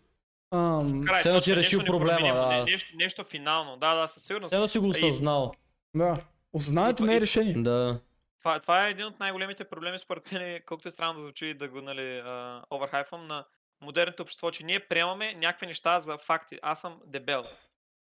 [0.53, 2.49] Ам, Край, Все едно си решил нещо проблема, да.
[2.49, 4.55] не- Нещо, нещо финално, да, да, със сигурност.
[4.55, 5.53] Едно си го осъзнал.
[5.95, 6.21] да.
[6.53, 7.55] Осъзнаването И- не е решение.
[7.55, 8.01] Да.
[8.39, 11.69] Това, това е един от най-големите проблеми, според мен, колкото е странно да звучи да
[11.69, 12.23] го нали,
[12.71, 13.45] оверхайфам на
[13.81, 16.59] модерното общество, че ние приемаме някакви неща за факти.
[16.63, 17.45] Аз съм дебел.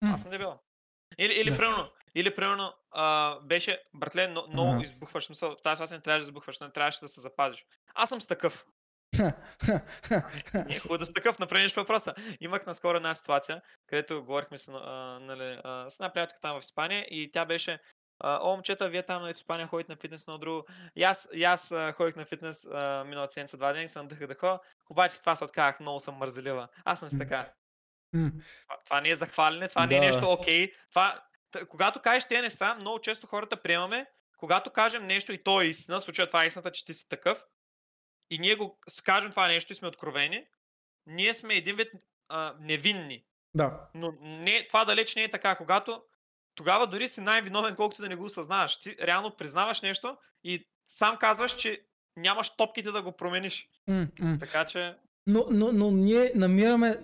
[0.03, 0.59] Аз съм дебел.
[1.19, 1.57] Или, или Да.
[1.57, 6.01] примерно, или примерно а, беше, братле, но, много избухваш, в смисъл, в тази част не
[6.01, 7.65] трябваше да избухваш, не трябваше да се запазиш.
[7.95, 8.65] Аз съм с такъв.
[10.55, 12.15] Не е хубаво да си такъв, направиш въпроса.
[12.41, 16.63] Имах наскоро една ситуация, където говорихме с, а, нали, а, с една приятелка там в
[16.63, 17.79] Испания и тя беше
[18.21, 20.67] а, О, момчета, вие там нали, в Испания ходите на фитнес на друго.
[20.97, 22.67] И аз, и аз а, ходих на фитнес
[23.07, 24.59] миналата седмица два дни и съм дъха да ходя.
[24.91, 26.69] Обаче това се отказах, много съм мързелива.
[26.85, 27.53] Аз съм си така.
[28.63, 30.07] Това, това не е захваляне, това не е Да.
[30.07, 30.73] нещо окей.
[30.91, 35.61] Това, т- когато кажеш тези неща, много често хората приемаме, когато кажем нещо и то
[35.61, 37.45] е истина, в случая това е истината, че ти си такъв,
[38.35, 40.45] и ние го с- кажем това нещо и сме откровени,
[41.07, 41.89] ние сме един вид
[42.29, 43.25] а, невинни.
[43.55, 43.81] да.
[43.95, 45.57] Но не, това далеч не е така.
[45.57, 46.03] Когато
[46.55, 48.79] тогава дори си най-виновен, колкото да не го осъзнаваш.
[48.79, 51.81] Ти реално признаваш нещо и сам казваш, че
[52.17, 53.69] нямаш топките да го промениш.
[53.89, 54.07] М.
[54.41, 54.97] Така че
[55.27, 56.97] Но, но, но ние намираме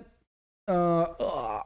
[0.66, 1.07] а, а,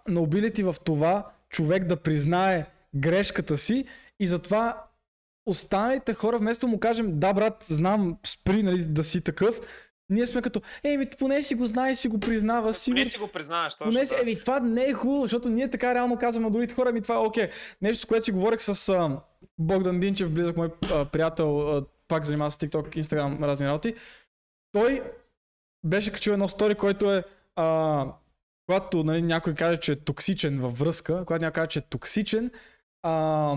[0.08, 2.66] nobility в това човек да признае
[2.96, 3.88] грешката си
[4.20, 4.84] и затова
[5.46, 9.60] останалите хора, вместо му кажем, да брат, знам, спри нали, да си такъв,
[10.10, 13.28] ние сме като, еми, поне си го знае, си го признава, си поне си го
[13.28, 13.76] признаваш.
[13.76, 14.22] Точно, Поне си, да.
[14.22, 17.14] еми, това не е хубаво, защото ние така реално казваме на другите хора, ами това
[17.14, 17.50] е окей.
[17.82, 19.20] Нещо, с което си говорих с а,
[19.58, 23.94] Богдан Динчев, близък мой а, приятел, а, пак занимава с TikTok, Instagram, разни работи.
[24.72, 25.02] Той
[25.84, 27.24] беше качил едно стори, който е
[27.56, 28.06] а,
[28.66, 32.50] когато нали, някой каже, че е токсичен във връзка, когато някой каже, че е токсичен,
[33.02, 33.56] а,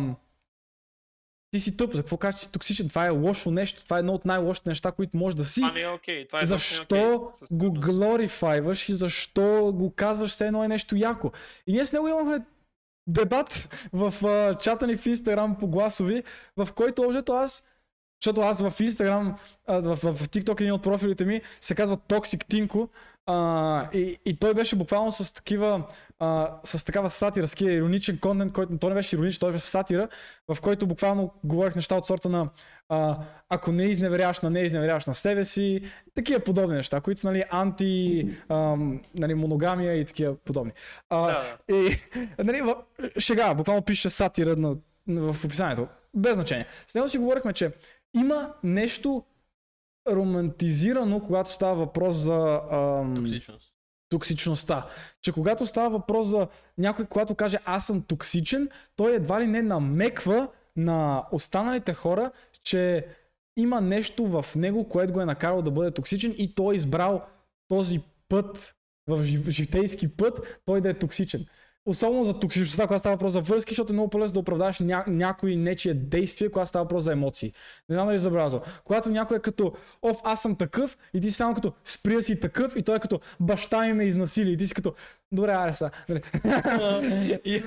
[1.51, 2.89] ти си тъп, за какво кажеш, си токсичен?
[2.89, 5.61] Това е лошо нещо, това е едно от най-лошите неща, които може да си.
[5.75, 6.27] Е окей.
[6.27, 11.31] Това е Защо със го глорифайваш и защо го казваш все едно е нещо яко.
[11.67, 12.45] И ние с него имахме
[13.07, 16.23] дебат в а, чата ни в Инстаграм по гласови,
[16.57, 17.63] в който общо аз,
[18.23, 22.43] защото аз в Инстаграм, в, в, в TikTok един от профилите ми се казва Toxic
[22.43, 22.89] Tinko
[23.27, 25.83] а, и, и той беше буквално с такива,
[26.19, 29.65] а, с такава сатира, с такива ироничен контент, който то не беше ироничен, той беше
[29.65, 30.07] сатира,
[30.47, 32.49] в който буквално говорех неща от сорта на
[32.89, 33.17] а,
[33.49, 35.81] ако не изневеряваш на не изневеряваш на себе си,
[36.15, 40.71] такива подобни неща, които са нали, анти ам, нали, моногамия и такива подобни.
[41.09, 41.57] А, да.
[41.75, 41.97] И
[42.43, 42.75] нали, в,
[43.19, 44.75] шега, буквално пише сатира на,
[45.07, 45.87] на, в описанието.
[46.13, 46.65] Без значение.
[46.87, 47.71] С него си говорихме, че
[48.15, 49.23] има нещо
[50.11, 53.73] романтизирано, когато става въпрос за ам, Токсичност.
[54.09, 54.87] токсичността.
[55.21, 56.47] Че когато става въпрос за
[56.77, 62.31] някой, когато каже аз съм токсичен, той едва ли не намеква на останалите хора,
[62.63, 63.07] че
[63.57, 67.21] има нещо в него, което го е накарало да бъде токсичен и той е избрал
[67.67, 68.73] този път
[69.07, 71.45] в житейски път, той да е токсичен.
[71.87, 75.07] Особено за токсичността, когато става въпрос за връзки, защото е много по-лесно да оправдаш ня-
[75.07, 77.53] някои нечие действие, когато става въпрос за емоции.
[77.89, 78.61] Не знам дали забелязал.
[78.83, 82.23] Когато някой е като, оф, аз съм такъв, и ти си само като, спри да
[82.23, 84.93] си такъв, и той е като, баща ми ме изнасили, и ти си като,
[85.31, 85.89] добре, аре са.
[86.09, 86.21] Нали?
[87.45, 87.63] И-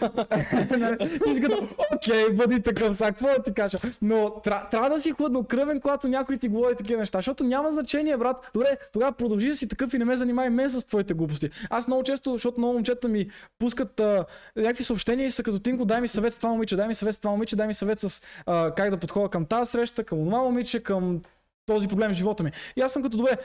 [0.70, 0.98] Нали?
[0.98, 3.78] Ти си като, окей, бъди такъв, сега, какво да ти кажа?
[4.02, 8.16] Но тря- трябва да си хладнокръвен, когато някой ти говори такива неща, защото няма значение,
[8.16, 8.50] брат.
[8.54, 11.50] Добре, тогава продължи да си такъв и не ме занимай мен с твоите глупости.
[11.70, 13.26] Аз много често, защото много момчета ми
[13.58, 14.24] пускат а,
[14.56, 17.14] някакви съобщения и са като Тинко, дай ми съвет с това момиче, дай ми съвет
[17.14, 20.24] с това момиче, дай ми съвет с а, как да подходя към тази среща, към
[20.24, 21.20] това момиче, към
[21.66, 22.50] този проблем в живота ми.
[22.76, 23.36] И аз съм като добре,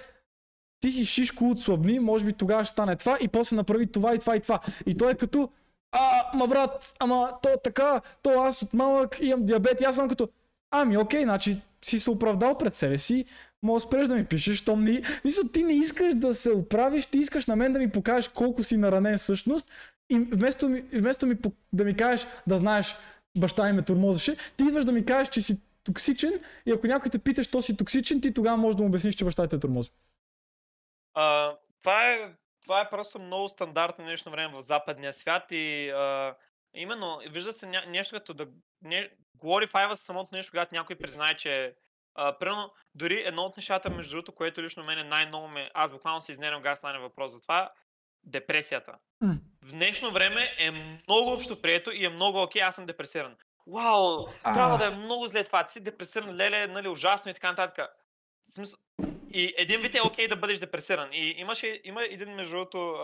[0.79, 4.19] ти си шишко отслабни, може би тогава ще стане това и после направи това и
[4.19, 4.59] това и това.
[4.85, 5.49] И той е като,
[5.91, 10.09] а, ма брат, ама то така, то аз от малък имам диабет и аз съм
[10.09, 10.29] като,
[10.71, 13.25] ами окей, значи си се оправдал пред себе си,
[13.63, 15.01] да спреш да ми пишеш, щом ни...
[15.25, 18.63] Мисля, ти не искаш да се оправиш, ти искаш на мен да ми покажеш колко
[18.63, 19.71] си наранен всъщност
[20.09, 21.37] и вместо, ми, вместо ми,
[21.73, 22.95] да ми кажеш да знаеш
[23.37, 26.33] баща ми ме тормозеше, ти идваш да ми кажеш, че си токсичен
[26.65, 29.25] и ако някой те пита, що си токсичен, ти тогава можеш да му обясниш, че
[29.25, 29.89] баща ти те тормози.
[31.15, 32.33] А, това, е,
[32.63, 36.35] това е просто много стандартно днешно време в западния свят и а,
[36.73, 38.47] именно вижда се ня, нещо като да
[38.81, 39.09] не,
[39.93, 41.75] с самото нещо, когато някой признае, че
[42.15, 45.71] а, примерно, дори едно от нещата, между другото, което лично мене най-много ме...
[45.73, 47.71] Аз буквално се изнервям, когато стане въпрос за това,
[48.23, 48.95] депресията.
[49.61, 53.35] В днешно време е много общо прието и е много окей, аз съм депресиран.
[53.67, 55.63] Вау, трябва да е много зле това.
[55.63, 57.89] Ти си депресиран, леле, нали, ужасно и така нататък.
[58.49, 58.79] В смисъл,
[59.35, 61.09] и един вид е окей да бъдеш депресиран.
[61.13, 62.97] И имаше, има един, между другото,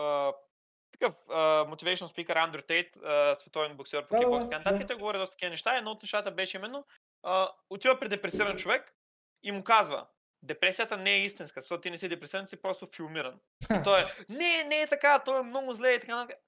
[0.92, 2.92] такъв а, motivational speaker, Андрю Тейт,
[3.38, 4.88] световен боксер по кикбокс, така нататък.
[4.88, 5.76] Той говори доста такива неща.
[5.76, 6.84] Едно от нещата беше именно,
[7.22, 8.94] а, отива при депресиран човек
[9.42, 10.06] и му казва,
[10.42, 13.40] депресията не е истинска, защото ти не си депресиран, си просто филмиран.
[13.80, 16.38] И той е, не, не е така, той е много зле и така нататък.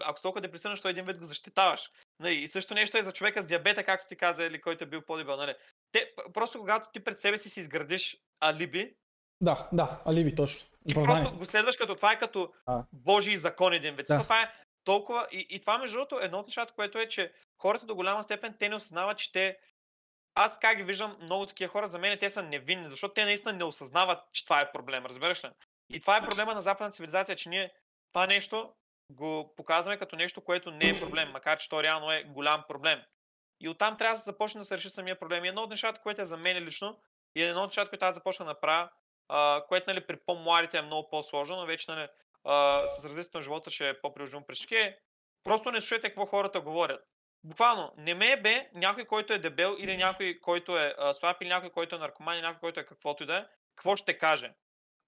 [0.00, 1.90] Ако си толкова депресиран, що един вид го защитаваш.
[2.20, 4.86] Нали, и също нещо е за човека с диабета, както ти каза, или който е
[4.86, 5.36] бил по-дебел.
[5.36, 5.54] Нали.
[5.92, 8.94] Те, просто когато ти пред себе си си изградиш алиби,
[9.40, 10.68] Да, да, алиби, точно.
[10.88, 11.22] ти Оправдание.
[11.22, 12.84] просто го следваш като това е като А.
[12.92, 14.06] Божий закон един вид.
[14.08, 14.22] Да.
[14.22, 14.52] Това е
[14.84, 15.26] толкова.
[15.32, 18.54] И, и това, между другото, едно от нещата, което е, че хората до голяма степен
[18.58, 19.58] те не осъзнават, че те.
[20.34, 23.52] Аз как ги виждам много такива хора, за мен те са невинни, защото те наистина
[23.52, 25.48] не осъзнават, че това е проблем, разбираш ли?
[25.90, 27.70] И това е проблема на западната цивилизация, че ние
[28.12, 28.72] това нещо
[29.12, 33.00] го показваме като нещо, което не е проблем, макар че то реално е голям проблем.
[33.60, 35.44] И оттам трябва да започне да се реши самия проблем.
[35.44, 37.00] И едно от нещата, което е за мен лично,
[37.34, 38.88] и едно от нещата, които аз започна да правя,
[39.28, 42.08] а, което нали, при по-младите е много по-сложно, но вече нали,
[42.44, 44.94] а, с развитието на живота ще е по-приложимо при всички,
[45.44, 47.04] просто не слушайте какво хората говорят.
[47.44, 51.42] Буквално, не ме е бе някой, който е дебел или някой, който е а, слаб
[51.42, 53.44] или някой, който е наркоман или някой, който е каквото и да е,
[53.76, 54.52] какво ще каже.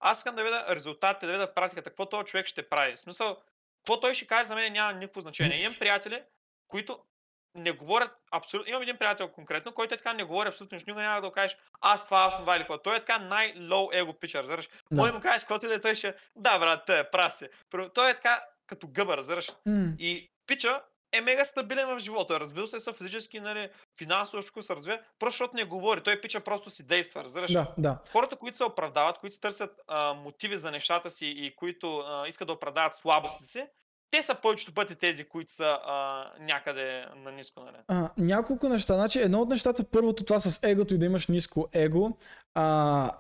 [0.00, 2.96] Аз искам да видя резултатите, да видя практиката, какво този човек ще прави.
[2.96, 3.36] В смисъл,
[3.76, 5.60] какво той ще каже за мен няма никакво значение.
[5.60, 6.22] Имам приятели,
[6.68, 7.04] които
[7.54, 8.70] не говорят абсолютно.
[8.70, 10.90] Имам един приятел конкретно, който е така не говори абсолютно нищо.
[10.90, 12.78] Никога няма да го кажеш аз това, аз това или какво.
[12.78, 14.68] Той е така най-лоу его пичър, разбираш.
[14.68, 14.96] Да.
[14.96, 16.14] Може му кажеш каквото и да е, той ще.
[16.36, 17.48] Да, брат, те е праси.
[17.94, 19.50] Той е така като гъбър, разбираш.
[19.66, 19.92] М.
[19.98, 20.82] И пича
[21.12, 22.40] е мега стабилен в живота.
[22.40, 23.68] Развил се са физически, нали,
[23.98, 26.02] финансово всичко се развива, просто защото не говори.
[26.02, 27.52] Той пича просто си действа, разбираш.
[27.52, 27.98] Да, да.
[28.12, 32.28] Хората, които се оправдават, които си търсят а, мотиви за нещата си и които а,
[32.28, 33.66] искат да оправдават слабостите си,
[34.10, 37.60] те са повечето пъти тези, които са а, някъде на ниско.
[37.60, 37.76] Нали?
[37.88, 38.94] А, няколко неща.
[38.94, 42.16] Значи, едно от нещата, първото това с егото и да имаш ниско его.
[42.54, 43.10] А,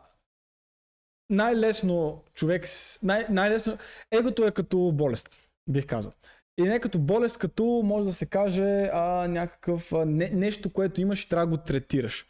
[1.30, 2.64] най-лесно човек,
[3.02, 3.78] най- най-лесно,
[4.10, 5.36] егото е като болест,
[5.68, 6.12] бих казал.
[6.58, 11.00] И не като болест, като може да се каже а, някакъв а, не, нещо, което
[11.00, 12.26] имаш и трябва да го третираш.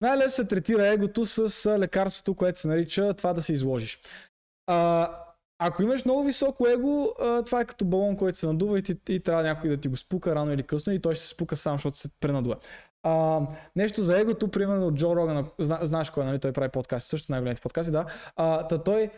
[0.00, 4.00] Най-лесно се третира егото с лекарството, което се нарича това да се изложиш.
[4.66, 5.25] А,
[5.58, 7.14] ако имаш много високо его,
[7.46, 9.96] това е като балон, който се надува и, ти, и трябва някой да ти го
[9.96, 12.56] спука рано или късно и той ще се спука сам, защото се пренадува.
[13.02, 13.40] А,
[13.76, 16.38] нещо за егото, примерно от Джо Роган, зна, знаеш кой, е, нали?
[16.38, 18.04] Той прави подкасти, също най-големите подкасти, да.
[18.36, 19.10] А, та той,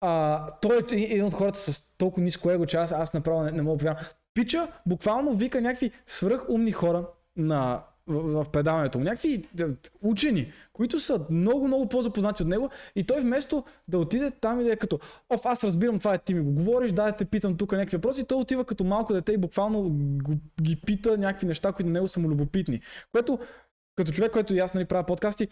[0.00, 3.52] а, той е един от хората с толкова ниско его, че аз, аз направо не,
[3.52, 4.04] не мога да повярвам.
[4.34, 9.04] Пича буквално вика някакви свръхумни хора на, в, в предаването му.
[9.04, 9.68] Някакви да,
[10.02, 14.64] учени, които са много, много по-запознати от него и той вместо да отиде там и
[14.64, 14.98] да е като
[15.30, 18.24] Оф, аз разбирам това, е, ти ми го говориш, да те питам тук някакви въпроси,
[18.24, 19.90] той отива като малко дете и буквално
[20.62, 22.80] ги пита някакви неща, които на него са му любопитни.
[23.12, 23.38] Което,
[23.96, 25.48] като човек, който и аз нали, правя подкасти,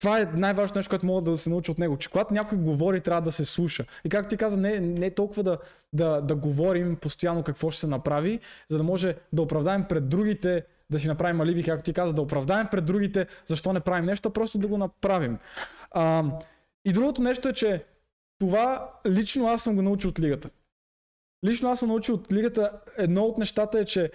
[0.00, 3.00] това е най-важното нещо, което мога да се науча от него, че когато някой говори,
[3.00, 3.84] трябва да се слуша.
[4.04, 5.58] И както ти каза, не, не е толкова да,
[5.92, 8.40] да, да говорим постоянно какво ще се направи,
[8.70, 12.22] за да може да оправдаем пред другите, да си направим алиби, както ти каза, да
[12.22, 15.38] оправдаем пред другите, защо не правим нещо, просто да го направим.
[15.90, 16.24] А,
[16.84, 17.84] и другото нещо е, че
[18.38, 20.50] това лично аз съм го научил от лигата.
[21.44, 24.10] Лично аз съм научил от лигата, едно от нещата е, че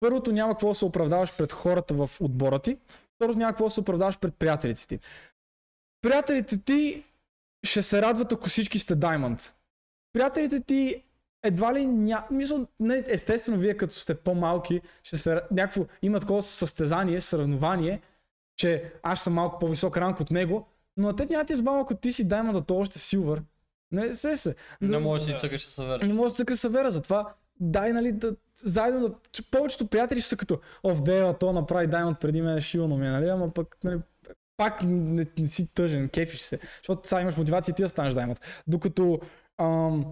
[0.00, 2.78] първото няма какво да се оправдаваш пред хората в отбора ти,
[3.16, 4.98] второто няма какво да се оправдаваш пред приятелите ти.
[6.02, 7.04] Приятелите ти
[7.66, 9.52] ще се радват, ако всички сте Diamond.
[10.12, 11.04] Приятелите ти
[11.42, 12.26] едва ли ня...
[12.30, 15.40] Мисля, не, естествено, вие като сте по-малки, ще се...
[15.50, 15.84] някакво...
[16.02, 18.00] има такова състезание, съревнование,
[18.56, 20.66] че аз съм малко по-висок ранг от него,
[20.96, 23.42] но на теб няма ти избавя, ако ти си Diamond, а то още Silver.
[23.92, 24.54] Не се се.
[24.80, 25.38] Не За- може да Да.
[25.38, 26.00] цъкаш с север.
[26.00, 29.14] не може да се цъка севера, затова дай, нали, да, заедно да...
[29.32, 32.96] че Повечето приятели ще са като, о, в дева, то направи Diamond преди мен, шилно
[32.96, 34.00] ми е, нали, ама пък, нали,
[34.56, 38.14] пак не, не си тъжен, кефиш се, защото сега имаш мотивация и ти да станеш
[38.14, 38.40] Diamond.
[38.66, 39.20] Докато,
[39.58, 40.04] ам,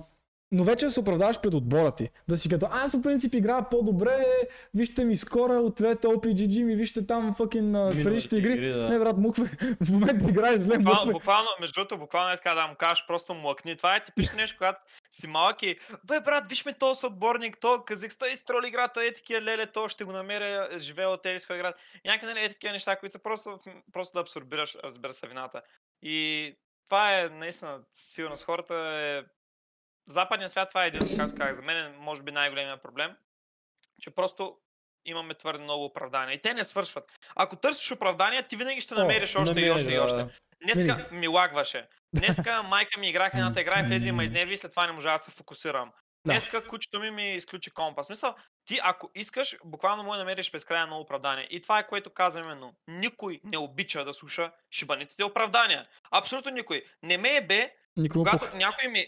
[0.52, 2.10] но вече да се оправдаваш пред отбора ти.
[2.28, 4.27] Да си като, аз по принцип играя по-добре,
[4.74, 8.52] вижте ми скора от двете OPGG ми, вижте там фъкин на Миналите предишните игри.
[8.52, 8.89] игри, да.
[8.89, 9.44] Не, брат, мукве,
[9.85, 11.12] в момента играеш зле, Буквално, мукве.
[11.12, 13.77] буквално, между другото, буквално е така да му кажеш, просто млъкни.
[13.77, 17.82] Това е типично нещо, когато си малък и бе, брат, виж ме този съотборник, то
[17.86, 21.72] Казахстан изтроли играта, е такива леле, то ще го намеря, живее от тези своя игра.
[22.05, 23.59] И някакви, нали, е такива неща, които са просто,
[23.93, 25.62] просто да абсорбираш, разбира се, вината.
[26.02, 26.55] И
[26.85, 29.39] това е наистина сигурно с хората е...
[30.11, 33.16] В западния свят това е един, както казах, за мен е може би най-големия проблем,
[34.03, 34.57] че просто
[35.05, 36.35] имаме твърде много оправдания.
[36.35, 37.12] И те не свършват.
[37.37, 40.03] Ако търсиш оправдания, ти винаги ще О, намериш още и намери, още и да.
[40.03, 40.27] още.
[40.62, 41.89] Днеска ми лагваше.
[42.15, 44.93] Днеска майка ми играх едната игра и влезе и ме изнерви и след това не
[44.93, 45.93] можа да се фокусирам.
[46.27, 48.03] Днеска кучето ми ми изключи компа.
[48.03, 48.35] В Смисъл,
[48.65, 51.47] ти ако искаш, буквално му намериш безкрайно оправдание.
[51.51, 52.74] И това е което казвам именно.
[52.89, 55.87] Никой не обича да слуша шибаните оправдания.
[56.11, 56.85] Абсолютно никой.
[57.03, 58.57] Не ме е бе, Никой му когато пука.
[58.57, 59.07] някой ми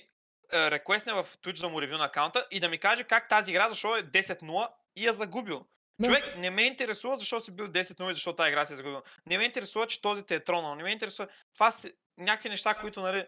[0.54, 3.70] реквестне в Twitch да му ревю на акаунта и да ми каже как тази игра,
[3.70, 5.66] защо е 10-0 и я загубил.
[5.98, 6.08] Да.
[6.08, 9.02] Човек, не ме интересува защо си бил 10-0 и защо тази игра си е загубил.
[9.26, 10.74] Не ме интересува, че този те е тронал.
[10.74, 11.28] Не ме интересува.
[11.54, 13.24] Това са някакви неща, които, нали,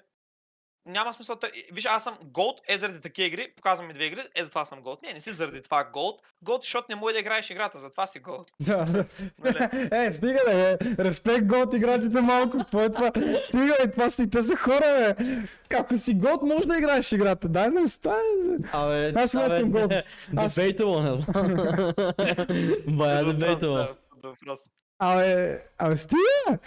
[0.87, 1.37] няма смисъл.
[1.73, 4.81] Виж, аз съм голд, е заради такива игри, показвам ми две игри, е затова съм
[4.81, 5.03] голд.
[5.03, 6.23] Не, не си заради това голд.
[6.43, 8.51] Голд, защото не може да играеш играта, затова си голд.
[8.61, 9.05] Да, да.
[9.45, 9.69] Нали?
[9.93, 10.77] Е, стига да е.
[10.99, 12.59] Респект год играчите малко.
[12.59, 13.11] Какво е това?
[13.43, 15.27] Стига е, това си те са хора, бе.
[15.73, 17.49] Ако си год, може да играеш играта.
[17.49, 18.17] Дай да ста.
[18.73, 19.87] Абе, Аз абе, мятам гол.
[19.87, 20.03] не,
[20.37, 21.47] Аз- Debatable, не знам.
[22.89, 23.89] Бая debatable.
[24.23, 24.61] въпрос.
[25.05, 26.23] Абе, абе, стига!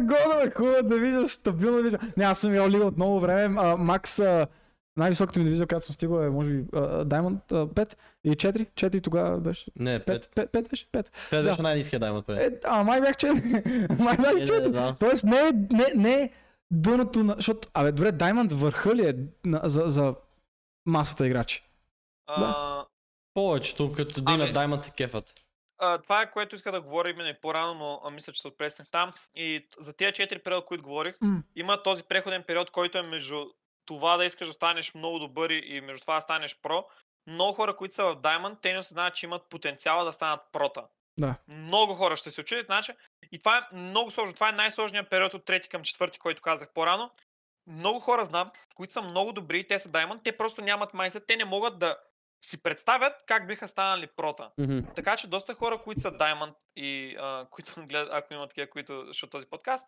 [0.00, 0.50] Года, бе.
[0.50, 2.00] Хубаво да виждаш, стабилна дивизия.
[2.16, 3.56] Не, аз съм играл лига от много време.
[3.60, 4.46] А, Макс, а,
[4.96, 7.94] най-високата ми дивизия, която съм стигал е, може би, а, Diamond а, 5
[8.24, 8.66] или 4.
[8.74, 9.70] 4 тогава беше.
[9.76, 10.04] Не, 5.
[10.04, 10.86] 5, 5, 5 беше?
[10.86, 11.06] 5.
[11.30, 11.62] Пет беше да.
[11.62, 12.40] най-ниския даймонд преди.
[12.40, 13.98] Е, а, май бях 4.
[14.02, 14.70] май бях Е, да, 4.
[14.70, 14.96] да.
[15.00, 16.30] Тоест не е, не, не е
[16.70, 17.34] дъното на...
[17.36, 19.14] Защото, абе, добре, Diamond върха ли е
[19.44, 20.14] на, за, за
[20.86, 21.64] масата играчи?
[22.26, 22.84] А,
[23.34, 25.34] Повечето, като дигнат даймонд се кефат.
[25.78, 28.48] А, това е което иска да говоря именно и по-рано, но а, мисля, че се
[28.48, 29.12] отплеснах там.
[29.34, 31.42] И за тези 4 периода, които говорих, М.
[31.56, 33.46] има този преходен период, който е между
[33.84, 36.84] това да искаш да станеш много добър и- между това да станеш про.
[37.26, 40.84] Много хора, които са в Diamond, те не осъзнават, че имат потенциала да станат прота.
[41.18, 41.34] Да.
[41.48, 42.92] Много хора ще се очудят, значи.
[43.32, 44.34] И това е много сложно.
[44.34, 47.10] Това е най-сложният период от трети към четвърти, който казах по-рано.
[47.66, 51.36] Много хора знам, които са много добри, те са Diamond, те просто нямат майнсет, те
[51.36, 51.96] не могат да
[52.44, 54.50] си представят как биха станали прота.
[54.58, 54.78] Мгм.
[54.94, 59.04] Така че доста хора, които са Diamond и а, които гледат, ако има такива, които
[59.04, 59.86] слушат този подкаст,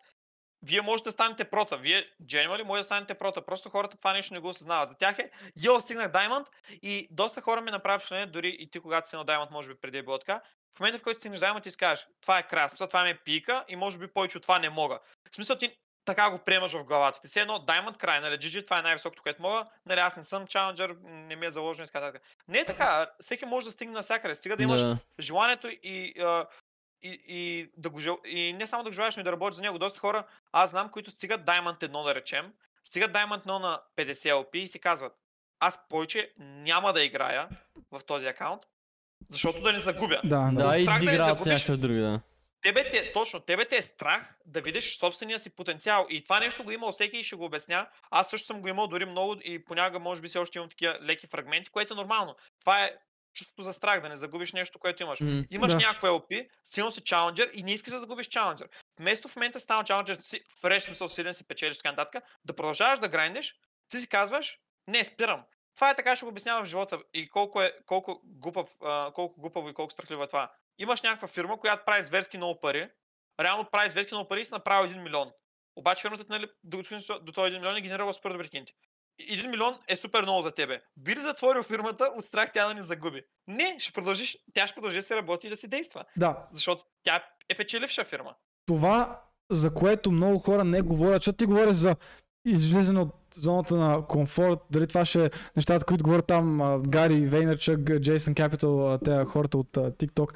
[0.63, 1.77] вие можете да станете прота.
[1.77, 3.45] Вие, genuinely, може да станете прота.
[3.45, 4.89] Просто хората това нещо не го осъзнават.
[4.89, 5.31] За тях е,
[5.63, 6.47] йо, стигнах Diamond
[6.81, 9.79] и доста хора ми направи впечатление, дори и ти, когато си на Diamond, може би
[9.81, 10.41] преди е било така.
[10.77, 13.19] В момента, в който стигнеш Diamond, ти си кажеш, това е смисъл, това ми е
[13.25, 14.99] пика и може би повече от това не мога.
[15.31, 15.77] В смисъл, ти
[16.15, 17.27] така го приемаш в главата ти.
[17.27, 19.65] Все едно Diamond край, нали, GG, това е най-високото, което мога.
[19.85, 22.21] Нали, аз не съм Challenger, не ми е заложено и така нататък.
[22.47, 23.07] Не е така.
[23.19, 24.35] Всеки може да стигне навсякъде.
[24.35, 24.97] Стига да имаш Да.
[25.19, 26.45] желанието и, а,
[27.01, 28.19] и, и, да го жел...
[28.25, 29.79] и не само да го желаеш, но и да работиш за него.
[29.79, 34.13] Доста хора, аз знам, които стигат Diamond 1 да речем, стигат Diamond 1 на 50
[34.13, 35.13] LP и си казват,
[35.59, 37.49] аз повече няма да играя
[37.91, 38.61] в този акаунт,
[39.29, 40.21] защото да не загубя.
[40.23, 40.67] Да, да.
[40.67, 41.53] Да, и да не загубиш.
[41.53, 42.21] някакъв друг, да.
[42.61, 46.07] Тебе те, точно, тебе те е страх да видиш собствения си потенциал.
[46.09, 47.87] И това нещо го има всеки и ще го обясня.
[48.09, 50.99] Аз също съм го имал дори много и понякога може би все още имам такива
[51.01, 52.35] леки фрагменти, което е нормално.
[52.59, 52.91] Това е
[53.33, 55.19] чувството за страх, да не загубиш нещо, което имаш.
[55.19, 55.39] Мгм.
[55.51, 55.77] Имаш Да.
[55.77, 58.69] някакво LP, силно си чаленджер и не искаш да загубиш чаленджер.
[58.99, 62.99] Вместо в момента стана чаленджер, си фреш, смисъл силен си печелиш така нататък, да продължаваш
[62.99, 63.55] да грайндиш,
[63.89, 65.43] ти си казваш, не, спирам.
[65.75, 68.69] Това е така, ще го обяснявам в живота и колко е, колко глупав,
[69.13, 70.51] колко глупаво и колко страхливо е това.
[70.77, 72.89] Имаш някаква фирма, която прави зверски много пари,
[73.39, 75.31] реално прави зверски много пари и си направил 1 милион.
[75.75, 76.77] Обаче фирмата, нали, до
[77.21, 78.73] до този 1 милион е генерира супер добри кинти.
[79.19, 80.81] И 1 милион е супер много за тебе.
[80.97, 83.23] Би ли затворил фирмата от страх тя да не загуби?
[83.47, 86.05] Не, ще продължиш, тя ще продължи да се работи и да се действа.
[86.17, 86.47] да.
[86.51, 88.35] Защото тя е печеливша фирма.
[88.65, 89.21] Това,
[89.51, 91.95] за което много хора не говорят, защото ти говориш за
[92.45, 97.99] излизане от зоната на комфорт, дали това ще е нещата, които говорят там Гари Вейнерчък,
[97.99, 100.33] Джейсън Капитал, те хората от TikTok,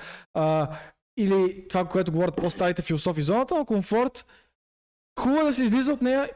[1.18, 3.22] или това, което говорят по-старите философи.
[3.22, 4.26] Зоната на комфорт,
[5.20, 6.30] хубаво е да се излиза от нея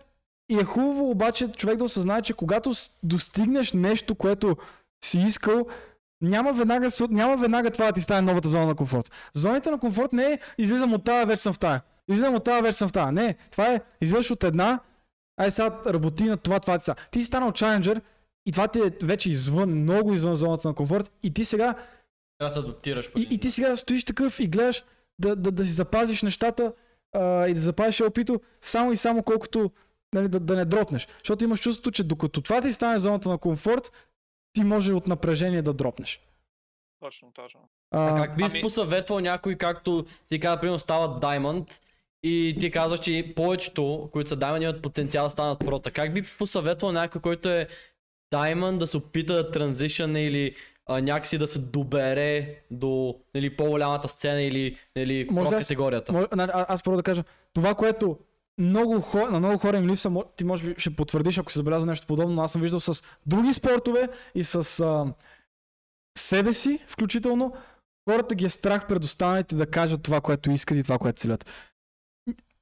[0.52, 2.72] и е хубаво обаче човек да осъзнае, че когато
[3.04, 4.58] достигнеш нещо, което
[5.06, 5.68] си искал,
[6.22, 9.12] няма веднага, няма веднага това да ти стане новата зона на комфорт.
[9.34, 11.82] Зоната на комфорт не е излизам от тази, вече съм в тая.
[12.10, 13.12] Излизам от тази, вече съм в тая.
[13.12, 14.80] Не, това е излизаш от една,
[15.40, 16.96] ай сега работи на това, това ти са.
[17.12, 18.02] Ти си станал чаленджер
[18.46, 21.74] и това ти е вече извън, много извън зоната на комфорт и ти сега
[22.38, 23.10] Трябва да се адаптираш.
[23.18, 24.84] и, и ти сега стоиш такъв и гледаш
[25.20, 26.74] да, да, да си запазиш нещата
[27.14, 29.72] а, и да запазиш опито само и само колкото
[30.14, 31.08] нали, да, да не дропнеш.
[31.20, 33.92] Защото имаш чувството, че докато това ти стане зоната на комфорт,
[34.54, 36.22] ти може от напрежение да дропнеш.
[37.00, 37.60] Точно, точно.
[37.92, 41.82] А А, как би Ами- посъветвал някой, както ти каза, примерно стават Diamond
[42.24, 45.92] и ти казваш, че повечето, които са Diamond, имат потенциал да станат прота.
[45.92, 47.68] Как би посъветвал някой, който е
[48.34, 50.56] Diamond да се опита да транзишъне или
[50.86, 56.14] а, някакси да се добере до нали, по-голямата сцена или нали, Може аз- категорията?
[56.14, 57.24] Може, а, а- аз първо да кажа,
[57.54, 58.18] това, което
[58.58, 61.86] много хора, на много хора им липса, ти може би ще потвърдиш, ако си забелязал
[61.86, 65.14] нещо подобно, но аз съм виждал с други спортове и с а,
[66.18, 67.54] себе си, включително,
[68.10, 71.46] хората ги е страх пред останалите да кажат това, което искат и това, което целят.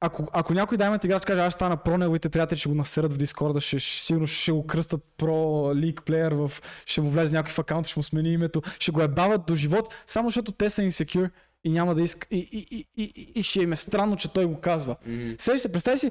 [0.01, 3.17] Ако, ако някой даймет играч каже, аз стана про, неговите приятели ще го насерат в
[3.17, 6.51] Дискорда, ще, ще, сигурно ще го кръстат про лиг плеер, в,
[6.85, 9.93] ще му влезе някой в акаунт, ще му смени името, ще го ебават до живот,
[10.05, 11.29] само защото те са insecure
[11.63, 12.27] и няма да иска.
[12.31, 14.95] И, и, и, и, и ще им е странно, че той го казва.
[15.05, 15.31] Мгм.
[15.39, 16.09] Сещаш се, представи си,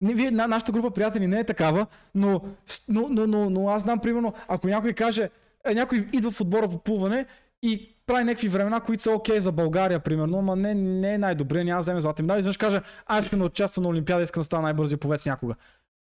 [0.00, 2.42] не, вие, на, нашата група приятели не е такава, но,
[2.88, 5.30] но, но, но, но аз знам, примерно, ако някой каже,
[5.64, 7.26] е, някой идва в отбора по плуване
[7.62, 11.64] и прави някакви времена, които са окей за България, примерно, ама не, не е най-добре,
[11.64, 14.44] няма да вземе златни медали, изведнъж каже, аз искам да участвам на Олимпиада, искам да
[14.44, 15.54] стана най-бързи повец някога.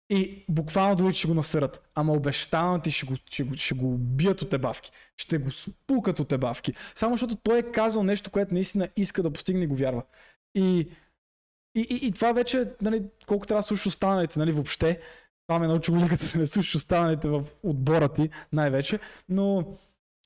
[0.10, 1.90] И буквално дори ще го насърят.
[1.95, 4.91] Ама обещавам ти, ще го, ще, го, ще го убият от ебавки.
[5.18, 6.74] Ще го спукат от ебавки.
[6.95, 10.03] Само защото той е казал нещо, което наистина иска да постигне и го вярва.
[10.56, 10.80] И,
[11.76, 14.99] и, и, и това вече, нали, колко трябва да слушаш останалите, нали, въобще.
[15.48, 18.99] Това ме научи лигата да не слушаш останалите в отбора ти, най-вече.
[19.30, 19.74] Но,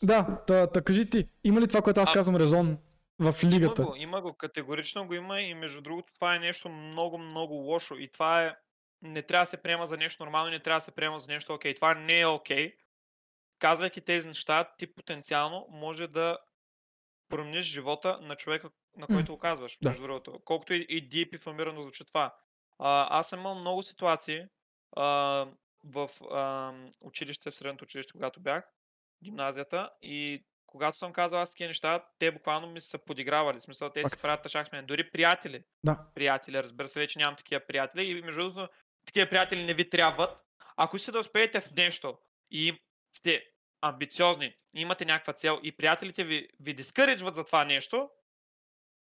[0.03, 2.77] да, та, та кажи ти, има ли това, което аз А- казвам резон
[3.19, 3.81] в лигата?
[3.81, 7.53] Има го, има го, категорично го има и между другото това е нещо много, много
[7.53, 8.55] лошо и това е,
[9.01, 11.53] не трябва да се приема за нещо нормално, не трябва да се приема за нещо
[11.53, 11.73] окей.
[11.73, 12.73] Това не е окей.
[13.59, 16.37] Казвайки тези неща, ти потенциално може да
[17.29, 19.89] промениш живота на човека, на който го казваш, да.
[19.89, 20.39] между другото.
[20.45, 22.35] Колкото и, и deep и фамирано звучи това.
[22.79, 24.45] А, аз съм имал много ситуации
[24.91, 25.05] а,
[25.83, 28.63] в а, училище, в средното училище, когато бях,
[29.23, 33.59] гимназията, и когато съм казал аз такива неща, те буквално ми са подигравали.
[33.59, 34.85] В смисъл, те си правят тъшак с мен.
[34.85, 35.63] Дори приятели.
[35.83, 35.99] Да.
[36.15, 38.09] Приятели, разбира се, вече нямам такива приятели.
[38.09, 38.73] И между другото,
[39.05, 40.37] такива приятели не ви трябват.
[40.77, 42.17] Ако искате да успеете в нещо
[42.51, 42.81] и
[43.17, 43.45] сте
[43.81, 48.09] амбициозни, имате някаква цел и приятелите ви, ви дискъричват за това нещо,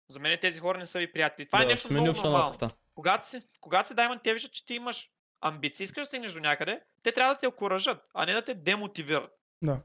[0.07, 1.45] за мен тези хора не са ви приятели.
[1.45, 2.55] Това е да, нещо смени много нормално.
[2.95, 5.09] Когато си, когато си Diamond, те виждат, че ти имаш
[5.41, 8.53] амбиции, искаш да стигнеш до някъде, те трябва да те окоръжат, а не да те
[8.53, 9.31] демотивират.
[9.61, 9.79] Да.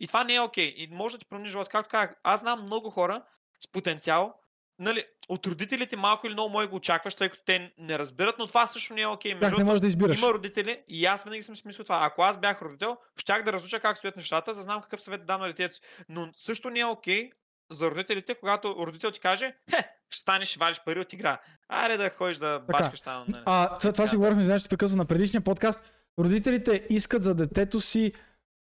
[0.00, 0.74] И това не е окей.
[0.76, 1.70] И може да ти промени живота.
[1.70, 3.22] Както казах, аз знам много хора
[3.60, 4.34] с потенциал,
[4.78, 8.46] нали, от родителите малко или много мой го очакваш, тъй като те не разбират, но
[8.46, 9.32] това също не е окей.
[9.32, 10.18] Как Между не можеш да избираш?
[10.18, 11.98] има родители и аз винаги съм си мислил това.
[12.02, 15.20] Ако аз бях родител, щях да разуча как стоят нещата, за да знам какъв съвет
[15.20, 15.80] да дам на детето си.
[16.08, 17.30] Но също не е окей
[17.70, 21.40] за родителите, когато родител ти каже, хе, ще станеш, вадиш пари от игра.
[21.68, 23.24] Аре да ходиш да бачкаш там.
[23.28, 23.42] нали.
[23.46, 25.92] А, това, това си говорихме, знаеш, ще прекъсвам на предишния подкаст.
[26.18, 28.12] Родителите искат за детето си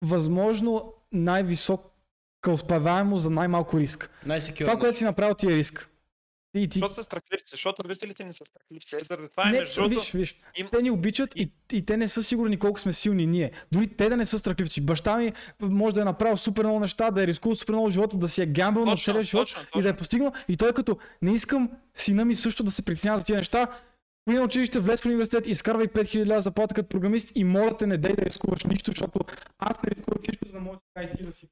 [0.03, 1.91] възможно най-висока
[2.53, 4.11] успеваемост за най-малко риск.
[4.27, 4.71] Най-секюрно.
[4.71, 5.91] Това, което си направил ти е риск.
[6.55, 6.79] И ти...
[6.79, 8.97] Защото са страхливци, защото родителите ни са страхливци.
[8.97, 11.97] Е, Заради това е Не, между виж, виж, им- те ни обичат и, и те
[11.97, 13.51] не са сигурни колко сме силни ние.
[13.73, 14.81] Дори те да не са страхливци.
[14.81, 18.17] Баща ми може да е направил супер много неща, да е рискувал супер много живота,
[18.17, 19.99] да си е гамбъл на Точно, целия живот точно, и да е точно.
[19.99, 20.33] постигнал.
[20.49, 23.67] И той като не искам сина ми също да се притеснява за тия неща,
[24.27, 27.99] На училище, влез в университет, изкарвай 5000 лева заплата като програмист и моля те не
[27.99, 29.21] дай да рискуваш нищо, защото
[29.59, 31.49] аз не рискувах всичко, за да може сега и ти да си.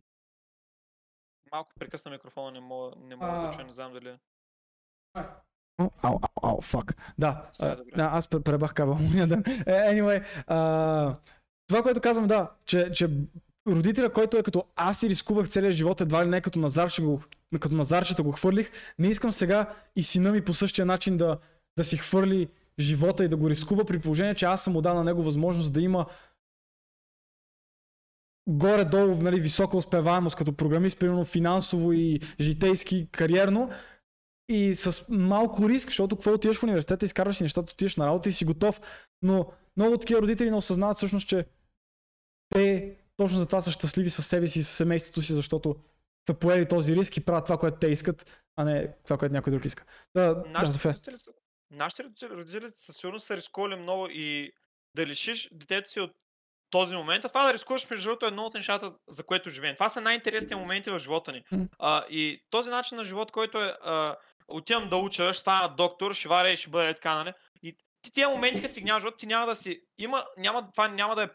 [1.53, 3.47] Малко прекъсна микрофона, не мога, не мога А.
[3.47, 4.19] да чуя, не знам дали.
[5.79, 6.97] Ау, ау, ау, фак.
[7.19, 9.45] Да, Сега а, да, аз пре- пребах кабел ония ден.
[9.67, 11.17] Е, Anyway, а,
[11.67, 13.11] това, което казвам, да, че, че
[13.69, 17.03] родителя, който е като аз си рискувах целия живот, едва ли не като Назар, ще
[17.03, 17.21] го,
[17.61, 21.39] като Назарчета го хвърлих, не искам сега и сина ми по същия начин да,
[21.77, 22.49] да си хвърли
[22.81, 25.73] живота и да го рискува при положение, че аз съм му дал на него възможност
[25.73, 26.07] да има
[28.49, 33.71] горе-долу нали, висока успеваемост като програмист, примерно финансово и житейски, кариерно
[34.49, 38.29] и с малко риск, защото какво отиваш в университета, изкарваш си нещата, отиваш на работа
[38.29, 38.81] и си готов.
[39.23, 39.47] Но
[39.77, 41.47] много такива родители не осъзнават всъщност, че
[42.49, 45.77] те точно за това са щастливи със себе си и с семейството си, защото
[46.29, 49.51] са поели този риск и правят това, което те искат, а не това, което някой
[49.51, 49.85] друг иска.
[50.15, 50.93] Да, да, Нашите София.
[50.93, 51.31] родители, са,
[51.75, 54.53] нашите родители, със сигурност са рискували много и
[54.97, 56.11] да лишиш детето си от
[56.71, 57.25] този момент.
[57.25, 59.75] А това да рискуваш между другото е едно от нещата, за което живеем.
[59.75, 61.43] Това са най-интересните моменти в живота ни.
[61.79, 64.17] А, и този начин на живот, който е а,
[64.49, 67.33] отивам да уча, ще стана доктор, ще варя и ще бъде така, нали?
[67.63, 69.81] И ти тия моменти, като си в живота, ти няма да си...
[69.99, 71.29] Има, няма, това няма да е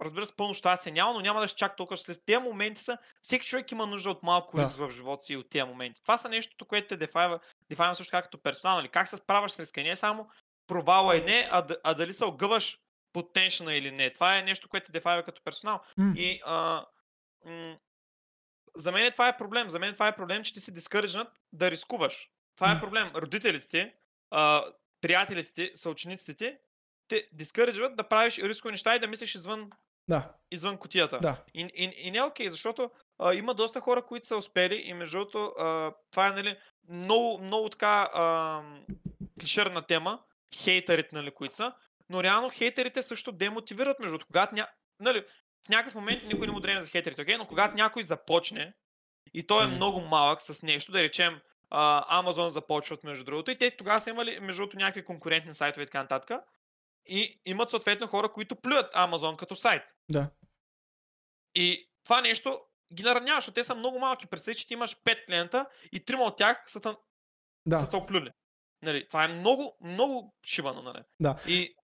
[0.00, 2.98] разбира се, пълно щастие няма, но няма да си чак толкова след тези моменти са,
[3.22, 4.62] всеки човек има нужда от малко Да.
[4.62, 6.02] риск в живота си и от тези моменти.
[6.02, 7.40] Това са нещото, което те дефайва,
[7.70, 8.76] дефайва също като персонал.
[8.76, 8.88] Нали?
[8.88, 9.82] Как се справяш с риска?
[9.82, 10.30] Не е само
[10.66, 12.78] провала и не, а, а дали се огъваш
[13.12, 14.12] под теншена или не.
[14.12, 15.80] Това е нещо, което те дефайва като персонал.
[15.96, 16.12] М.
[16.16, 16.86] И а,
[17.44, 17.76] м-
[18.76, 19.68] за мен това е проблем.
[19.70, 22.28] За мен това е проблем, че ти се дискърджнат да рискуваш.
[22.56, 23.10] Това е проблем.
[23.14, 23.92] Родителите ти,
[24.30, 24.64] а,
[25.00, 26.56] приятелите ти, съучениците ти,
[27.08, 29.70] те дискърджват да правиш рискови неща и да мислиш извън,
[30.08, 31.18] Да, извън кутията.
[31.18, 31.36] да.
[31.54, 34.94] И, и, и не е окей, защото а, има доста хора, които са успели и
[34.94, 36.56] между другото а, това е нали,
[36.88, 38.62] много, много така а,
[39.40, 40.22] клишерна тема,
[40.56, 41.72] хейтерите, нали, които са,
[42.10, 44.26] но реално хейтерите също демотивират между другото.
[44.26, 44.68] Когато ня...
[45.00, 45.24] нали,
[45.66, 48.72] в някакъв момент никой не му дреме за хейтерите, окей, но когато някой започне
[49.34, 53.58] и той е много малък с нещо, да речем а, Amazon започват между другото и
[53.58, 56.40] те тогава са имали между другото някакви конкурентни сайтове и така нататък
[57.08, 59.82] и имат съответно хора, които плюят Amazon като сайт.
[60.10, 60.30] Да.
[61.54, 62.60] И това нещо
[62.94, 64.26] ги нараняваш, защото те са много малки.
[64.26, 66.96] Представи, че ти имаш 5 клиента и трима от тях са, те- са
[67.66, 68.30] Да, те оплюли.
[68.82, 71.02] Нали, това е много, много шибано, нали?
[71.20, 71.36] Да.
[71.48, 71.74] И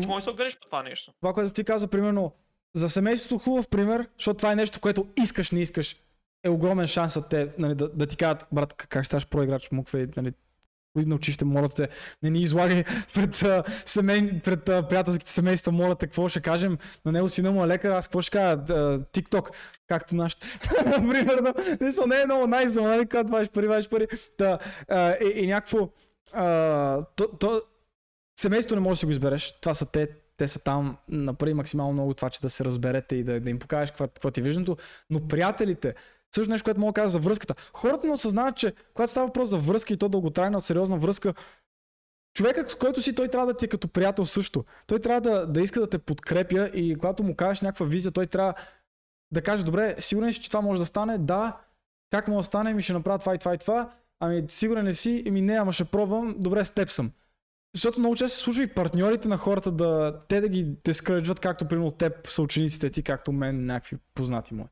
[0.00, 1.12] ти можеш да се огънеш по това нещо.
[1.20, 2.36] това, което ти каза, примерно,
[2.74, 5.96] за семейството хубав пример, защото това е нещо, което искаш, не искаш,
[6.44, 10.32] е огромен шансът те, нали, да, да ти кажат, брат, как- ставаш проиграч, мукве, нали,
[10.96, 11.88] Ходи на училище, моля те,
[12.22, 16.78] не ни излагай пред, а, семей, пред а, приятелските семейства, моля те, какво ще кажем,
[17.04, 19.54] на него сина му е лекар, аз какво ще кажа, TikTok,
[19.88, 20.46] както нашите.
[20.84, 24.06] Примерно, мисъл, не е много найс, но нали, когато вадиш пари, вадиш пари.
[24.36, 24.58] Та,
[24.88, 25.88] а, и, и някакво,
[26.32, 27.62] а, то, то,
[28.36, 31.92] семейството не може да си го избереш, това са те, те са там, направи максимално
[31.92, 34.42] много това, че да се разберете и да, да им покажеш какво, какво ти е
[34.42, 34.76] виждането,
[35.10, 35.94] но приятелите,
[36.34, 37.54] също нещо, което мога да кажа за връзката.
[37.72, 41.34] Хората не осъзнават, че когато става въпрос за връзка и то дълготрайна, сериозна връзка,
[42.34, 44.64] човекът, с който си, той трябва да ти е като приятел също.
[44.86, 48.26] Той трябва да, да иска да те подкрепя и когато му кажеш някаква визия, той
[48.26, 48.54] трябва
[49.32, 51.18] да каже, добре, сигурен си, че това може да стане?
[51.18, 51.60] Да.
[52.10, 52.74] Как може да стане?
[52.74, 53.90] Ми ще направя това и това и това.
[54.20, 55.22] Ами, сигурен ли си?
[55.26, 56.34] Еми не, ама ще пробвам.
[56.38, 57.12] Добре, с теб съм.
[57.74, 61.68] Защото много често се случва и партньорите на хората да, те да ги дескръджват, както
[61.68, 64.66] примерно теб са учениците ти, както мен, някакви познати мои.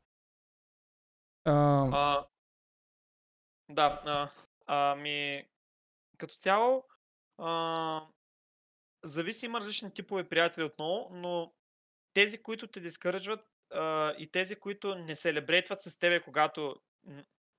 [1.45, 1.51] А,
[1.93, 2.25] А,
[3.69, 4.29] да, а,
[4.67, 5.47] ами,
[6.17, 6.85] като цяло,
[7.37, 8.01] а,
[9.03, 11.53] зависи има различни типове приятели отново, но
[12.13, 16.75] тези, които те дискърджват а, и тези, които не селебрейтват с тебе, когато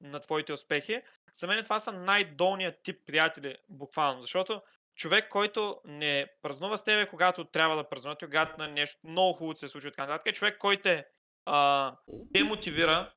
[0.01, 1.03] на твоите успехи,
[1.35, 4.21] за мен това са най-долният тип приятели, буквално.
[4.21, 4.63] Защото
[4.95, 9.57] човек, който не празнува с тебе, когато трябва да празнува, когато на нещо много хубаво
[9.57, 11.07] се случва и така нататък, е човек, който те
[11.47, 13.13] а, демотивира,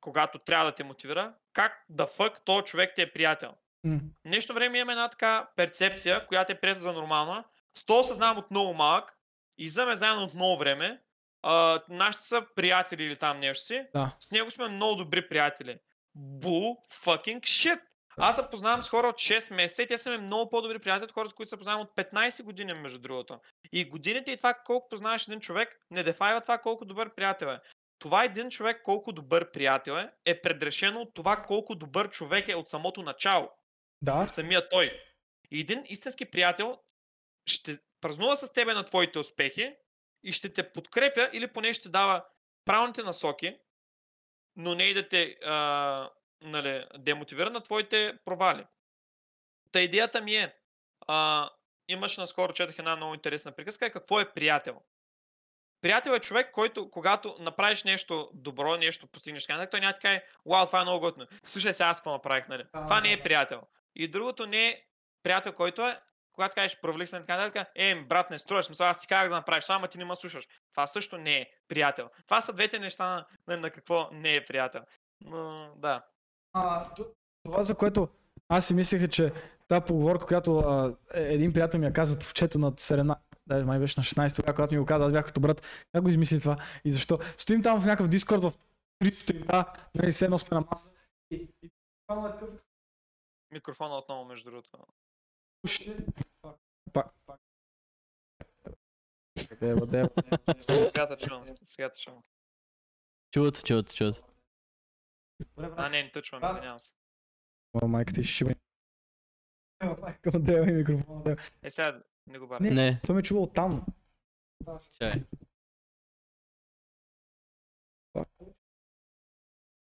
[0.00, 3.54] когато трябва да те мотивира, как да фък този човек ти е приятел.
[3.84, 7.44] м, Нещо време имаме една така перцепция, която е приета за нормална.
[7.78, 9.18] С това осъзнавам от много малък
[9.58, 11.00] и за ме заедно от много време.
[11.42, 13.86] А, нашите са приятели или там нещо си.
[13.94, 14.16] Да.
[14.20, 15.78] С него сме много добри приятели.
[16.18, 17.80] Bull fucking shit!
[18.20, 21.04] Аз се познавам с хора от 6 месеца и те са ми много по-добри приятели
[21.04, 23.40] от хора, с които се познавам от 15 години, между другото.
[23.72, 27.60] И годините и това колко познаваш един човек, не дефайва това колко добър приятел е.
[27.98, 32.54] Това един човек колко добър приятел е, е предрешено от това колко добър човек е
[32.54, 33.50] от самото начало
[34.02, 35.00] да, самия той.
[35.50, 36.78] И един истински приятел
[37.46, 39.74] ще празнува с тебе на твоите успехи
[40.22, 42.24] и ще те подкрепя или поне ще дава
[42.64, 43.58] правилните насоки,
[44.56, 46.10] но не и да те а,
[46.42, 48.66] нали, демотивира на твоите провали.
[49.72, 50.54] Та идеята ми е,
[51.06, 51.50] а,
[51.88, 54.82] имаше наскоро, четах една много интересна приказка, е какво е приятел.
[55.80, 60.00] Приятел е човек, който когато направиш нещо добро, нещо постигнеш, така нататък, той няма ти
[60.00, 61.26] каже, вау, това е много готино.
[61.44, 62.64] Слушай се, аз какво направих, нали?
[62.72, 63.60] Това не е приятел.
[63.94, 64.82] И другото не е
[65.22, 66.00] приятел, който е,
[66.32, 69.28] когато кажеш провалих се на така нататък, е, брат, не струваш, смисъл, аз ти казах
[69.28, 70.48] да направиш, ама ти не ме слушаш.
[70.70, 72.10] Това също не е приятел.
[72.24, 74.82] Това са двете неща на, на, на какво не е приятел.
[75.20, 76.02] Но, да.
[76.52, 76.86] А,
[77.44, 78.08] това, за което
[78.48, 79.32] аз си мислех, е, че
[79.68, 83.16] тази поговорка, която а, е- един приятел ми я каза в чето на 17,
[83.48, 86.02] даже май беше на 16 тогава, когато ми го каза, аз бях като брат, как
[86.02, 87.18] го измисли това и защо?
[87.36, 88.52] Стоим там в някакъв дискорд в
[89.02, 90.90] 3 нали, се едно сме на маса
[91.30, 91.70] и, и е
[93.52, 94.70] Микрофона отново, между другото.
[96.92, 97.40] Пак, пак.
[99.60, 100.10] Дева, дева.
[100.58, 102.22] Сега те чувам, сега те чувам.
[103.30, 104.26] Чуват, чуват, чуват.
[105.56, 106.94] А, не, не те чувам, извинявам се.
[107.74, 108.54] О, майка ти ще шиба.
[110.22, 111.22] Към дева и микрофона.
[111.22, 111.42] Дева.
[111.62, 112.60] Е, сега не го баря.
[112.60, 112.70] Не.
[112.70, 113.86] Не, Той ме чува оттам.
[114.98, 115.24] чай.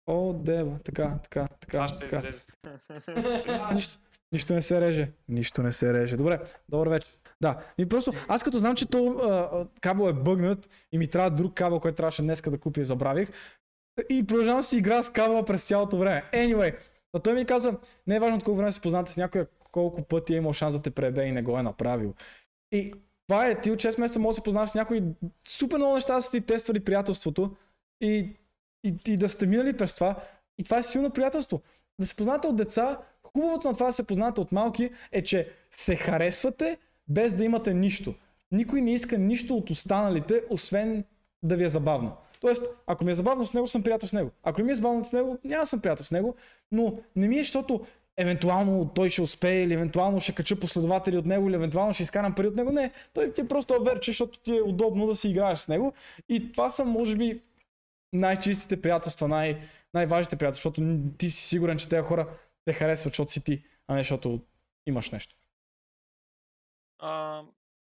[0.08, 0.80] О, дева.
[0.84, 1.72] Така, така, така.
[1.72, 2.18] Това ще така.
[2.18, 2.44] изреже.
[3.74, 4.00] Нищо,
[4.32, 5.12] нищо не се реже.
[5.30, 6.18] Нищо не се реже.
[6.18, 6.40] Добре,
[6.70, 7.18] добър вечер.
[7.42, 11.08] Да, и просто аз като знам, че то а, а, кабел е бъгнат и ми
[11.08, 13.30] трябва друг кабел, който трябваше днеска да купя и забравих.
[14.10, 16.24] И продължавам си игра с кабела през цялото време.
[16.34, 16.78] Anyway,
[17.14, 17.78] но той ми каза,
[18.08, 20.54] не е важно от колко време се познате с някой, а колко пъти е имал
[20.54, 22.14] шанс да те пребе и не го е направил.
[22.72, 22.94] И
[23.28, 25.04] това е, ти от 6 месеца можеш да се познаваш с някой,
[25.48, 27.56] супер много неща са ти тествали приятелството
[28.02, 28.36] и,
[28.84, 30.16] и, и да сте минали през това.
[30.58, 31.62] И това е силно приятелство.
[32.00, 35.50] Да се познате от деца, хубавото на това да се познате от малки е, че
[35.72, 36.78] се харесвате
[37.08, 38.16] без да имате нищо.
[38.52, 41.04] Никой не иска нищо от останалите, освен
[41.44, 42.18] да ви е забавно.
[42.42, 44.32] Тоест, ако ми е забавно с него, съм приятел с него.
[44.44, 46.36] Ако не ми е забавно с него, няма съм приятел с него.
[46.72, 47.86] Но не ми е, защото
[48.18, 52.36] евентуално той ще успее, или евентуално ще кача последователи от него, или евентуално ще изкарам
[52.36, 52.72] пари от него.
[52.72, 55.94] Не, той ти е просто оверче, защото ти е удобно да си играеш с него.
[56.30, 57.42] И това са, може би,
[58.14, 59.62] най-чистите приятелства, най-
[59.94, 62.28] най-важните приятелства, защото ти си сигурен, че тези хора
[62.66, 64.42] те харесват, защото си ти, а не защото
[64.88, 65.36] имаш нещо.
[67.00, 67.44] А,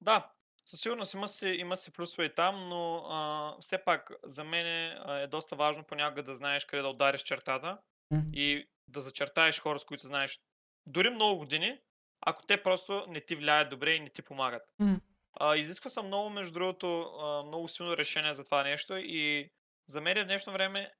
[0.01, 0.31] да,
[0.67, 4.67] със сигурност има си, има си плюсове и там, но а, все пак за мен
[4.67, 7.79] е, е доста важно понякога да знаеш къде да удариш чертата
[8.11, 8.29] Мгм.
[8.33, 10.41] и да зачертаеш хора, с които се знаеш
[10.87, 11.81] дори много години,
[12.21, 14.63] ако те просто не ти влияят добре и не ти помагат.
[14.79, 14.95] Мгм.
[15.41, 17.13] А, изисква се много, между другото,
[17.47, 19.51] много силно решение за това нещо и
[19.89, 20.93] за мен в днешно време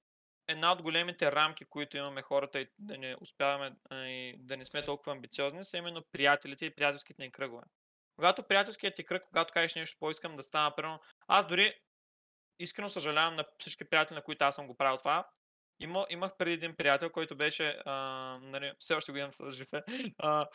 [0.49, 4.85] една от големите рамки, които имаме хората и да не успяваме и да не сме
[4.85, 7.63] толкова амбициозни, са именно приятелите и приятелските ни кръгове.
[8.17, 11.75] Когато приятелският ти кръг, когато кажеш нещо по-искам да стана, примерно, аз дори
[12.59, 15.29] искрено съжалявам на всички приятели, на които аз съм го правил това.
[15.81, 17.93] Има, имах преди един приятел, който беше, а,
[18.43, 19.69] нали, все още го имам с жив
[20.19, 20.47] а,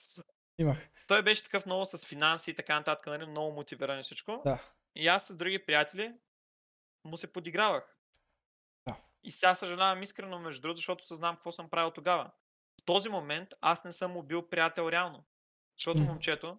[0.58, 0.90] Имах.
[1.08, 4.42] той беше такъв много с финанси и така нататък, нали, много мотивиран и всичко.
[4.46, 4.62] Да.
[4.96, 6.14] И аз с други приятели
[7.04, 7.98] му се подигравах.
[8.88, 8.98] Да.
[9.24, 12.32] И сега съжалявам искрено, между другото, защото съзнавам какво съм правил тогава.
[12.82, 15.26] В този момент аз не съм му бил приятел реално.
[15.78, 16.58] Защото момчето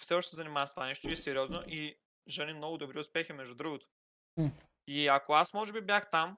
[0.00, 1.98] все още се занимава с това нещо и е сериозно и
[2.28, 3.88] жени много добри успехи, между другото.
[4.86, 6.36] И ако аз може би бях там,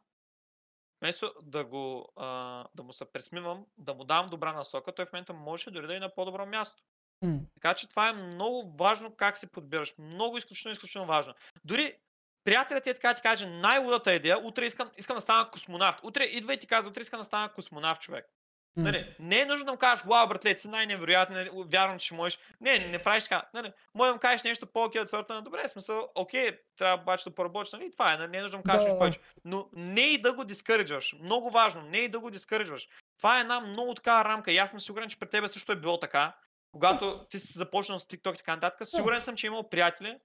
[1.00, 5.12] вместо да, го, а, да му се пресмивам, да му давам добра насока, той в
[5.12, 6.82] момента може дори да е на по-добро място.
[7.22, 7.38] М.
[7.54, 9.94] Така че това е много важно как се подбираш.
[9.98, 11.34] Много изключително, изключително важно.
[11.64, 11.96] Дори
[12.44, 16.00] приятелят ти е така ти каже най-лудата идея, утре искам, искам да стана космонавт.
[16.02, 18.26] Утре идва и ти казва, утре искам да стана космонавт човек.
[18.76, 22.14] Нали, не е нужно да му кажеш, вау, братле, си най-невероятен, нали, вярвам, че ще
[22.14, 22.38] можеш.
[22.60, 23.42] Не, не правиш така.
[23.54, 27.24] Нали, може да му кажеш нещо по-окей от сорта на добре, смисъл, окей, трябва обаче
[27.24, 29.20] да поработиш, нали, това е, нали, не е нужно да му кажеш Да, повече.
[29.44, 31.16] Но не и да го дискърджваш.
[31.22, 32.88] Много важно, не и да го дискърджваш.
[33.18, 35.76] Това е една много такава рамка и аз съм сигурен, че при тебе също е
[35.76, 36.36] било така.
[36.72, 40.16] Когато ти си започнал с TikTok и така нататък, сигурен съм, че е имал приятели,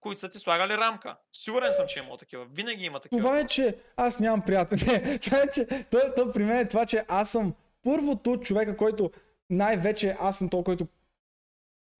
[0.00, 1.16] които са ти слагали рамка.
[1.32, 2.46] Сигурен съм, че е имал такива.
[2.52, 3.20] Винаги има такива.
[3.22, 4.78] Това е, че аз нямам приятел.
[4.86, 8.76] Не, това е, че то, то при мен е това, че аз съм първото човека,
[8.76, 9.10] който
[9.50, 10.86] най-вече аз съм то, който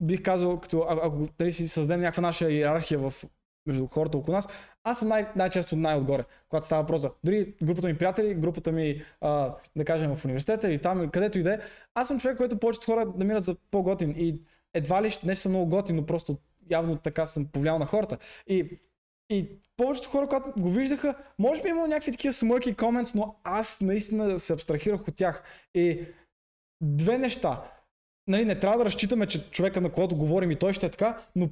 [0.02, 3.24] бих казал, като ако дали си създадем някаква наша иерархия в,
[3.66, 4.48] между хората около нас,
[4.84, 9.02] аз съм най- най-често най-отгоре, когато става въпрос за дори групата ми приятели, групата ми,
[9.20, 11.58] а, да кажем, в университета или там, където и да е.
[11.94, 14.40] Аз съм човек, който повечето хора намират за по-готин и
[14.74, 16.38] едва ли ще не че съм много готин, но просто
[16.70, 18.18] явно така съм повлиял на хората.
[18.46, 18.78] И
[19.32, 23.80] и повечето хора, когато го виждаха, може би имало някакви такива смърки коментс, но аз
[23.80, 25.42] наистина се абстрахирах от тях.
[25.74, 26.00] И
[26.82, 27.62] две неща.
[28.28, 31.18] Нали, не трябва да разчитаме, че човека на когото говорим и той ще е така,
[31.36, 31.48] но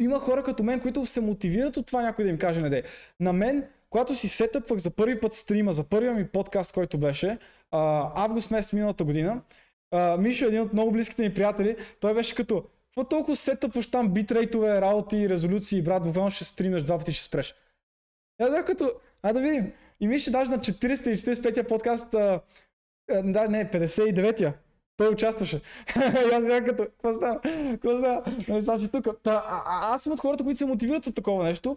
[0.00, 2.82] има хора като мен, които се мотивират от това някой да им каже не.
[3.20, 7.38] На мен, когато си сетъпвах за първи път стрима, за първия ми подкаст, който беше,
[7.70, 9.42] август месец миналата година,
[9.90, 14.08] а, Мишо, един от много близките ми приятели, той беше като, какво толкова сетъпваш там
[14.08, 17.54] битрейтове, работи, резолюции, брат, буквално ще стримнеш два пъти, ще спреш.
[18.40, 18.92] И Аз бях като,
[19.22, 19.72] а да видим.
[20.00, 22.40] И Мишо даже на 40 или 45-я подкаст, а,
[23.24, 24.54] да, не, 59-я,
[24.96, 25.56] той участваше.
[25.96, 27.40] и аз бях като, какво става?
[27.70, 28.22] Какво става?
[28.48, 29.22] Нали, си тук.
[29.22, 31.76] Та, а, а, аз съм от хората, които се мотивират от такова нещо.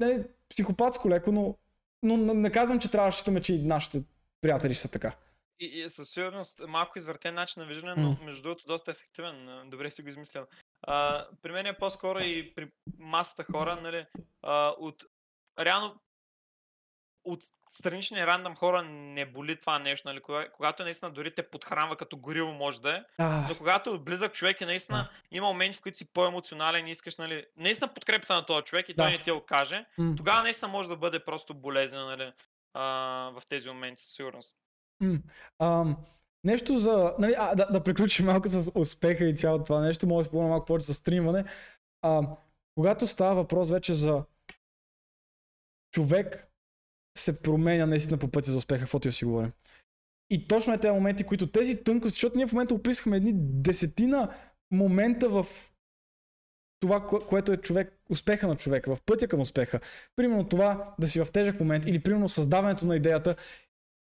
[0.00, 1.54] Нали, психопатско леко, но,
[2.02, 4.02] но не, казвам, че трябва да считаме, че и нашите
[4.40, 5.12] приятели са така.
[5.60, 9.70] И, и със сигурност малко извъртен начин на виждане, но между другото доста ефективен.
[9.70, 10.46] Добре си го измислил.
[10.82, 14.06] А, при мен е по-скоро и при масата хора, нали,
[14.42, 15.04] а, от
[15.58, 16.00] реално
[17.24, 20.20] от странични рандъм хора не боли това нещо, нали?
[20.20, 23.02] Кога, когато наистина дори те подхранва като горило може да е,
[23.48, 27.16] но когато е близък човек и наистина има моменти, в които си по-емоционален и искаш,
[27.16, 29.10] нали, наистина подкрепата на този човек и той Да.
[29.10, 32.32] не ти го каже, тогава наистина може да бъде просто болезнено, нали,
[32.74, 32.82] а,
[33.34, 34.56] в тези моменти, със сигурност.
[36.44, 37.14] Нещо за...
[37.18, 40.48] Нали, а, да, да приключим малко с успеха и цялото това нещо, може да спомня
[40.48, 41.44] малко повече за стримване.
[42.02, 42.36] А,
[42.74, 44.24] когато става въпрос вече за
[45.92, 46.50] човек
[47.18, 49.52] се променя наистина по пътя за успеха, каквото и си говорим.
[50.30, 54.34] И точно е тези моменти, които тези тънкости, защото ние в момента описахме едни десетина
[54.70, 55.46] момента в
[56.80, 59.80] това, кое- което е човек, успеха на човека, в пътя към успеха.
[60.16, 63.36] Примерно това да си в тежък момент или примерно създаването на идеята.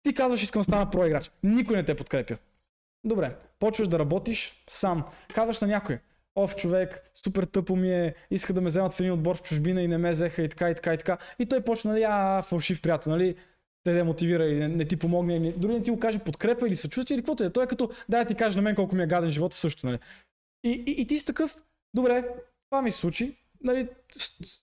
[0.02, 1.30] Ти казваш, искам да стана проиграч.
[1.42, 2.36] Никой не те подкрепя.
[3.04, 5.04] Добре, почваш да работиш сам.
[5.34, 5.98] Казваш на някой,
[6.34, 9.82] оф човек, супер тъпо ми е, иска да ме вземат в един отбор в чужбина
[9.82, 11.18] и не ме взеха и така и така и така.
[11.38, 13.36] И той почна, нали, а, фалшив приятел, нали,
[13.84, 16.76] те демотивира или не, не ти помогне, или дори не ти го каже подкрепа или
[16.76, 17.50] съчувствие или каквото е.
[17.50, 19.98] Той е като, да ти каже на мен колко ми е гаден живота също, нали.
[20.64, 21.56] И, и, и ти си такъв,
[21.94, 22.28] добре,
[22.70, 23.88] това ми се случи, нали,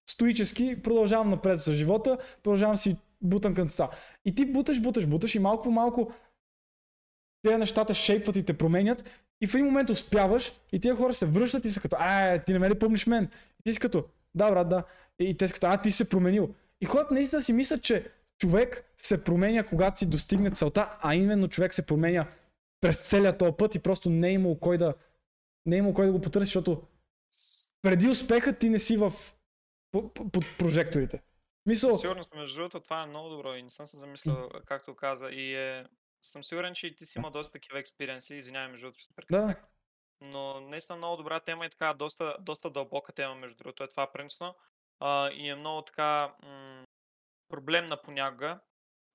[0.09, 3.89] стоически продължавам напред с живота, продължавам си бутам това.
[4.25, 6.13] И ти буташ, буташ, буташ и малко по малко
[7.41, 9.09] тези нещата шейпват и те променят
[9.41, 12.53] и в един момент успяваш и тия хора се връщат и са като, а, ти
[12.53, 13.29] не ме ли помниш мен?
[13.59, 14.05] И ти си като,
[14.35, 14.83] да, брат, да.
[15.19, 16.49] И те са като, а, ти си се променил.
[16.81, 21.47] И хората наистина си мислят, че човек се променя, когато си достигне целта, а именно
[21.47, 22.27] човек се променя
[22.81, 24.93] през целия този път и просто не е имал кой да,
[25.65, 26.83] не е имал кой да го потърси, защото
[27.81, 29.13] преди успеха ти не си в
[29.91, 31.21] по- по- под прожекторите.
[31.69, 34.95] Мисъл, Със сигурност, между другото, това е много добро и не съм се замислял, както
[34.95, 35.29] каза.
[35.29, 35.85] И е,
[36.21, 38.35] съм сигурен, че и ти си има доста такива експириенси.
[38.35, 39.57] Извинявай, между другото, ще прекъснах.
[39.61, 39.67] да,
[40.27, 44.11] Но наистина много добра тема и така доста, доста дълбока тема, между другото, е това
[44.11, 44.55] принципно.
[44.99, 46.83] А, и е много така м-
[47.49, 48.59] проблемна понякога.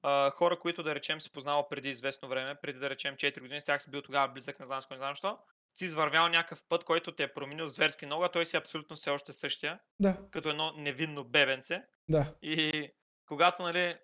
[0.03, 3.61] А, хора, които да речем си познавал преди известно време, преди да речем 4 години,
[3.61, 5.39] с тях си бил тогава близък, не знам с не знам що,
[5.79, 8.97] си извървял някакъв път, който те е променил зверски много, а той си е абсолютно
[8.97, 11.83] все още същия, да, като едно невинно бебенце.
[12.09, 12.35] да.
[12.43, 12.89] И
[13.27, 13.97] когато, нали,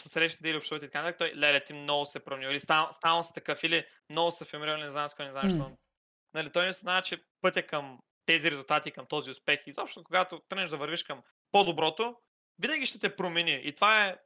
[0.00, 2.88] се срещате или общувате и така нататък, той, леле, ти много се променил, или станал,
[2.92, 5.50] станал си такъв, или много се филмирал, не знам с кой, не знам М.
[5.50, 5.76] що.
[6.34, 10.40] Нали, той не знае, че пътя към тези резултати, към този успех, и изобщо когато
[10.48, 11.22] тръгнеш да вървиш към
[11.52, 12.16] по-доброто,
[12.58, 13.60] винаги ще те промени.
[13.64, 14.16] И това е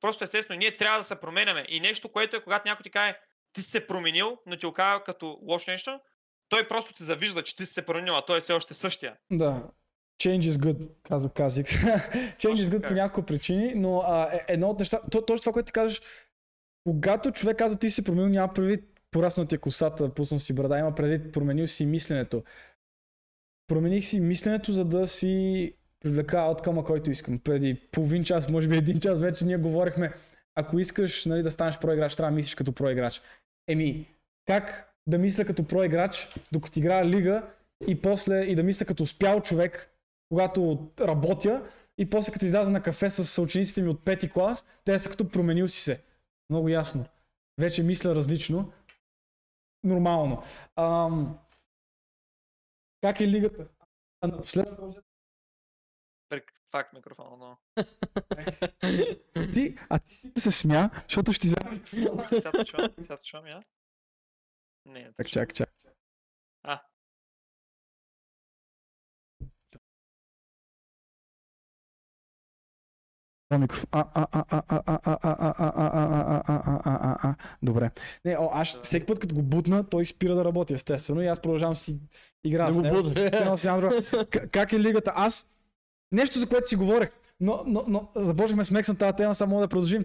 [0.00, 0.58] просто естествено.
[0.58, 1.66] Ние трябва да се променяме.
[1.68, 3.18] И нещо, което е, когато някой ти каже,
[3.52, 6.00] ти си се променил, но ти го казва като лошо нещо,
[6.48, 9.16] той просто ти завижда, че ти си се променил, а той е все още същия.
[9.32, 9.70] Да.
[10.22, 11.72] Change is good, казва Казикс.
[11.72, 12.96] Change is good така по е.
[12.96, 16.02] няколко причини, но а, е- едно от неща, то, точно това, което ти кажеш,
[16.84, 20.78] когато човек каза ти си променил, няма предвид пораснал ти е косата, пуснал си брада,
[20.78, 22.42] има предвид променил си мисленето.
[23.66, 27.38] Промених си мисленето, за да си привлека ауткъма, който искам.
[27.38, 30.12] Преди половин час, може би един час вече ние говорихме,
[30.54, 33.22] ако искаш нали, да станеш проиграч, трябва да мислиш като проиграч.
[33.68, 34.14] Еми,
[34.46, 37.50] как да мисля като проиграч, докато играя лига
[37.86, 39.94] и после и да мисля като успял човек,
[40.28, 44.98] когато работя и после като изляза на кафе с съучениците ми от пети клас, те
[44.98, 46.02] са като променил си се.
[46.50, 47.04] Много ясно.
[47.60, 48.72] Вече мисля различно.
[49.84, 50.42] Нормално.
[50.76, 51.38] Ам...
[53.00, 53.68] Как е лигата?
[54.20, 54.28] А
[56.30, 57.58] Прек- Факт микрофона, но...
[59.54, 61.80] ти, а ти си се смя, защото ще ти взема.
[62.24, 63.62] Сега чувам, сега чувам, я?
[64.88, 65.12] Не.
[65.16, 65.70] Так, чак, чак.
[66.62, 66.80] А.
[77.62, 77.90] Добре.
[78.24, 81.40] Не, о, аз всеки път като го бутна, той спира да работи, естествено, и аз
[81.40, 81.98] продължавам си
[82.44, 83.12] игра с него.
[84.52, 85.12] Как е лигата?
[85.14, 85.50] Аз
[86.12, 87.10] Нещо, за което си говорех,
[87.40, 90.04] но, но, но забожихме смек тази тема, само да продължим.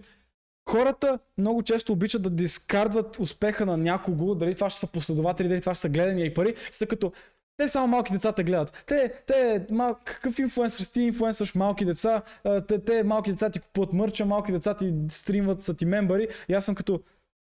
[0.70, 5.60] Хората много често обичат да дискардват успеха на някого, дали това ще са последователи, дали
[5.60, 7.12] това ще са гледания и пари, са като
[7.56, 8.84] те само малки деца гледат.
[8.86, 9.96] Те, те мал...
[10.04, 12.22] какъв инфлуенсър си, ти инфлуенсърш малки деца,
[12.68, 16.28] те, те малки деца ти купуват мърча, малки деца ти стримват, са ти мембари.
[16.48, 17.00] И аз съм като,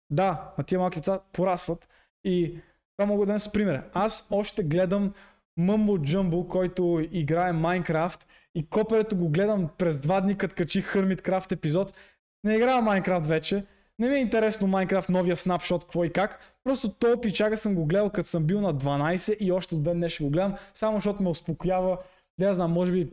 [0.10, 1.90] да, а тия малки деца порасват.
[2.24, 2.60] И
[2.98, 3.84] това мога да дам с пример.
[3.94, 5.14] Аз още гледам
[5.60, 11.52] Mumbo Jumbo, който играе Майнкрафт и коперето го гледам през два дни, като качих Hermitcraft
[11.52, 11.94] епизод.
[12.44, 13.66] Не играя Майнкрафт вече.
[14.00, 16.40] Не ми е интересно Майнкрафт, новия снапшот, какво и как.
[16.64, 19.98] Просто то пичага съм го гледал като съм бил на 12 и още от ден
[19.98, 21.98] днес ще го гледам, само защото ме успокоява.
[22.40, 23.10] Да, знам, може би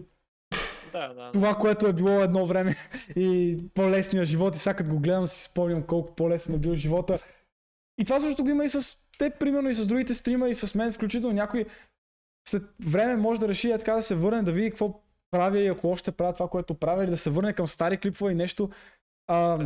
[0.93, 1.31] Да, да.
[1.33, 2.77] това, което е било едно време
[3.17, 7.19] и по-лесния живот и сега като го гледам си спомням колко по-лесен е бил живота.
[7.99, 10.75] И това също го има и с теб, примерно и с другите стримери, и с
[10.75, 11.65] мен, включително някой
[12.49, 15.67] след време може да реши е така да се върне, да види какво правя и
[15.67, 18.71] ако още правя това, което правя, или да се върне към стари клипове и нещо.
[19.27, 19.59] А,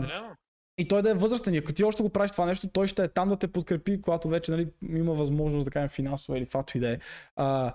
[0.78, 1.54] и той да е възрастен.
[1.54, 4.02] И ако ти още го правиш това нещо, той ще е там да те подкрепи,
[4.02, 6.98] когато вече нали, има възможност да кажем финансова или каквато и да е.
[7.36, 7.74] А,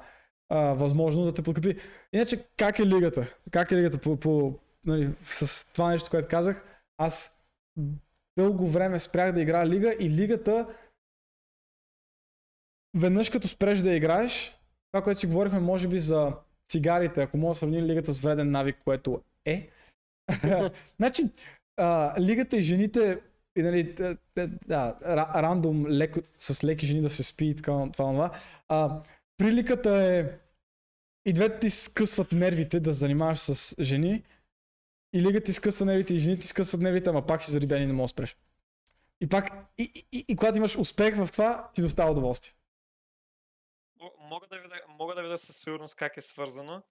[0.50, 1.82] а, възможност да те подкрепи.
[2.14, 3.38] Иначе, как е лигата?
[3.52, 6.66] Как е лигата по, по, нали, с това нещо, което казах?
[6.98, 7.40] Аз
[8.38, 10.68] дълго време спрях да играя лига и лигата
[12.98, 14.58] веднъж като спреш да играеш,
[14.92, 16.34] това, което си говорихме, може би за
[16.68, 19.70] цигарите, ако мога да сравним лигата с вреден навик, което е.
[21.00, 21.30] значи,
[21.78, 23.22] а, лигата и жените,
[23.56, 27.92] и, нали, да, ра- рандом, леко, с леки жени да се спи и така, това,
[27.92, 28.40] това.
[28.68, 29.02] А,
[29.38, 30.40] приликата е
[31.26, 34.24] и двете ти скъсват нервите да занимаваш с жени,
[35.14, 37.86] и лигата ти скъсва нервите, и жените ти скъсват нервите, ама пак си зарибян и
[37.86, 38.38] не можеш спреш.
[39.22, 42.54] И пак, и, и, и, когато имаш успех в това, ти достава удоволствие.
[44.20, 46.84] Мога да видя, мога да видя със сигурност как е свързано.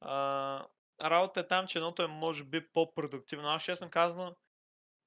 [0.00, 0.66] А,
[1.02, 3.48] работа е там, че едното е може би по-продуктивно.
[3.48, 4.34] Аз честно казано,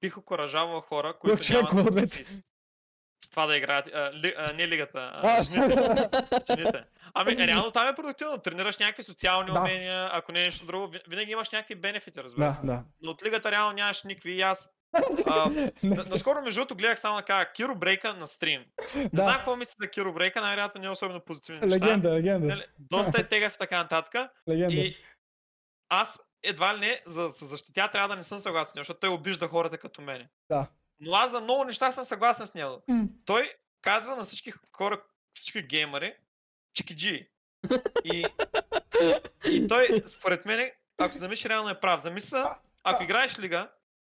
[0.00, 1.98] бих окоръжавал хора, които човек, нямат двете?
[1.98, 2.42] амбиции с,
[3.30, 3.86] това да играят.
[3.88, 6.08] А, ли, а, не лигата, а, жените.
[6.50, 6.84] жените.
[7.14, 8.38] Ами, реално там е продуктивно.
[8.38, 9.60] Тренираш някакви социални Да.
[9.60, 12.66] умения, ако не е нещо друго, ви- винаги имаш някакви бенефити, разбира Да, се.
[12.66, 12.84] да.
[13.02, 14.70] Но от лигата реално нямаш никакви и аз.
[15.26, 15.50] А,
[15.82, 18.64] Наскоро между другото гледах само да кажа Киро Брейка на стрим.
[18.96, 19.22] Не Да.
[19.22, 21.86] знам какво мисля за Киро Брейка, най-вероятно не е особено позитивни неща.
[21.86, 22.46] Легенда, легенда.
[22.46, 24.30] Нали, доста е тегав и така нататък.
[24.48, 24.74] Легенда.
[24.74, 24.96] И
[25.94, 28.80] аз едва ли не, за да се защитя, трябва да не съм съгласен, с него,
[28.80, 30.28] защото той обижда хората като мене.
[30.48, 30.66] Да.
[31.00, 32.82] Но аз за много неща съм съгласен с него.
[32.88, 33.04] М.
[33.24, 33.52] Той
[33.82, 35.02] казва на всички хора,
[35.32, 36.14] всички геймери,
[36.74, 37.28] чикиджи.
[38.04, 38.26] И,
[39.44, 42.00] и той, според мен, ако се замислиш, реално е прав.
[42.00, 43.70] Замисля, ако играеш лига,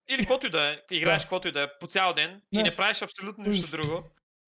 [0.10, 2.64] или каквото и да е, играеш каквото и да е по цял ден и Не.
[2.64, 4.04] не правиш абсолютно нищо друго,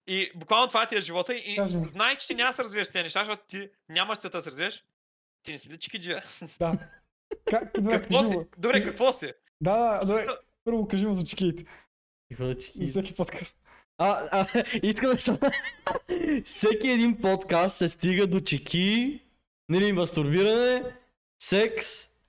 [0.06, 3.20] и буквално това ти е живота и знаеш, че няма да се развиеш тези неща,
[3.20, 4.84] защото ти нямаш света да се развиеш,
[5.42, 6.24] ти не си ли чикиджия.
[6.58, 6.78] Да.
[7.50, 8.36] Как, добре, Какво кажи си?
[8.36, 8.46] му.
[8.58, 9.32] Добре, какво си?
[9.60, 10.26] Да, да, добре.
[10.64, 11.64] Първо кажи му за чекиите.
[12.28, 12.86] Тихо да чеки.
[12.86, 13.56] За всеки подкаст.
[13.98, 14.46] А, а,
[14.82, 15.38] искам да съм...
[16.44, 19.20] Всеки един подкаст се стига до чеки,
[19.68, 20.82] нали, мастурбиране,
[21.42, 21.86] секс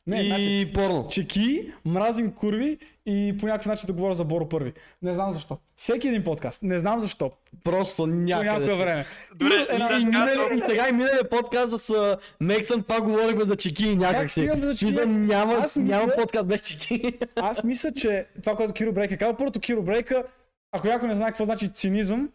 [0.07, 1.07] Не, и значи, порно.
[1.11, 2.77] Чеки, мразим курви
[3.11, 4.73] и по някакъв начин да говоря за Боро първи.
[5.01, 5.57] Не знам защо.
[5.75, 6.63] Всеки един подкаст.
[6.63, 7.31] Не знам защо.
[7.63, 8.49] Просто По някъде.
[8.49, 8.77] някое си.
[8.77, 9.05] време.
[9.35, 13.43] Добре, И- сега И, кажа минали, и сега и миналия подкаст с Мексън пак говорихме
[13.43, 14.39] за чеки и някак си.
[14.39, 15.05] стигаме за чеки?
[15.05, 17.19] Няма, Аз мисля- няма подкаст без чеки.
[17.35, 20.23] Аз мисля, че това, което Киро Брейка казва, първото Киро Брейка,
[20.71, 22.29] ако някой не знае какво значи цинизъм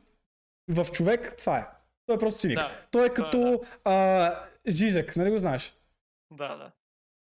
[0.69, 1.67] в човек, това е.
[2.07, 2.57] Той е просто циник.
[2.57, 4.33] Да, Той е да, като а,
[4.69, 5.75] Жижек, нали го знаеш?
[6.31, 6.71] да, да.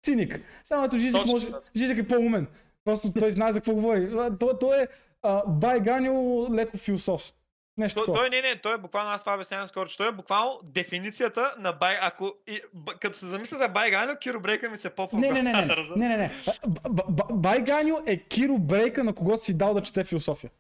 [0.05, 0.41] Циник.
[0.65, 1.49] Само ето Жижек, Точно може...
[1.77, 2.47] Жижек е по-умен.
[2.87, 4.11] Просто той знае за какво говори.
[4.41, 4.87] Той, той е
[5.23, 7.33] а, байганил леко философ.
[7.79, 10.13] Нещо Той, той не, не, той е буквално, аз това обяснявам скоро, че той е
[10.13, 14.77] буквално дефиницията на бай, ако, и, б, като се замисля за байганил, Киро Брейка ми
[14.77, 15.19] се попва.
[15.19, 16.31] Не, не, не, не, не, не, не, не.
[16.69, 20.51] Б- б- б- Байганю е Киро Брейка, на когото си дал да чете философия.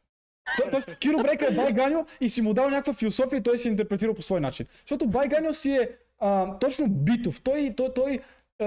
[0.56, 3.68] То- Тоест, Киро Брейка е Байганю и си му дал някаква философия и той си
[3.68, 4.66] е интерпретирал по свой начин.
[4.80, 5.88] Защото Байганю си е
[6.18, 7.40] а, точно битов.
[7.40, 8.20] Той, той, той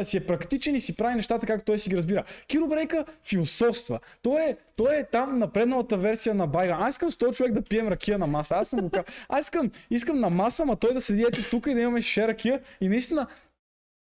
[0.03, 2.23] си е практичен и си прави нещата както той си ги разбира.
[2.47, 3.99] Киро Брейка философства.
[4.21, 6.83] Той е, той е там напредналата версия на Байган.
[6.83, 8.55] Аз искам с този човек да пием ракия на маса.
[8.55, 8.89] Аз съм го.
[9.29, 12.27] Аз искам, искам на маса, ма той да седи ето тук и да имаме ше
[12.27, 13.27] ракия и наистина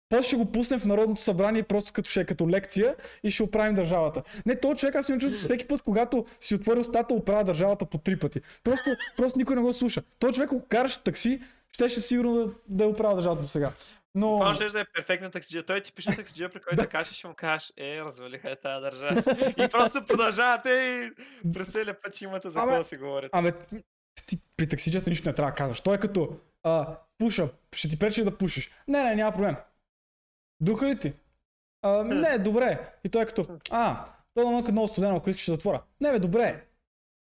[0.09, 3.43] после ще го пуснем в Народното събрание просто като ще е като лекция и ще
[3.43, 4.23] оправим държавата.
[4.47, 7.99] Не, този човек аз имам чувство, всеки път, когато си отвори устата, оправя държавата по
[7.99, 8.41] три пъти.
[8.65, 10.03] Просто, просто никой не го слуша.
[10.19, 11.41] Този човек, ако караше такси,
[11.73, 13.73] щеше сигурно да, да е оправя държавата до сега.
[14.15, 14.39] Но...
[14.39, 15.63] Това ще да е перфектна таксиджия.
[15.63, 19.23] Той е типичен таксиджия, при който кажеш, ще му кажеш, е, развалиха е тази държава.
[19.65, 21.11] и просто продължавате и
[21.53, 23.31] през целия път ще имате за какво да си говорите.
[23.33, 23.53] Аме,
[24.27, 25.81] ти при таксиджията нищо не трябва да казваш.
[25.81, 28.71] Той е като а, пуша, ще ти пречи да пушиш.
[28.89, 29.57] Не, не, няма проблем.
[30.61, 31.13] Духа ли ти?
[31.83, 32.93] А, не, добре.
[33.05, 34.05] И той е като, а,
[34.35, 35.83] то да мъка много студено, ако искаш ще затворя.
[36.01, 36.68] Не, бе, добре.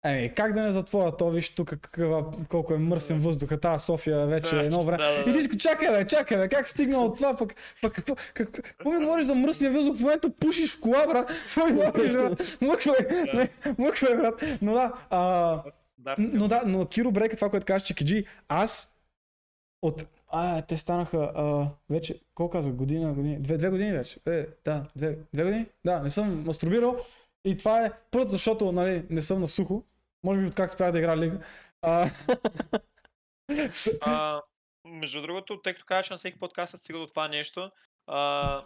[0.05, 4.27] Еми, как да не затворя то, виж тук каква, колко е мръсен въздуха, тази София
[4.27, 5.03] вече е едно време.
[5.03, 7.93] да, да, И ти си чакай бе, чакай бе, как стигнал от това, пък, пък
[7.93, 11.65] какво, какво, какво ми говориш за мръсния въздух, в момента пушиш в кола, брат, какво
[11.65, 12.95] ми говориш, брат, мъквай,
[13.77, 15.63] мъквай, брат, но да, а,
[16.17, 18.95] но да, но Киро Брейка, това, което казваш, че Киджи, аз
[19.81, 20.07] от...
[20.27, 24.19] А, те станаха а, вече, колко казах, година, година, две, две години вече.
[24.27, 25.65] Е, да, две, две години?
[25.85, 26.97] Да, не съм мастурбирал.
[27.45, 29.83] И това е първото, защото нали, не съм на сухо.
[30.25, 31.39] Може би от как спрях да игра лига.
[31.81, 32.09] А,
[34.01, 34.41] А,
[34.85, 37.71] между другото, тъй като казваш на всеки подкаст се стига до това нещо,
[38.07, 38.61] а,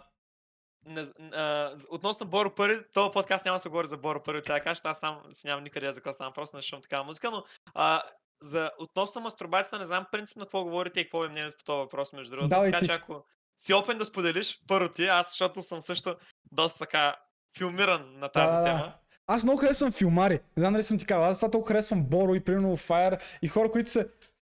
[0.86, 1.00] не,
[1.32, 4.80] а, относно Боро Първи, този подкаст няма да се говори за Боро Първи, сега кажа,
[4.84, 8.02] аз там си нямам никъде за какво ставам, просто не слушам такава музика, но а,
[8.42, 12.12] за, относно мастурбацията не знам принципно какво говорите и какво е мнението по този въпрос,
[12.12, 12.48] между другото.
[12.48, 12.86] Давай така ти.
[12.86, 13.24] че ако
[13.58, 16.16] си опен да споделиш, първо ти, аз защото съм също
[16.52, 17.16] доста така
[17.58, 18.64] филмиран на тази да, да.
[18.64, 18.94] тема.
[19.30, 20.34] Аз много харесвам филмари.
[20.34, 21.24] Не знам дали съм ти казал.
[21.24, 24.06] Аз това толкова харесвам Боро и примерно Fire и хора, които са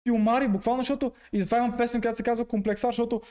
[0.08, 3.22] филмари, буквално, защото и затова имам песен, която се казва Комплексар, защото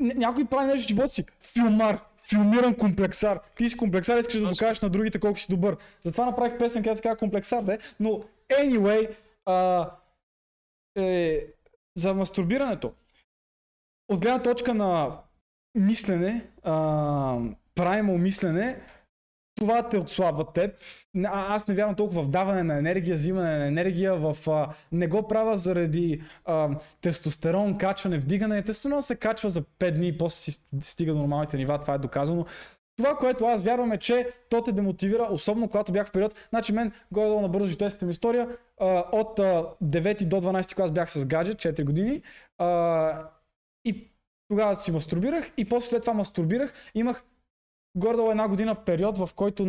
[0.00, 1.24] някой прави нещо в живота си.
[1.40, 2.00] Филмар.
[2.30, 3.40] Филмиран комплексар.
[3.56, 5.76] Ти си комплексар искаш да докажеш на другите колко си добър.
[6.04, 7.78] Затова направих песен, която се казва комплексар, да е.
[8.00, 9.16] Но, anyway,
[9.46, 9.90] а,
[10.98, 11.46] е,
[11.96, 12.92] за мастурбирането.
[14.08, 15.20] От гледна точка на
[15.74, 17.38] мислене, а,
[17.74, 18.80] правилно мислене,
[19.58, 20.74] това те отслабва теб.
[21.24, 24.36] А, аз не вярвам толкова в даване на енергия, взимане на енергия, в...
[24.48, 26.70] А, не го правя заради а,
[27.00, 28.62] тестостерон, качване, вдигане.
[28.62, 31.98] Тестостерон се качва за 5 дни и после си стига до нормалните нива, това е
[31.98, 32.46] доказано.
[32.96, 36.34] Това, което аз вярвам е, че то те демотивира, особено когато бях в период.
[36.48, 38.48] Значи мен, горе-долу на бързо житейската ми история,
[38.80, 42.22] а, от а, 9 до 12 клас бях с гаджет, 4 години.
[42.58, 43.30] А,
[43.84, 44.10] и
[44.48, 46.72] тогава си мастурбирах и после след това мастурбирах.
[46.94, 47.24] Имах
[47.96, 49.64] горе-долу една година период, в който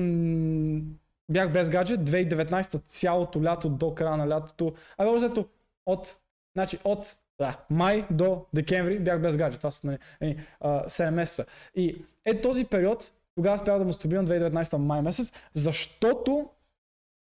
[1.31, 4.73] бях без гаджет, 2019 цялото лято до края на лятото.
[4.97, 5.45] Абе, взето
[5.85, 6.17] от,
[6.55, 9.59] значи от да, май до декември бях без гаджет.
[9.59, 11.45] Това са нали, нали, а, 7 месеца.
[11.75, 16.49] И е този период, тогава спрях да мастурбирам 2019 май месец, защото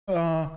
[0.08, 0.50] а,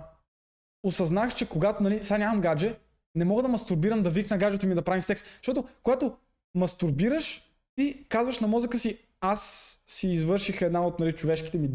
[0.83, 2.79] осъзнах, че когато нали, сега нямам гадже,
[3.15, 5.23] не мога да мастурбирам да викна гаджето ми да правим секс.
[5.37, 6.17] Защото когато
[6.55, 11.69] мастурбираш, ти казваш на мозъка си, аз си извърших една от нали, човешките ми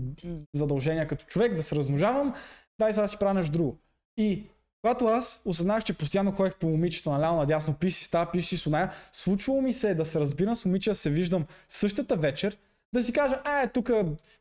[0.55, 2.35] задължения като човек, да се размножавам,
[2.81, 3.79] дай сега си правя нещо друго.
[4.17, 4.45] И
[4.83, 8.67] когато аз осъзнах, че постоянно ходех по момичета наляво надясно, пиш си става, пиш с
[8.67, 12.57] оная, случвало ми се да се разбирам с момиче, да се виждам същата вечер,
[12.93, 13.91] да си кажа, а, е, тук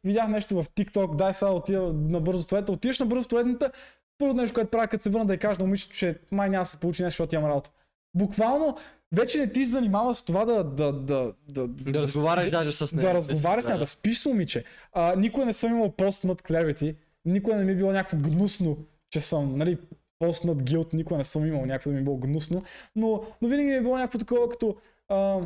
[0.03, 3.71] видях нещо в TikTok, дай сега да отида на бързо туалетна, отиваш на бързо туалетната,
[4.17, 6.63] първото нещо, което правя, като се върна да й кажа на момичето, че май няма
[6.63, 7.71] да се получи нещо, защото имам работа.
[8.17, 8.77] Буквално,
[9.11, 13.07] вече не ти занимава с това да, да, да, да, Да разговаряш даже с нея.
[13.07, 13.77] да разговаряш, да.
[13.77, 13.85] да.
[13.87, 14.63] спиш с момиче.
[14.93, 16.95] А, никога не съм имал пост над clarity,
[17.25, 18.77] никога не ми е било някакво гнусно,
[19.09, 19.77] че съм, нали,
[20.19, 22.61] пост над guilt, никога не съм имал някакво да ми е било гнусно,
[22.95, 24.75] но, но винаги ми е било някакво такова, като
[25.09, 25.39] а,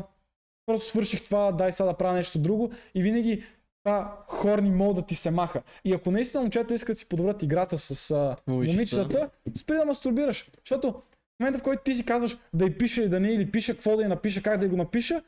[0.66, 3.44] просто свърших това, дай сега да правя нещо друго и винаги
[3.84, 5.62] това хорни мол да ти се маха.
[5.84, 8.72] И ако наистина момчета искат да си подобрят играта с а, Момичета.
[8.74, 10.50] момичетата, спри да мастурбираш.
[10.64, 11.02] Защото
[11.42, 13.96] момента, в който ти си казваш да й пише или да не, или пише какво
[13.96, 15.22] да й напиша, как да й го напиша,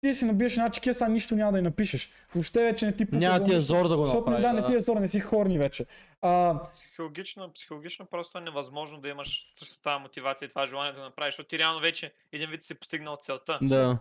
[0.00, 2.10] ти си набиеш една чекия, сега нищо няма да й напишеш.
[2.34, 4.42] Въобще вече не ти пука Няма ти е зор да го Защото направи.
[4.42, 5.86] да, не ти е зор, не си хорни вече.
[6.22, 10.98] А, Психологично, психологично просто е невъзможно да имаш същата тази мотивация и това желание да
[10.98, 13.58] го направиш, защото ти реално вече един вид си постигнал целта.
[13.62, 13.98] Да.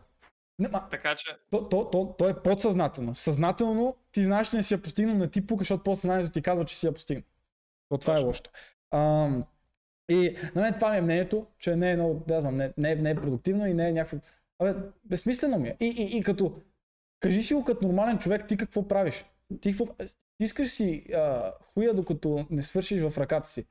[0.59, 3.15] не, ма, Така че, то, то, то, то, е подсъзнателно.
[3.15, 6.65] Съзнателно ти знаеш, че не си я постигнал, не ти пука, защото подсъзнанието ти казва,
[6.65, 7.23] че си я постигнал.
[7.89, 8.27] То това е Точно.
[8.27, 8.49] лошото.
[8.91, 9.29] А,
[10.09, 12.91] и на мен това ми е мнението, че не е много, да знам, не, не,
[12.91, 14.17] е, не е продуктивно и не е някакво...
[14.59, 14.73] Абе,
[15.03, 15.77] безсмислено ми е.
[15.79, 16.61] И, и, и като...
[17.19, 19.25] Кажи си го като нормален човек, ти какво правиш?
[19.61, 19.95] Ти какво...
[20.39, 23.65] Искаш си а, хуя, докато не свършиш в ръката си.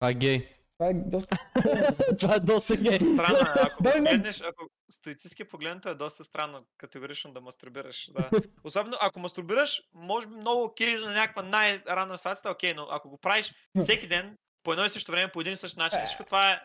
[0.00, 0.48] А гей.
[0.78, 1.36] Това е доста...
[2.18, 2.96] Това е доста гей.
[2.96, 8.10] странно е, ако погледнеш, ако стоицистски погледнато е доста странно категорично да мастурбираш.
[8.12, 8.30] Да.
[8.64, 13.18] Особено ако мастурбираш, може би много окей на някаква най-ранна ситуация, окей, но ако го
[13.18, 16.52] правиш всеки ден, по едно и също време, по един и същ начин, всичко това
[16.52, 16.60] е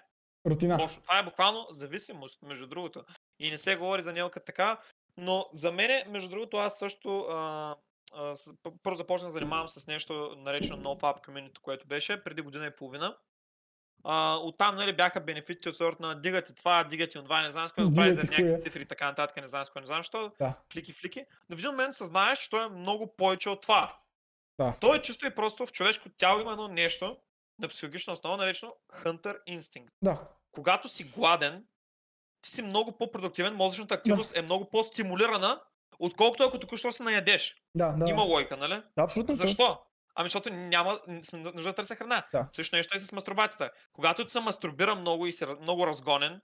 [0.45, 0.77] Рутина.
[0.81, 1.01] лошо.
[1.01, 3.03] Това е буквално зависимост, между другото.
[3.39, 4.79] И не се говори за него като така,
[5.17, 7.75] но за мен, между другото, аз също а,
[8.13, 8.35] а,
[8.83, 13.17] първо започнах да занимавам с нещо наречено NoFap Community, което беше преди година и половина.
[14.03, 17.71] А, оттам нали, бяха бенефитите от сорта на дигати това, дигати това, не знам с
[17.71, 19.99] какво да правиш за някакви цифри и така нататък, не знам с какво, не знам
[19.99, 20.53] защо, Да.
[20.73, 21.25] флики, флики.
[21.49, 23.97] Но в един момент съзнаеш, че той е много повече от това.
[24.59, 24.73] Да.
[24.81, 27.17] Той е чисто и просто в човешко тяло има едно нещо
[27.59, 30.27] на психологична основа, наречено Hunter Instinct Да.
[30.51, 31.65] когато си гладен,
[32.41, 35.61] ти си много по-продуктивен, мозъчната активност е много по-стимулирана,
[35.99, 37.55] отколкото ако току-що се наядеш.
[37.75, 38.09] Да, да.
[38.09, 38.73] Има лойка, нали?
[38.97, 39.35] Да, абсолютно.
[39.35, 39.79] Защо?
[40.15, 40.99] Ами защото няма
[41.33, 42.27] нужда да търся храна.
[42.31, 42.47] Да.
[42.51, 43.71] Също нещо е с мастурбацията.
[43.93, 46.41] Когато ти се мастурбира много и си много разгонен,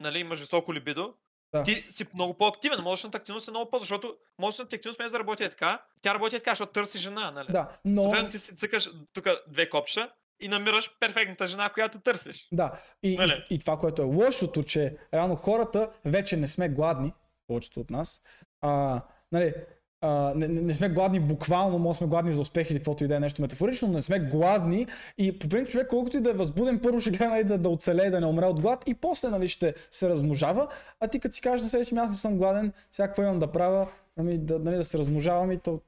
[0.00, 1.14] нали, имаш високо либидо,
[1.52, 1.62] Да.
[1.64, 2.80] ти си много по-активен.
[2.80, 6.50] Мозъчната активност е много по- защото мозъчната активност без да работи така, тя работи така,
[6.50, 7.52] защото търси жена, нали?
[7.52, 8.02] Да, но...
[8.02, 10.12] Съответно ти си цъкаш тук две копчета
[10.44, 12.48] и намираш перфектната жена, която търсиш.
[12.52, 12.72] Да,
[13.02, 13.44] и, Нали?
[13.50, 17.12] и, и това, което е лошото, че реално хората вече не сме гладни,
[17.46, 18.20] повечето от нас.
[18.60, 19.02] А,
[19.32, 19.54] нали,
[20.00, 23.16] а, не, не сме гладни буквално, може сме гладни за успех или каквото и да
[23.16, 24.86] е нещо метафорично, но не сме гладни
[25.18, 27.68] и по принцип човек, колкото и да е възбуден, първо ще гледа нали, да, да
[27.68, 30.68] оцелее, да не умре от глад и после нали, ще се размножава,
[31.00, 33.22] а ти като си кажеш на себе си, «Ами аз не съм гладен, сега какво
[33.22, 33.88] имам да правя,
[34.18, 35.80] ами, да, нали, да се размножавам и то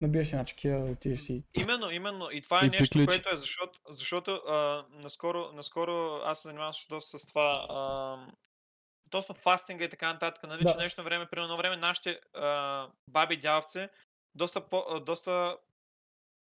[0.00, 1.44] набиеш една чекия, отиваш си.
[1.54, 2.30] Именно, именно.
[2.30, 3.06] И това е И нещо, приключи.
[3.06, 8.32] което е, защото, защото а, наскоро, наскоро аз се занимавам доста с това, а,
[9.10, 10.72] точно фастинга и така нататък, нали, Да.
[10.72, 13.88] че нещо време, при едно време нашите а, баби дявци
[14.34, 15.56] доста, по, а, доста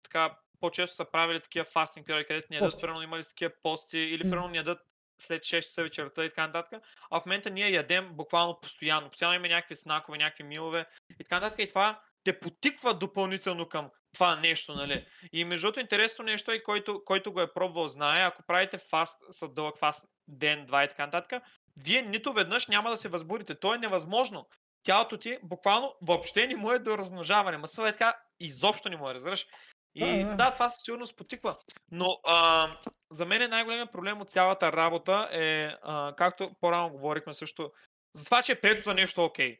[0.02, 4.24] така по-често са правили такива фастинг периоди, където ни ядат, примерно имали такива пости, или
[4.24, 4.30] М.
[4.30, 4.78] примерно ни ядат
[5.20, 6.82] след 6 часа вечерта и така нататък.
[7.10, 9.08] А в момента ние ядем буквално постоянно.
[9.10, 11.58] Постоянно имаме някакви снакове, някакви милове и така нататък.
[11.58, 15.06] И това те потиква допълнително към това нещо, нали?
[15.32, 19.22] И между другото интересно нещо е, който, който го е пробвал знае, ако правите фаст,
[19.30, 21.42] са дълъг фаст ден, два и така нататък,
[21.76, 23.54] вие нито веднъж няма да се възбудите.
[23.54, 24.48] То е невъзможно.
[24.82, 27.58] Тялото ти буквално въобще не му е до размножаване.
[27.58, 29.46] Масова е така, изобщо не му е, разбираш?
[29.94, 30.52] И Да, да, да.
[30.52, 31.56] това със сигурност потиква.
[31.90, 32.68] Но а,
[33.10, 37.72] за мен е най-големият проблем от цялата работа е, а, както по-рано говорихме също,
[38.14, 39.58] за това, че е прието за нещо окей.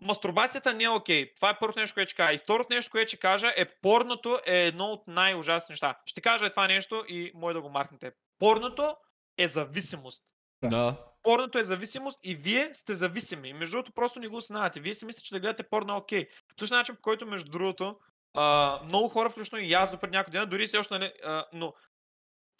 [0.00, 1.34] Мастурбацията не е окей.
[1.34, 2.34] Това е първото нещо, което ще кажа.
[2.34, 5.98] И второто нещо, което ще кажа е порното е едно от най-ужасни неща.
[6.06, 8.12] Ще кажа това нещо и може да го маркнете.
[8.38, 8.96] Порното
[9.38, 10.22] е зависимост.
[10.64, 10.96] Да.
[11.22, 13.48] Порното е зависимост и вие сте зависими.
[13.48, 14.80] И между другото, просто не го осъзнавате.
[14.80, 16.28] Вие си мислите, че да гледате порно е окей.
[16.28, 17.96] По същия начин, по който, между другото,
[18.34, 21.46] а, много хора, включително и аз до преди няколко дена, дори все още, нали, а,
[21.52, 21.74] но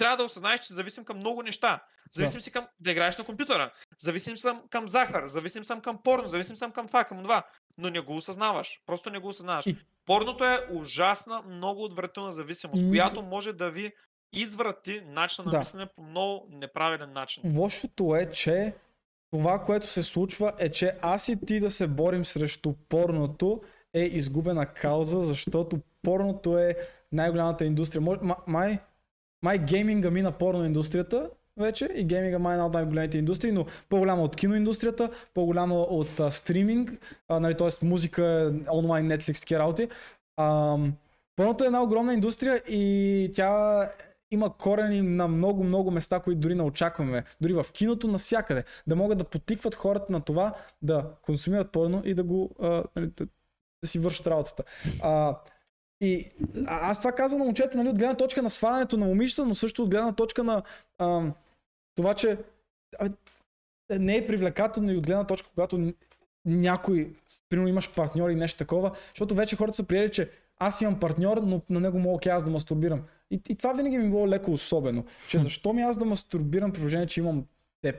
[0.01, 1.83] трябва да осъзнаеш, че зависим към много неща.
[2.13, 3.73] Зависим си към да играеш на компютъра.
[3.99, 5.27] Зависим съм към захар.
[5.27, 6.29] Зависим съм към порно.
[6.29, 7.43] Зависим съм към това, към това.
[7.79, 8.81] Но не го осъзнаваш.
[8.87, 9.67] Просто не го осъзнаваш.
[9.67, 13.93] И- Порното е ужасна, много отвратителна зависимост, Ни- която може да ви
[14.33, 15.59] изврати начина на Да.
[15.59, 17.59] мислене по много неправилен начин.
[17.59, 18.75] Лошото е, че
[19.31, 23.63] това, което се случва е, че аз и ти да се борим срещу порното
[23.95, 26.75] е изгубена кауза, защото порното е
[27.13, 28.03] най-голямата индустрия.
[28.47, 28.79] Май,
[29.43, 34.23] май гейминга мина порно индустрията вече и гейминга май една от най-големите индустрии, но по-голяма
[34.23, 36.93] от киноиндустрията, по-голяма от а, стриминг,
[37.29, 37.87] а, нали, т.е.
[37.87, 39.89] музика, онлайн, Netflix, такива работи.
[40.37, 40.93] Ам,
[41.37, 43.91] порното е една огромна индустрия и тя
[44.31, 47.25] има корени на много, много места, които дори не очакваме.
[47.41, 48.65] Дори в киното, навсякъде.
[48.87, 53.11] Да могат да потикват хората на това да консумират порно и да го а, нали,
[53.83, 54.65] да си вършат работата.
[55.03, 55.37] А,
[56.01, 56.31] и
[56.67, 59.55] а, аз това казвам на момчета, нали, от гледна точка на свалянето на момичета, но
[59.55, 60.63] също от гледна точка на
[60.99, 61.23] а,
[61.95, 62.39] това, че
[62.99, 63.11] а,
[63.99, 65.93] не е привлекателно и от гледна точка, когато
[66.45, 67.13] някой,
[67.49, 71.37] примерно имаш партньор и нещо такова, защото вече хората са приели, че аз имам партньор,
[71.37, 73.03] но на него мога окей аз да мастурбирам.
[73.31, 76.73] И, и това винаги ми е било леко особено, че защо ми аз да мастурбирам
[76.73, 77.45] при положение, че имам
[77.83, 77.97] теб.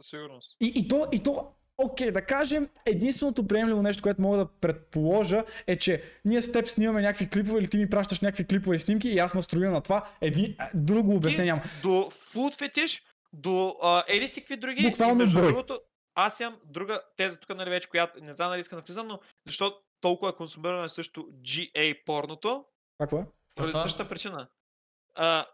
[0.00, 0.56] Със сигурност.
[0.60, 5.44] И, и то, и то, окей, да кажем, единственото приемливо нещо, което мога да предположа
[5.66, 8.78] е, че ние с теб снимаме някакви клипове или ти ми пращаш някакви клипове и
[8.78, 10.08] снимки и аз мастурбирам на това.
[10.20, 11.62] Еди, а, друго обяснение няма.
[11.82, 14.82] До фуд фетиш, до а, еди си какви други.
[14.82, 15.80] Буквално и другото,
[16.14, 19.18] аз имам друга теза тук, нали вече, която не знам дали искам да влизам, но
[19.46, 22.64] защо толкова е консумирано също GA порното,
[23.00, 23.26] Какво е?
[23.54, 24.48] поради същата причина.
[25.14, 25.46] А,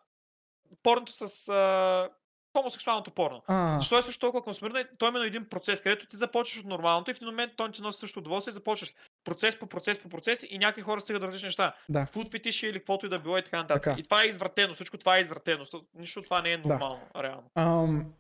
[0.83, 2.09] порното с а,
[2.57, 3.43] хомосексуалното порно.
[3.47, 4.85] А, Защо е също толкова консумирано?
[4.99, 7.73] То е именно един процес, където ти започваш от нормалното и в един момент той
[7.73, 8.95] ти носи също удоволствие и започваш
[9.25, 11.75] процес по процес по процес и някакви хора стигат до различни неща.
[11.89, 12.07] да.
[12.07, 13.83] Фуд фетиши или каквото и да било и така нататък.
[13.85, 14.01] Така.
[14.01, 15.65] И това е извратено, всичко това е извратено.
[15.95, 17.51] Нищо това не е нормално, реално.
[17.55, 18.13] Ам,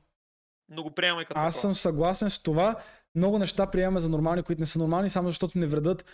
[0.69, 1.61] Но го приемаме като аз такова.
[1.61, 2.75] съм съгласен с това.
[3.15, 6.05] Много неща приемаме за нормални, които не са нормални, само защото не вредят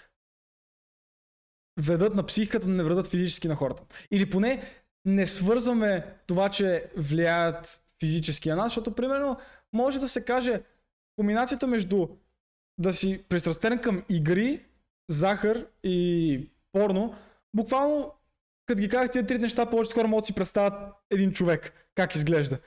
[1.81, 3.82] вредят на психиката, но не вредят физически на хората.
[4.11, 4.62] Или поне
[5.05, 9.37] не свързваме това, че влияят физически на нас, защото примерно
[9.73, 10.62] може да се каже
[11.16, 12.09] комбинацията между
[12.79, 14.65] да си пристрастен към игри,
[15.11, 17.15] захар и порно,
[17.57, 18.12] буквално
[18.66, 22.15] като ги казах тези три неща, повечето хора могат да си представят един човек, как
[22.15, 22.59] изглежда.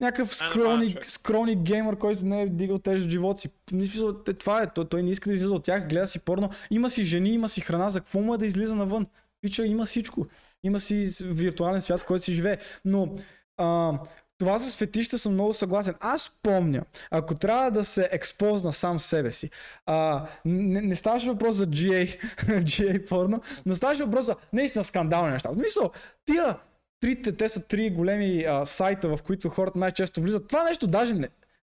[0.00, 1.06] Някакъв Най-нормален скрони, човек.
[1.06, 3.48] скрони геймър, който не е дигал тежък живот си.
[3.48, 6.50] В Смисъл, това е, той, той не иска да излиза от тях, гледа си порно.
[6.70, 9.06] Има си жени, има си храна, за какво му е да излиза навън?
[9.40, 10.26] Пича, има всичко.
[10.62, 12.58] Има си виртуален свят, в който си живее.
[12.84, 13.14] Но
[13.56, 13.98] а,
[14.38, 15.94] това с фетища съм много съгласен.
[16.00, 19.50] Аз помня, ако трябва да се експозна сам себе си,
[19.86, 25.32] а, не, не ставаше въпрос за GA, GA порно, но ставаше въпрос за наистина скандални
[25.32, 25.48] неща.
[25.48, 25.90] В смисъл,
[26.24, 26.56] тия
[27.00, 30.48] трите, те са три големи а, сайта, в които хората най-често влизат.
[30.48, 31.28] Това нещо даже не,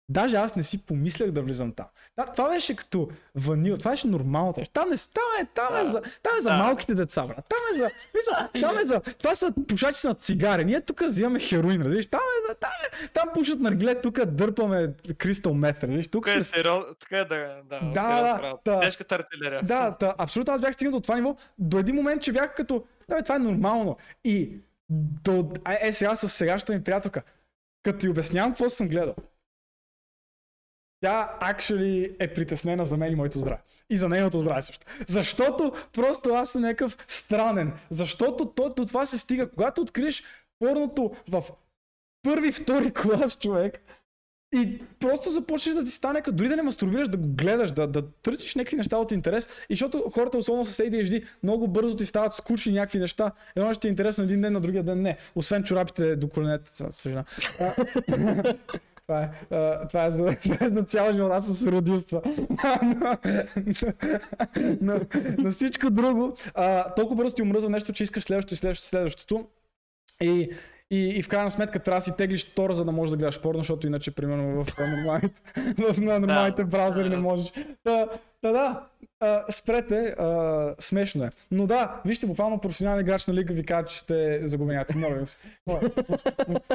[0.10, 1.86] Даже аз не си помислях да влизам там.
[2.18, 4.60] Да, това беше като ванил, това беше нормалното.
[4.60, 4.74] нещо.
[4.74, 5.88] Там, не, там, е, там, е, Да.
[5.88, 6.58] за, там е за Да.
[6.58, 7.46] малките деца, брат.
[7.50, 10.66] Там е за, мисъл, там е за, това са пушачи на цигари.
[10.66, 12.08] Ние тук взимаме хероин, разбираш?
[12.08, 12.70] Там е, за- там,
[13.04, 16.06] е, там пушат наргиле, тук дърпаме кристал мет, разбираш?
[16.06, 18.80] Тук Тук сме е сериозно, така е да, да, Да, да.
[18.80, 19.62] Тежката артилерия.
[19.64, 22.84] Да, да, абсолютно аз бях стигнал до това ниво, до един момент, че бях като,
[23.10, 23.98] да бе, това е нормално.
[24.24, 24.52] И
[24.90, 27.22] до, е, е сега с сегашната ми приятелка,
[27.84, 29.16] като ти обяснявам какво съм гледал,
[31.02, 33.62] тя actually е притеснена за мен и моето здраве.
[33.90, 34.86] И за нейното здраве също.
[35.08, 37.74] Защото просто аз съм някакъв странен.
[37.90, 39.50] Защото то, до това се стига.
[39.50, 40.24] Когато откриеш
[40.60, 41.44] порното в
[42.24, 43.82] първи, втори клас човек,
[44.56, 47.88] И просто започнеш да ти стане, като дори да не мастурбираш, да го гледаш, да,
[47.88, 49.48] да търсиш някакви неща от интерес.
[49.70, 53.32] И защото хората, особено с ADHD, много бързо ти стават скучни някакви неща.
[53.56, 55.18] Едно ще ти е интересно един ден, на другия ден не.
[55.36, 57.26] Освен чорапите до коленете, съжалявам.
[59.08, 59.30] Това е,
[59.88, 62.22] това, е за, това е за цял живот, аз съм се родил с това.
[62.84, 63.18] но,
[64.82, 65.00] но,
[65.38, 68.90] но всичко друго, а, толкова бързо ти омръзва нещо, че искаш следващото и следващото, и
[68.90, 69.46] следващото.
[70.22, 70.50] И,
[70.92, 73.42] и, и в крайна сметка трябва да си теглиш тора, за да можеш да гледаш
[73.42, 75.42] порно, защото иначе, примерно, в нормалните,
[75.94, 77.54] в на нормалните браузъри не можеш.
[78.42, 78.88] Та да,
[79.20, 81.30] а, спрете, а, смешно е.
[81.52, 84.98] Но да, вижте, буквално професионален играч на лига ви казва, че сте загубеняци.
[84.98, 85.26] Моля.
[85.68, 85.82] Моля.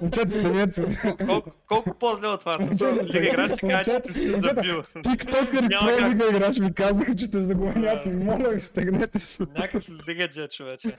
[0.02, 4.82] Момчета, станете Колко, колко по-зле от Момчета, Лига играч ще каже, че си забил.
[5.02, 8.10] Тиктокър и про лига играч ми казаха, че сте загубеняци.
[8.10, 9.42] Моля ви, стегнете се.
[9.42, 10.96] Някакъв лига джет, човече.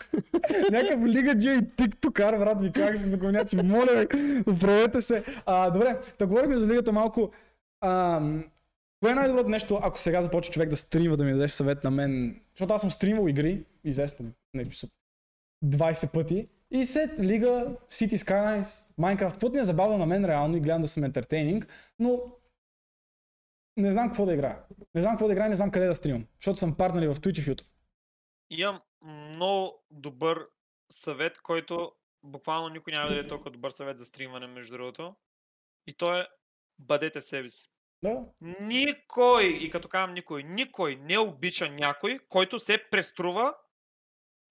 [0.71, 3.55] Някакъв лига джи и тиктокар, брат, ви казах, че сте загубеняци.
[3.55, 5.23] Моля ви, оправете се.
[5.45, 7.31] А, добре, да говорим за лигата малко.
[9.03, 11.91] Кое е най-доброто нещо, ако сега започва човек да стримва, да ми дадеш съвет на
[11.91, 12.41] мен?
[12.55, 14.89] Защото аз съм стримвал игри, известно, не, смисъл,
[15.65, 16.47] 20 пъти.
[16.71, 20.81] И след Лига, City Skylines, Minecraft, каквото ми е забавно на мен реално и гледам
[20.81, 21.67] да съм ентертейнинг,
[21.99, 22.21] но
[23.77, 24.63] не знам какво да играя.
[24.95, 26.27] Не знам какво да играя, не знам къде да стримам.
[26.35, 27.67] Защото съм партнери в Twitch и в YouTube.
[28.49, 30.47] Имам много добър
[30.91, 31.91] съвет, който
[32.23, 35.15] буквално никой няма да даде толкова добър съвет за стримане, между другото.
[35.87, 36.27] И то е
[36.79, 37.72] бъдете себе си.
[38.03, 38.25] Да,
[38.59, 43.55] Никой, и като казвам никой, никой не обича някой, който се преструва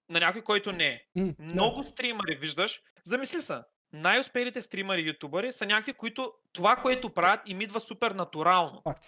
[0.09, 1.03] на някой, който не е.
[1.17, 1.35] Да.
[1.39, 3.59] Много стримари, виждаш, замисли се,
[3.93, 8.83] най-успелите стримари, ютубъри са някакви, които това, което правят, им идва супер натурално.
[8.85, 9.07] Факт.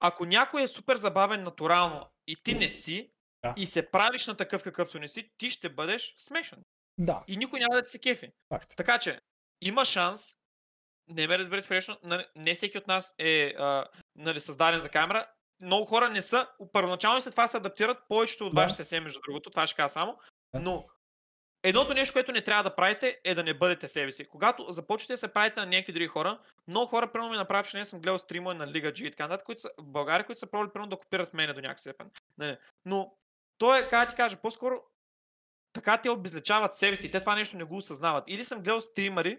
[0.00, 3.10] Ако някой е супер забавен натурално и ти не си,
[3.42, 3.54] Да.
[3.56, 6.62] и се правиш на такъв какъвто не си, ти ще бъдеш смешен.
[6.98, 8.32] Да, И никой няма да се кефи.
[8.48, 8.76] факт.
[8.76, 9.20] Така че,
[9.60, 10.36] има шанс,
[11.08, 13.84] не ме разберете погрешно, нали, не всеки от нас е а,
[14.16, 15.26] нали, създаден за камера.
[15.60, 18.62] Много хора не са, първоначално след това се адаптират, повечето от Да.
[18.62, 20.18] вашите се, между другото, това ще кажа само,
[20.54, 20.86] но
[21.62, 24.28] едното нещо, което не трябва да правите, е да не бъдете себе си.
[24.28, 27.76] Когато започнете да се правите на някакви други хора, много хора, примерно ми направят, че
[27.76, 30.38] не съм гледал стрима на Лига G и така нататък, които са в България, които
[30.38, 32.10] са пробвали примерно да копират мене до някакъв степен.
[32.38, 32.56] Нали.
[32.84, 33.16] Но
[33.58, 34.82] то е, как ти кажа, по-скоро
[35.72, 38.24] така те обезличават себе си те това нещо не го осъзнават.
[38.26, 39.38] Или съм гледал стримари,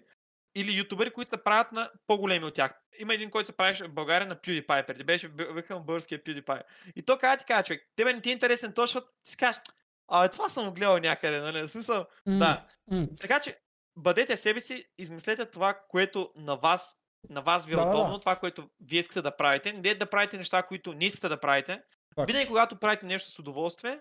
[0.56, 2.72] или ютубери, които се правят на по-големи от тях.
[3.00, 6.62] Има един, който се правеше в България на PewDiePie, преди беше викан българския PewDiePie.
[6.96, 9.38] И то как ти кажа, човек, тебе не ти е интересен то, защото ти си
[9.38, 9.62] кажеш,
[10.08, 11.62] а това съм гледал някъде, нали?
[11.62, 12.68] В смисъл, М, да.
[12.92, 13.08] м.
[13.22, 13.58] Така че,
[13.98, 16.98] бъдете себе си, измислете това, което на вас,
[17.30, 17.98] на вас ви е Да, да, да.
[17.98, 19.74] удобно, това, което вие искате да правите.
[19.74, 21.82] Не да правите неща, които не искате да правите.
[22.28, 24.00] Винаги, когато правите нещо с удоволствие,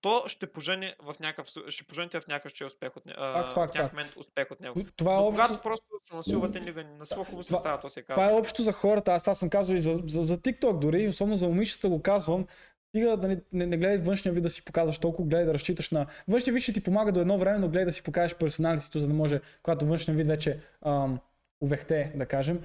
[0.00, 3.32] то ще пожене в някакъв, ще пожените в някакъв ще е успех от, не- а,
[3.32, 3.92] Факт, факт, в някакъв факт.
[3.92, 4.80] момент успех от него.
[4.96, 5.42] Това е Но общо.
[5.42, 8.30] когато просто се насилвате, не насила хубаво се Това- става, то се Това казва.
[8.30, 11.36] е общо за хората, аз това съм казал и за, за, за TikTok дори, особено
[11.36, 12.46] за момичета го казвам.
[12.88, 15.90] Стига да не, не, не гледай външния вид да си показваш толкова, гледай да разчиташ
[15.90, 16.06] на...
[16.28, 19.08] Външния вид ще ти помага до едно време, но гледай да си покажеш персоналитето, за
[19.08, 21.18] да може, когато външния вид вече ам,
[21.60, 22.62] увехте, да кажем, Не,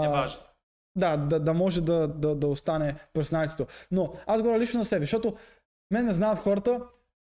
[0.00, 0.40] не а, важно.
[0.96, 3.66] да, да, да може да, да, да остане персоналитето.
[3.90, 5.36] Но аз говоря лично на себе, защото
[5.90, 6.80] мен ме знаят хората,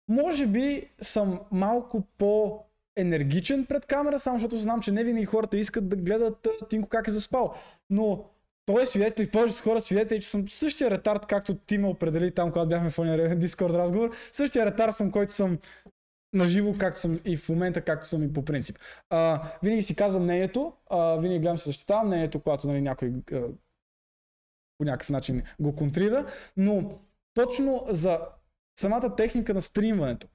[0.09, 2.64] може би съм малко по
[2.97, 7.09] енергичен пред камера, само защото знам, че не винаги хората искат да гледат Тинко как
[7.09, 7.55] е заспал.
[7.90, 8.24] Но
[8.66, 12.30] той е свидетел и повечето хора свидетели, че съм същия ретард, както ти ме определи
[12.30, 14.10] там, когато бяхме в Discord разговор.
[14.32, 15.59] Същия ретард съм, който съм
[16.32, 18.78] наживо, както съм и в момента, както съм и по принцип.
[19.10, 23.40] А, винаги си казвам мнението, а, винаги гледам се защитавам мнението, когато нали, някой а,
[24.78, 26.26] по някакъв начин го контрира,
[26.56, 26.90] но
[27.34, 28.20] точно за
[28.78, 30.27] самата техника на стримването.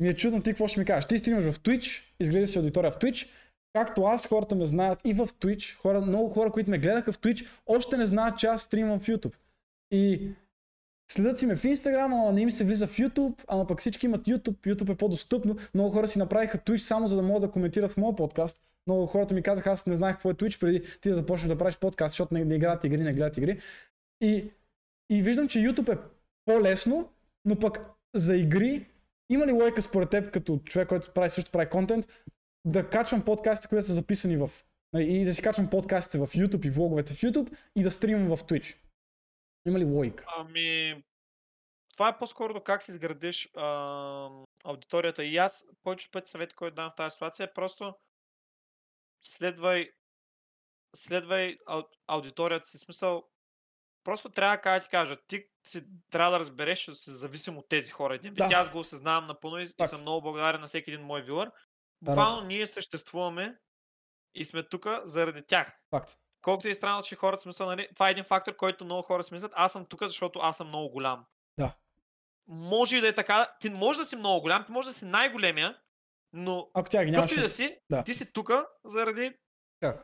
[0.00, 1.06] Ми е чудно ти какво ще ми кажеш.
[1.06, 3.28] Ти стримаш в Twitch, изглежда си аудитория в Twitch,
[3.72, 7.18] както аз, хората ме знаят и в Twitch, хора, много хора, които ме гледаха в
[7.18, 9.34] Twitch, още не знаят, че аз стримвам в YouTube.
[9.90, 10.30] И
[11.10, 14.06] следят си ме в Instagram, ама не им се влиза в YouTube, ама пък всички
[14.06, 15.56] имат YouTube, YouTube е по-достъпно.
[15.74, 18.60] Много хора си направиха Twitch само за да могат да коментират в моят подкаст.
[18.86, 21.58] Много хората ми казаха, аз не знаех какво е Twitch преди ти да започнеш да
[21.58, 23.60] правиш подкаст, защото не, не играят игри, не гледат игри.
[24.20, 24.50] И,
[25.10, 25.98] и виждам, че YouTube е
[26.44, 27.08] по-лесно,
[27.44, 27.78] но пък
[28.14, 28.90] за игри
[29.30, 32.06] има ли лойка според теб, като човек, който прави също прави контент,
[32.64, 34.50] да качвам подкастите, които са записани в...
[34.92, 38.36] нали, И да си качвам подкастите в YouTube и влоговете в YouTube и да стримам
[38.36, 38.76] в Twitch?
[39.66, 40.24] Има ли лойка?
[40.36, 41.02] Ами,
[41.92, 44.30] това е по-скоро до как си изградиш а,
[44.64, 45.24] аудиторията.
[45.24, 47.94] И аз повече пъти съвет, който дам в тази ситуация е просто
[49.22, 49.90] следвай,
[50.96, 52.78] следвай ау, аудиторията си.
[52.78, 53.22] Смисъл,
[54.04, 57.90] просто трябва, да ти кажа, ти си, трябва да разбереш, че си зависим от тези
[57.90, 58.14] хора.
[58.14, 58.34] Един.
[58.34, 58.48] Да.
[58.54, 61.50] Аз го осъзнавам напълно и, и съм много благодарен на всеки един мой вилър.
[62.02, 63.58] Буквално ние съществуваме
[64.34, 65.72] и сме тук заради тях.
[65.90, 66.16] Факт.
[66.42, 69.52] колкото и странно, че хората смисъл, нали, това е един фактор, който много хора смислят.
[69.54, 71.24] Аз съм тук, защото аз съм много голям.
[71.58, 71.74] Да.
[72.46, 73.54] Може и да е така.
[73.60, 75.78] Ти може да си много голям, ти може да си най-големия,
[76.32, 77.40] но Ако тя ги нямаше.
[77.40, 78.04] да си, да.
[78.04, 78.50] ти си тук
[78.84, 79.32] заради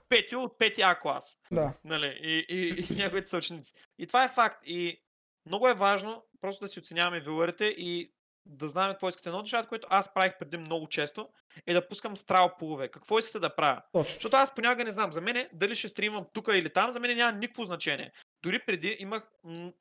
[0.09, 1.39] Пети от пети А клас.
[1.53, 1.73] Да.
[1.85, 2.19] Нали?
[2.23, 3.75] И, и, и някои са ученици.
[3.99, 4.63] И това е факт.
[4.67, 5.03] И
[5.47, 8.13] много е важно просто да си оценяваме вилърите и
[8.47, 9.29] да знаем какво искате.
[9.29, 11.29] Едно нещата, което аз правих преди много често,
[11.67, 12.89] е да пускам страл пулове.
[12.89, 13.83] Какво искате да правя?
[13.93, 14.15] Точно.
[14.15, 15.13] Защото аз понякога не знам.
[15.13, 18.13] За мен дали ще стримвам тук или там, за мен няма никакво значение.
[18.43, 19.31] Дори преди имах,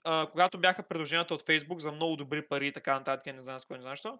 [0.03, 3.59] а, когато бяха предложенията от Facebook за много добри пари и така нататък, не знам
[3.59, 4.19] с кой не знам що,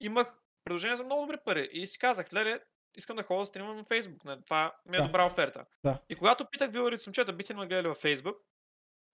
[0.00, 0.26] имах
[0.64, 1.68] предложения за много добри пари.
[1.72, 2.60] И си казах, леле,
[2.96, 4.24] искам да ходя да стримам на Facebook.
[4.24, 5.06] нали, Това ми е Да.
[5.06, 5.64] добра оферта.
[5.84, 5.98] Да.
[6.08, 8.36] И когато питах вилърите момчета, бихте ли ме гледали във Facebook,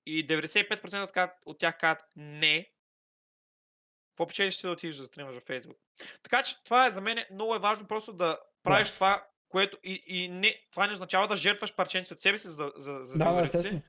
[0.06, 2.72] и 95% от, ка- от тях казват не,
[4.08, 5.76] какво печелиш ти да отидеш да стримаш във Facebook?
[6.22, 10.02] Така че това е за мен много е важно просто да правиш това, което и,
[10.06, 13.32] и не, това не означава да жертваш парченци от себе си за, за, за Да,
[13.32, 13.82] да, си.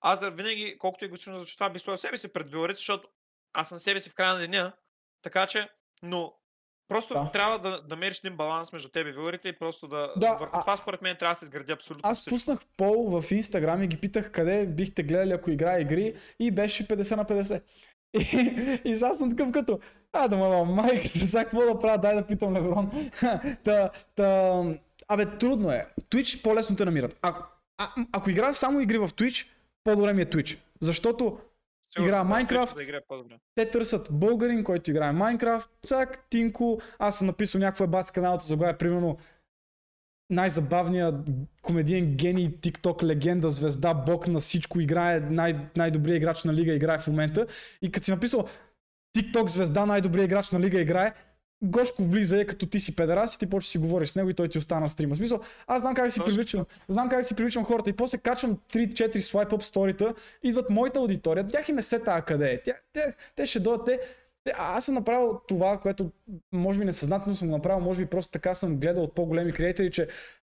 [0.00, 3.08] Аз за винаги, колкото и готино звучи това, би сложил себе си пред вилърите, защото
[3.52, 4.72] аз съм себе си в края на деня,
[5.22, 5.68] така че,
[6.02, 6.34] но
[6.90, 7.30] просто Да.
[7.32, 10.56] трябва да, да мериш един баланс между тебе и вилърите и просто да, Да, върху
[10.56, 12.34] а- това според мен трябва да се изгради абсолютно Аз всичко.
[12.34, 16.88] пуснах пол в Инстаграм и ги питах къде бихте гледали ако играе игри и беше
[16.88, 17.62] 50 на 50.
[18.14, 18.18] И,
[18.84, 19.78] и сега съм такъв като,
[20.12, 23.10] а да ма майката, сега какво да правя, дай да питам Леброн.
[23.64, 24.62] та, та,
[25.08, 25.86] абе, трудно е.
[26.02, 27.18] Twitch по-лесно те намират.
[27.22, 27.42] Ако,
[27.78, 29.46] а, ако игра само игри в Twitch,
[29.84, 30.58] по-добре ми е Twitch.
[30.80, 31.38] Защото
[31.92, 32.74] Сигурно игра Minecraft.
[32.74, 33.34] Да играе по-добре.
[33.54, 38.44] те търсят българин, който играе Майнкрафт, цак, Тинко, аз съм написал някакво ебат с каналото
[38.44, 39.18] заглавие, примерно
[40.30, 41.14] най-забавният
[41.62, 46.98] комедиен гений, TikTok легенда, звезда, бог на всичко, играе най- най-добрият играч на лига, играе
[46.98, 47.46] в момента.
[47.82, 48.48] И като си написал
[49.18, 51.14] TikTok звезда, най-добрият играч на лига, играе,
[51.62, 54.34] Гошко влиза е като ти си педерас и ти почваш си говориш с него и
[54.34, 55.16] той ти остана на стрима.
[55.16, 59.20] Смисъл, аз знам как си привличам, знам как си привличам хората и после качвам 3-4
[59.20, 62.62] свайп ап сторита, идват моята аудитория, тях им е сета къде е.
[62.62, 64.00] Тя, те, те ще дойдат, те,
[64.44, 66.10] те, аз съм направил това, което
[66.52, 69.90] може би несъзнателно съм го направил, може би просто така съм гледал от по-големи креатори,
[69.90, 70.08] че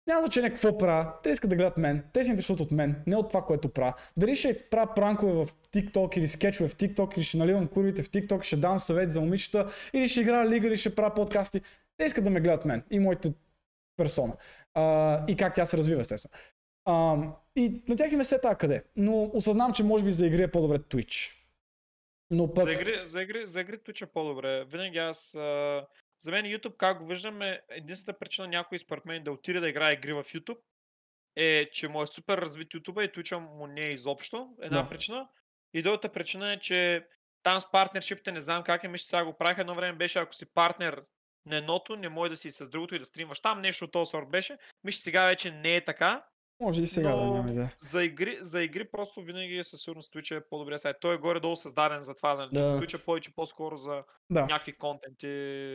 [0.07, 1.13] няма значение какво правя.
[1.23, 2.05] Те искат да гледат мен.
[2.13, 3.95] Те се интересуват от мен, не от това, което правя.
[4.17, 8.11] Дали ще правя пранкове в TikTok или скетчове в TikTok, или ще наливам курвите в
[8.11, 11.61] TikTok, ще дам съвет за момичета, или ще играя лига, или ще правя подкасти.
[11.97, 13.33] Те искат да ме гледат мен и моята
[13.97, 14.37] персона.
[14.75, 16.33] А, и как тя се развива, естествено.
[16.85, 17.17] А,
[17.57, 18.85] и на тях им е се така къде.
[18.97, 21.33] Но осъзнавам, че може би за игри е по-добре Twitch.
[22.31, 22.65] Но пък...
[22.65, 24.65] За игри, за игри, за игри Twitch е по-добре.
[24.65, 25.35] Винаги аз...
[25.35, 25.87] А...
[26.23, 29.69] За мен YouTube, как го виждам, е единствената причина някой според мен да отиде да
[29.69, 30.59] играе игри в YouTube
[31.37, 34.57] е, че му е супер развит YouTube и Twitch му не е изобщо.
[34.63, 34.89] Една Да.
[34.89, 35.29] причина.
[35.75, 37.07] И другата причина е, че
[37.43, 40.35] там с партнершипите не знам как е, мисля, сега го правих едно време, беше ако
[40.35, 41.03] си партнер
[41.47, 44.11] на едното, не може да си с другото и да стримаш там, нещо от този
[44.11, 44.59] сорт беше.
[44.85, 46.25] Мисля, сега вече не е така.
[46.63, 47.73] Може и сега да но- няма идея.
[47.81, 50.97] За игри, за игри просто винаги е със сигурност Twitch е по-добрия сайт.
[51.01, 52.49] Той е горе-долу създаден за това, нали?
[52.53, 52.81] Да.
[52.81, 54.41] Twitch е повече по-скоро за Да.
[54.41, 55.27] някакви контенти.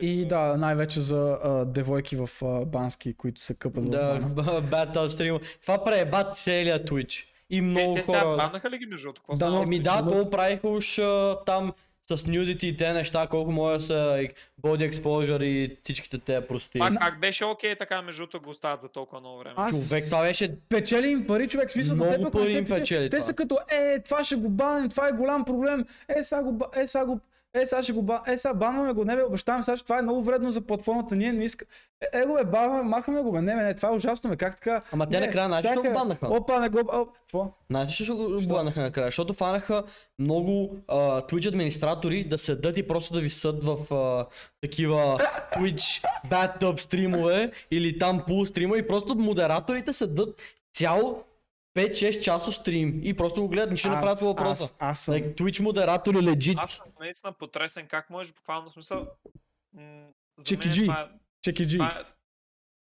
[0.02, 4.20] И да, най-вече за а, девойки в а, Бански, които се къпат Да.
[4.62, 5.58] Battle Stream.
[5.60, 7.24] Това преба целият Twitch.
[7.50, 8.36] И много те, те сега хора...
[8.36, 9.22] баннаха ли ги между другото?
[9.22, 11.72] Какво Да, Еми да, то правиха уж а, там
[12.08, 14.28] с nudity и те неща, колко може да са и
[14.62, 16.78] body exposure и всичките те прости.
[16.78, 19.54] Пак как беше окей така между другото го оставят за толкова много време.
[19.56, 22.52] Аз- Човек, това беше Печели им пари, човек, смисъл на Много теб, ако пари не
[22.54, 23.20] те им печели Те това.
[23.20, 26.86] са като, е, това ще го баним, това е голям проблем, е, сега го, е,
[26.86, 27.20] сега го,
[27.54, 29.98] е, сега ще го, ба- е, сега банваме го, не бе, обещаваме сега, че това
[29.98, 31.68] е много вредно за платформата, ние не искаме,
[32.14, 34.36] е, е, го бе, баваме, махаме го, бе, не, бе, не, това е ужасно, бе,
[34.36, 34.82] как така?
[34.92, 36.26] Ама те накрая знаеш ли го баннаха?
[36.26, 36.78] Опа, не го,
[37.14, 37.52] какво?
[37.70, 38.54] Знаете ли защо го Що?
[38.54, 39.06] банаха накрая?
[39.06, 39.84] Защото фанаха
[40.18, 44.26] много а, Twitch администратори да седат и просто да висат в а,
[44.60, 45.18] такива
[45.56, 50.40] Twitch bathtub стримове или там пул стрима и просто модераторите седат
[50.72, 51.24] цял
[51.78, 54.64] 5-6 часов стрим и просто го гледат, нищо не правят по въпроса.
[54.64, 56.54] Аз, аз съм, Like, Twitch модератори legit.
[56.58, 59.06] Аз съм наистина потресен как можеш буквално смисъл.
[60.44, 60.84] Чеки Джи.
[60.84, 60.94] е-
[61.42, 61.76] Чеки Джи.
[61.76, 61.88] е...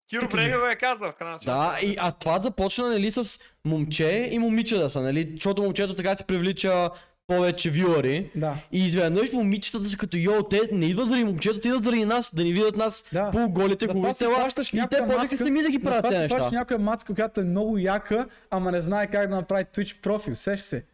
[0.08, 4.28] Киро Брега го е казал в крайна Да, и, а това започна нали, с момче
[4.32, 5.30] и момиче да са, нали?
[5.34, 6.90] Защото момчето така се привлича
[7.30, 8.30] повече вюари.
[8.36, 8.56] Да.
[8.72, 12.34] И изведнъж момичетата са като йо, те не идват заради момчето, те идват заради нас,
[12.34, 13.30] да ни видят нас Да.
[13.30, 14.84] по голите Затова хубави си тела.
[14.84, 16.36] И те почнаха сами да ги правят тези неща.
[16.36, 20.36] плащаш някоя мацка, която е много яка, ама не знае как да направи Twitch профил,
[20.36, 20.84] сеш се.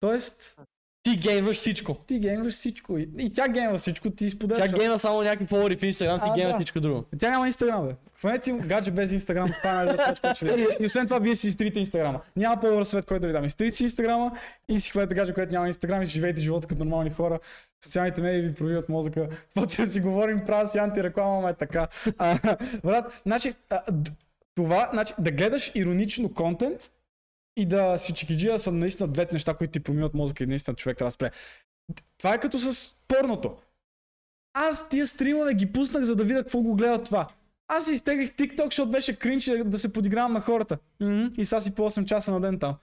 [0.00, 0.56] Тоест,
[1.02, 1.94] Ти геймваш всичко.
[2.06, 2.98] ти геймваш всичко.
[2.98, 4.70] И, и тя геймва всичко, ти споделяш.
[4.70, 6.54] Тя геймва само някакви фолуари в Инстаграм, ти А, да.
[6.54, 7.04] всичко друго.
[7.18, 7.94] Тя няма инстаграм, бе.
[8.18, 11.78] Хванете си гадже без инстаграм, това е най-добре че И освен това, вие си изтрите
[11.78, 12.20] инстаграма.
[12.36, 13.44] Няма по-добър свет, който да ви дам.
[13.44, 14.32] Изтрите си инстаграма
[14.68, 17.38] и си хванете гадже, което няма инстаграм и си живеете живота като нормални хора.
[17.84, 19.28] Социалните медии ви пробиват мозъка.
[19.54, 21.88] Почва да си говорим, правя си антиреклама, ама е така.
[22.18, 23.82] А, брат, значи, а,
[24.54, 26.90] това, значи, да гледаш иронично контент
[27.56, 30.98] и да си чикиджия са наистина двете неща, които ти промиват мозъка и наистина човек
[30.98, 31.30] трябва да спре.
[32.18, 33.56] Това е като с порното.
[34.54, 37.28] Аз тия стримове ги пуснах, за да видя какво го гледат това.
[37.68, 40.78] Аз изтеглих TikTok, защото беше кринч да, да се подигравам на хората.
[41.00, 42.76] Мгм, И сега си по 8 часа на ден там.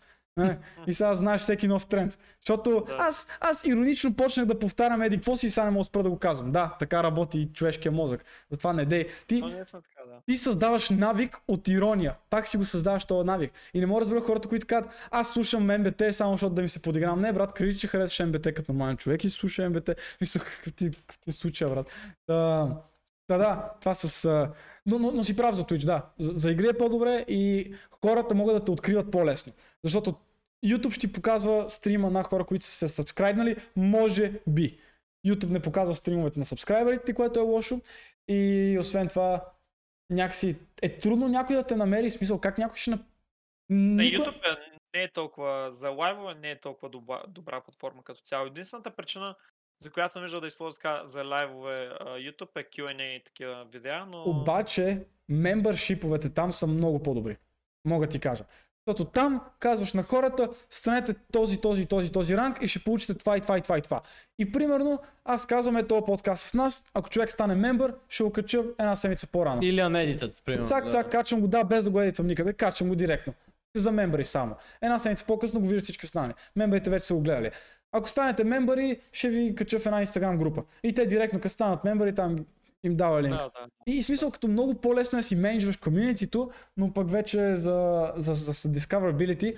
[0.87, 2.17] И сега знаеш всеки нов тренд.
[2.41, 2.95] Защото Да.
[2.99, 6.09] аз, аз иронично почнах да повтарям еди какво си и сега не мога спра да
[6.09, 6.51] го казвам.
[6.51, 8.25] Да, така работи човешкия мозък.
[8.51, 9.07] Затова не дей.
[9.27, 10.21] Ти, не е така, да.
[10.25, 12.15] ти създаваш навик от ирония.
[12.29, 13.51] Пак си го създаваш този навик.
[13.73, 16.69] И не мога да разбера хората, които казват, аз слушам МБТ само защото да ми
[16.69, 17.21] се подигравам.
[17.21, 19.89] Не, брат, кажи, че харесваш МБТ като нормален човек и слуша МБТ.
[20.21, 21.87] Мисля, какъв ти, какъв ти случая, брат.
[22.27, 22.69] Да,
[23.29, 24.25] да, да, това с...
[24.25, 24.53] а,
[24.85, 26.05] Но, но, но си прав за Twitch, да.
[26.19, 27.73] За, за игри е по-добре и
[28.05, 29.53] хората могат да те откриват по-лесно.
[29.83, 30.15] Защото
[30.65, 34.79] YouTube ще ти показва стрима на хора, които са се сабскрайбнали, може би.
[35.27, 37.81] YouTube не показва стримовете на сабскрайберите, което е лошо.
[38.27, 39.45] И освен това,
[40.09, 42.89] някакси е трудно някой да те намери, смисъл как някой ще...
[42.89, 42.99] На...
[43.69, 48.03] На Никой- YouTube е, не е толкова, за лайвове не е толкова добра, добра платформа
[48.03, 48.47] като цяло.
[48.47, 49.35] Единствената причина,
[49.79, 54.05] за която съм виждал да използва така за лайвове YouTube е Q&A и такива видеа,
[54.05, 54.23] но...
[54.23, 57.37] Обаче, мембършиповете там са много по-добри.
[57.85, 58.43] Мога ти кажа.
[58.87, 63.37] Защото там казваш на хората, станете този, този, този, този ранг и ще получите това
[63.37, 64.01] и това и това и това.
[64.39, 68.31] И примерно, аз казвам е този подкаст с нас, ако човек стане мембър, ще го
[68.31, 69.59] кача една седмица по-рано.
[69.63, 70.67] Или unedited, примерно.
[70.67, 70.89] Цак, да.
[70.89, 73.33] цак, качвам го, да, без да го едитвам никъде, качвам го директно.
[73.75, 74.55] За мембъри само.
[74.81, 76.33] Една седмица по-късно го виждат всички останали.
[76.55, 77.51] Мембърите вече са го гледали.
[77.91, 80.63] Ако станете мембъри, ще ви кача в една инстаграм група.
[80.83, 82.45] И те директно, като станат мембъри, там
[82.83, 83.35] им дава линк.
[83.35, 83.67] Да, да.
[83.87, 88.33] И, смисъл, като много по-лесно е да си менеджваш комьюнитито, но пък вече за, за,
[88.33, 89.57] за, за discoverability,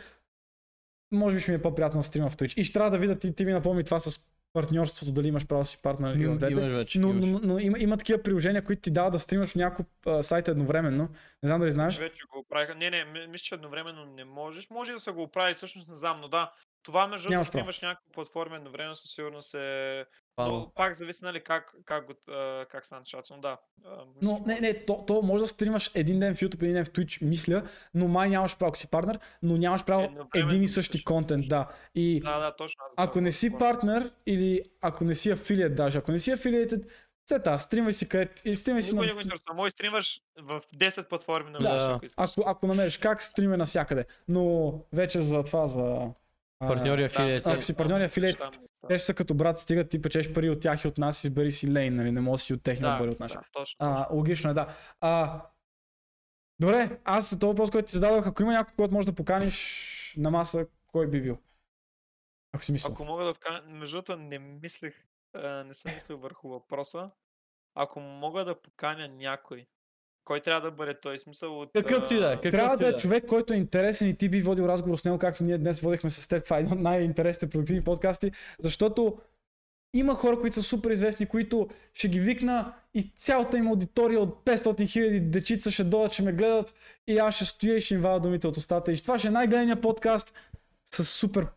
[1.13, 2.57] може би ще ми е по-приятно да стрима в Twitch.
[2.57, 4.19] И ще трябва да видя, ти, ти ми напомни това с
[4.53, 6.53] партньорството, дали имаш право да си партнер и в двете.
[6.53, 6.99] Имаш вече.
[6.99, 9.91] Но, но, но има, има такива приложения, които ти дават да стримаш в няколко
[10.23, 11.03] сайта едновременно.
[11.43, 11.99] Не знам дали знаеш.
[11.99, 12.75] Вече го оправиха.
[12.75, 14.69] Не, не, ми- мисля, че едновременно не можеш.
[14.69, 16.51] Може да са го оправили, всъщност не знам, но да.
[16.83, 17.43] Това между право.
[17.43, 20.05] стримаш някакви платформи едновременно със сигурност е...
[20.37, 22.13] Но пак зависи, нали, как, как, го,
[22.71, 23.57] как стане нещата, но да.
[24.21, 26.89] Но не, не, то, то може да стримаш един ден в YouTube, един ден в
[26.89, 27.63] Twitch, мисля,
[27.93, 31.47] но май нямаш право, ако си партнер, но нямаш право един и същи че контент,
[31.47, 31.67] да.
[31.95, 32.83] И Да, да, точно.
[32.89, 36.85] аз ако не си партнер или ако не си афилиет даже, ако не си афилиетед,
[37.31, 39.09] сета, стримай си къде, и стримай си Никой на...
[39.09, 39.55] не го интересува.
[39.55, 41.77] Може стримаш в 10 платформи на Да.
[41.77, 41.99] да.
[42.17, 44.05] Ако, ако намериш как, стриме навсякъде.
[44.27, 46.09] Но вече за това, за...
[46.67, 47.49] Партньори афилиети.
[47.49, 48.41] ако си партньори афилиет,
[48.87, 51.51] те ще са като брат, стига ти печеш пари от тях и от нас, избери
[51.51, 53.35] си лейн, нали, не може да си от техния да, пари от наша.
[53.35, 53.77] да, точно.
[53.79, 54.75] А, логично е, да.
[55.01, 55.41] А,
[56.59, 60.15] добре, аз за този въпрос, който ти зададох, ако има някой, който може да поканиш
[60.17, 61.37] на маса, кой би бил?
[62.53, 62.89] Ако си мисля.
[62.91, 64.95] Ако мога да поканя, между другото не мислех,
[65.33, 67.11] а, не съм мислил върху въпроса.
[67.75, 69.67] Ако мога да поканя някой,
[70.25, 71.17] кой трябва да бъде той?
[71.17, 71.69] Смисъл от...
[71.73, 72.99] Какъв ти да е, какъв Трябва ти да е да е.
[72.99, 76.09] човек, който е интересен и ти би водил разговор с него, както ние днес водихме
[76.09, 76.43] с теб.
[76.43, 79.17] Това е един от най-интересните продуктивни подкасти, защото
[79.93, 84.45] има хора, които са супер известни, които ще ги викна и цялата им аудитория от
[84.45, 86.73] 500 хиляди дечица ще дойдат, ще ме гледат
[87.07, 88.91] и аз ще стоя и ще им вада думите от устата.
[88.91, 90.33] И това ще е най-гледания подкаст
[90.91, 91.47] с супер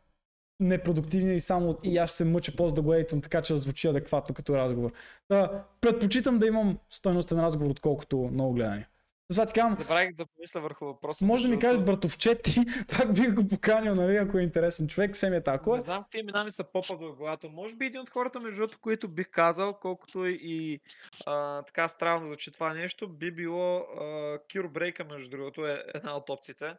[0.65, 3.59] непродуктивни и само и аз ще се мъча после да го едитвам, така че да
[3.59, 4.93] звучи адекватно като разговор.
[5.29, 8.89] Да, предпочитам да имам стойностен разговор, отколкото много гледания.
[9.29, 11.25] Затова ти казвам, Забравих да помисля върху въпроса.
[11.25, 11.93] може да ми между кажеш другото.
[11.93, 12.61] братовчети,
[12.99, 15.77] пак бих го поканил, нали, ако е интересен човек, семията, ако е.
[15.77, 17.49] Не знам какви имена ми са попът в главата.
[17.49, 20.81] Може би един от хората, между другото, които бих казал, колкото и
[21.27, 26.17] а, така странно звучи това нещо, би било а, Кюр Брейка, между другото, е една
[26.17, 26.75] от опциите.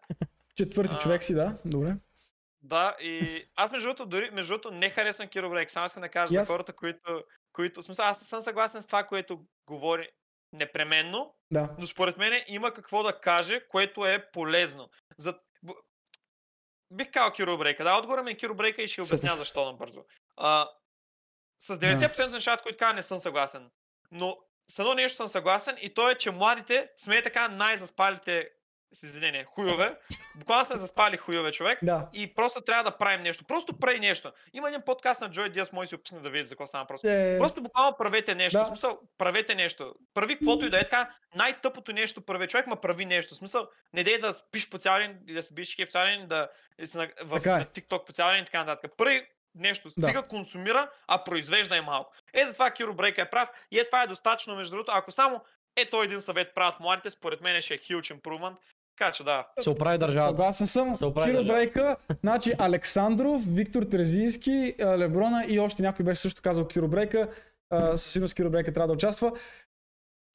[0.56, 1.00] Четвърти А.
[1.00, 1.96] човек си, да, добре.
[2.66, 5.72] Да, и аз между другото, дори между другото не харесвам Киро Брейк.
[5.72, 7.24] Само искам да кажа И за хората, които,
[7.54, 7.82] които...
[7.82, 10.10] Смисъл, аз не съм съгласен с това, което говори
[10.54, 11.76] непременно, Да.
[11.80, 14.90] но според мен има какво да каже, което е полезно.
[15.18, 15.40] За...
[16.92, 17.84] Бих казал Киро Брейка.
[17.84, 20.06] Да, отгоре ми е Киро Брейка и ще обясня защо набързо.
[20.38, 20.70] А,
[21.58, 23.72] с 90% нещата, които казва, не съм съгласен.
[24.12, 24.38] Но
[24.72, 28.50] с едно нещо съм съгласен и то е, че младите сме така най-заспалите
[28.96, 29.98] с извинение, хуйове.
[30.36, 31.80] Буквално сме заспали хуйове човек.
[31.84, 32.10] Да.
[32.14, 33.44] И просто трябва да правим нещо.
[33.46, 34.32] Просто прави нещо.
[34.54, 37.08] Има един подкаст на Джой Диас, да си описне да видите за какво става просто.
[37.08, 38.58] Е, Просто буквално правете нещо.
[38.58, 38.64] Да.
[38.64, 39.96] В смисъл, правете нещо.
[40.14, 41.16] Прави каквото и да е така.
[41.36, 43.34] Най-тъпото нещо прави човек, ма прави нещо.
[43.34, 46.06] В смисъл, не дей да спиш по цял ден, и да си биш по цял
[46.06, 46.50] ден, да
[46.86, 47.60] си на, в Така е.
[47.60, 48.92] на TikTok по цял ден и така нататък.
[48.98, 49.90] Прави нещо.
[49.98, 50.08] Да.
[50.08, 52.14] Стига консумира, а произвежда е малко.
[52.34, 53.50] Е, затова Киро Брейка е прав.
[53.72, 54.92] И е това е достатъчно, между другото.
[54.96, 55.42] Ако само
[55.76, 58.56] е той един съвет правят младите, според мен ще е huge improvement.
[58.98, 59.48] Така че да.
[59.60, 60.32] Се оправи държавата.
[60.32, 60.96] Съгласен съм.
[60.96, 61.44] Се оправи Киро.
[61.44, 67.30] Брейка, значи Александров, Виктор Терезийски, а, Леброна и още някой беше също казал Киро Брейка.
[67.74, 69.32] Със сигурност Киро Брейка трябва да участва.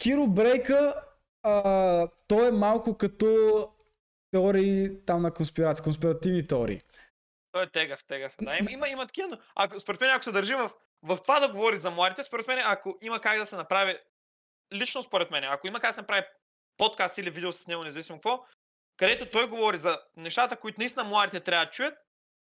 [0.03, 0.95] Киро Брейка,
[1.43, 3.69] а, той е малко като
[4.31, 6.83] теории там на конспирация, конспиративни теории.
[7.53, 8.35] Той е тегав, тегав.
[8.43, 9.29] Да, има, има, има такива.
[9.29, 10.71] но Ако, според мен, ако се държи в,
[11.03, 13.99] в това да говори за младите, според мен, ако има как да се направи,
[14.75, 16.23] лично според мен, ако има как да се направи
[16.81, 18.45] подкаст или видео с него, независимо какво,
[18.97, 21.95] където той говори за нещата, които наистина младите трябва да чуят,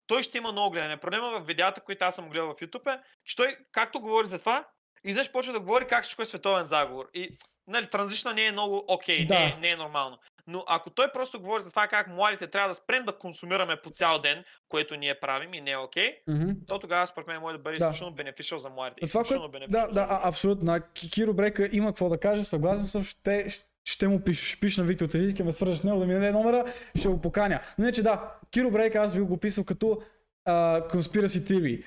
[0.07, 0.98] той ще има много гледане.
[0.98, 4.40] Проблема в видеята, които аз съм гледал в YouTube е, че той, както говори за
[4.40, 4.68] това,
[5.03, 7.10] изведнъж почва да говори как всичко е световен заговор.
[7.14, 7.38] И,
[7.68, 9.34] нали, транзишна не е много окей, Да.
[9.34, 10.18] не, е, не е нормално.
[10.48, 13.90] Но ако той просто говори за това как младите трябва да спрем да консумираме по
[13.90, 16.49] цял ден, което ние правим и не е окей, Мгм.
[16.68, 17.86] то тогава според мен може да бъде Да.
[17.86, 19.07] изключително бенефишъл за младите.
[19.07, 20.14] Това, Изключително beneficial да, да, младите.
[20.24, 20.80] а, абсолютно.
[21.14, 23.66] Киро Брейка има какво да каже, съгласен съм, ще, ще
[24.07, 26.74] му пиша, ще пиша на Виктор Телийски, ме свържа с него да ми даде номера,
[26.95, 27.62] ще го поканя.
[27.78, 30.02] Но не, че да, Киро Брейка аз би го писал като
[30.45, 31.84] а, conspiracy theory.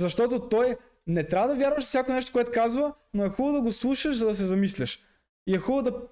[0.00, 3.72] Защото той не трябва да вярваш всяко нещо, което казва, но е хубаво да го
[3.72, 5.00] слушаш, за да се замисляш.
[5.46, 6.02] И е хубаво да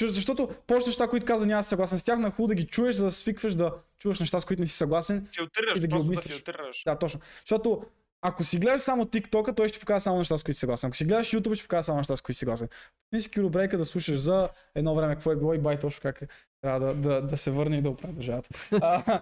[0.00, 2.94] Защото повечето неща, които каза, няма съгласен с тях, но е хубаво да ги чуеш,
[2.94, 5.90] за да свикваш да чуваш неща, с които не си съгласен Филтрираш, и да ги
[5.90, 6.34] просто да обмислиш.
[6.34, 6.82] филтрираш.
[6.84, 7.20] да, точно.
[7.40, 7.84] Защото
[8.22, 10.88] ако си гледаш само TikTok, той ще показва само неща, с които си съгласен.
[10.88, 12.68] Ако си гледаш YouTube, ще показва само неща, с които си съгласен.
[13.12, 16.22] Не си килобрейка да слушаш за едно време какво е било и бай точно как
[16.22, 16.28] е.
[16.62, 18.50] Трябва да, да, да се върне и да оправи държавата.
[18.82, 19.20] А,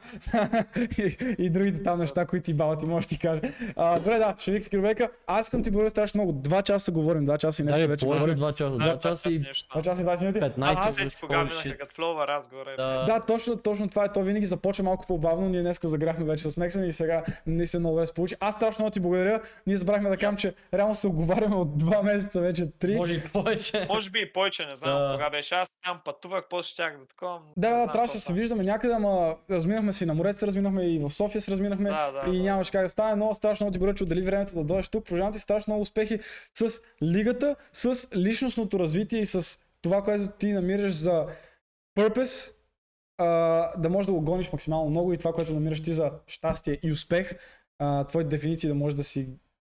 [0.99, 3.41] и, и, другите там неща, които ти баба ти може да ти каже.
[3.77, 5.11] А, добре, да, ще викаш килобрейка.
[5.27, 6.39] Аз искам ти благодаря страшно много.
[6.39, 8.37] Два часа говорим, два часа и нещо вече повече говорим.
[8.37, 8.71] 2 часа.
[8.71, 9.69] 2 часа и нещо.
[9.73, 10.41] Два часа и 20 минути.
[10.41, 11.17] 15 Аз- Аз минути.
[11.17, 12.71] се кога минаха като флова разговора.
[12.77, 13.05] Да.
[13.07, 14.12] Да, точно, точно това е.
[14.12, 15.49] То винаги започва малко по-бавно.
[15.49, 18.37] Ние днес загряхме вече с Мексен и сега не се много се получи.
[18.41, 19.41] Аз страшно много ти благодаря.
[19.67, 22.97] Ние забрахме да кажем, че реално се оговаряме от два месеца вече, три.
[22.97, 23.87] може и повече.
[23.89, 25.55] Може би и повече, не знам кога беше.
[25.55, 27.30] Аз там пътувах, после щях да такова.
[27.57, 30.32] Да, не да, знам трябваше да се виждаме някъде, ама разминахме се и на море,
[30.35, 32.43] се разминахме и в София се разминахме Да, да, и да.
[32.43, 35.05] нямаше как да стане, но страшно много ти благодаря, че отдели времето да дойдеш тук.
[35.05, 36.20] Пожелавам ти страшно много успехи
[36.55, 41.27] с лигата, с личностното развитие и с това, което ти намираш за
[41.98, 42.52] purpose,
[43.19, 43.27] а,
[43.78, 46.93] да можеш да го гониш максимално много и това, което намираш ти за щастие и
[46.93, 47.32] успех,
[47.78, 49.28] а, твоите дефиниции да можеш да си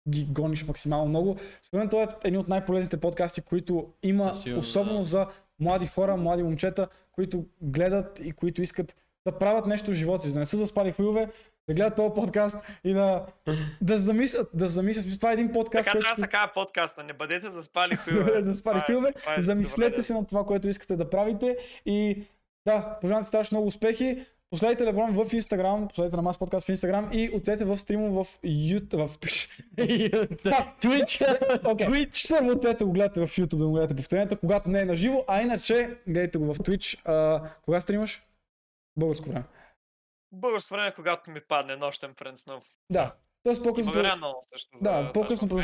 [0.09, 1.35] ги гониш максимално много.
[1.63, 5.03] Според мен това е един от най-полезните подкасти, които има, особено да.
[5.03, 5.27] за
[5.59, 10.34] млади хора, млади момчета, които гледат и които искат да правят нещо в живота си,
[10.34, 11.27] да не са заспали хуйове,
[11.67, 13.25] да гледат този подкаст и да,
[13.81, 15.05] да замислят, да замислят.
[15.05, 16.03] Мисля, Това е един подкаст, Така който...
[16.03, 17.03] трябва да се казва подкаста.
[17.03, 18.43] Не бъдете заспали хуйове.
[18.43, 22.23] заспали е- хуйове, е Замислете се на това, което искате да правите и
[22.65, 24.25] да, пожелавам ти страшно много успехи.
[24.49, 28.26] Последайте Леброн в Instagram, последайте на Мас подкаст в Instagram и отидете в стрима в
[28.44, 29.64] YouTube, в Twitch.
[30.80, 32.30] Twitch.
[32.30, 35.24] Първо отидете го гледате в YouTube, да го гледате повторението, когато не е на живо,
[35.28, 37.02] а иначе гледайте го в Twitch.
[37.06, 38.23] А, кога стримаш?
[38.97, 39.46] Българско време.
[40.31, 42.65] Българско време, когато ми падне нощен пренснов.
[42.91, 43.15] Да.
[43.44, 44.78] Тоест по-късно, благодаря много също.
[44.78, 45.62] за Да, по-късно че по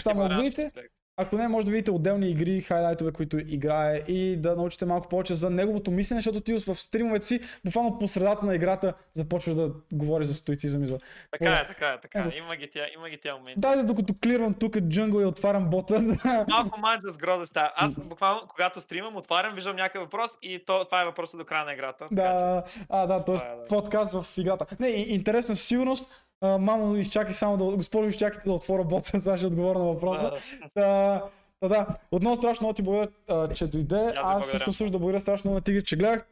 [1.17, 5.09] да ако не, може да видите отделни игри, хайлайтове, които играе и да научите малко
[5.09, 9.55] повече за неговото мислене, защото ти в стримовете си, буквално по средата на играта, започваш
[9.55, 10.99] да говориш за стоицизъм и за...
[11.31, 12.37] Така е, така е, така е.
[12.37, 13.61] Има ги тя, има ги тя моменти.
[13.61, 16.01] Даже докато клирвам тук джунгъл и отварям бота.
[16.49, 17.71] Малко манджа с гроза става.
[17.75, 21.65] Аз буквално, когато стримам, отварям, виждам някакъв въпрос и то, това е въпросът до края
[21.65, 21.97] на играта.
[22.09, 23.35] така че- Да, а, да, т.е.
[23.35, 23.67] Е, да.
[23.69, 24.65] подкаст в играта.
[24.79, 26.09] Не, интересно със сигурност.
[26.43, 30.31] А, мамо, изчакай само да, госпожо, изчакайте да отворя бота, сега ще отговоря на въпроса.
[30.75, 31.23] Да.
[31.61, 31.87] Да, да.
[32.11, 34.13] Отново страшно много ти благодаря, а, че дойде.
[34.17, 36.25] Аз искам също да благодаря страшно много на Тигри, че гледаха.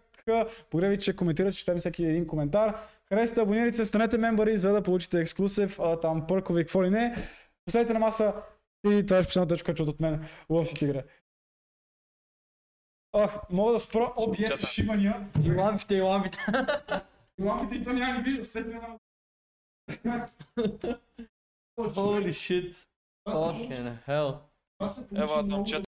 [0.71, 2.75] Благодаря ви, че коментирате, четем всеки един коментар.
[3.09, 6.89] Харесайте, абонирайте се, станете мембари, за да получите ексклюзив, а, там пъркове и какво ли
[6.89, 7.15] не.
[7.65, 8.33] Последайте на маса
[8.91, 10.25] и това е последната точка, чуто от мен.
[10.49, 11.03] Лъв си тигре.
[13.13, 14.67] Ох, мога да спра OBS Чата.
[14.67, 15.27] шибания.
[15.45, 16.37] И лампите, и лампите.
[17.39, 18.81] И лампите и то няма ни видео, след мен.
[21.77, 22.87] Holy shit.
[23.27, 24.37] Fucking hell.
[24.77, 25.87] Това се получи Ево, много момчета.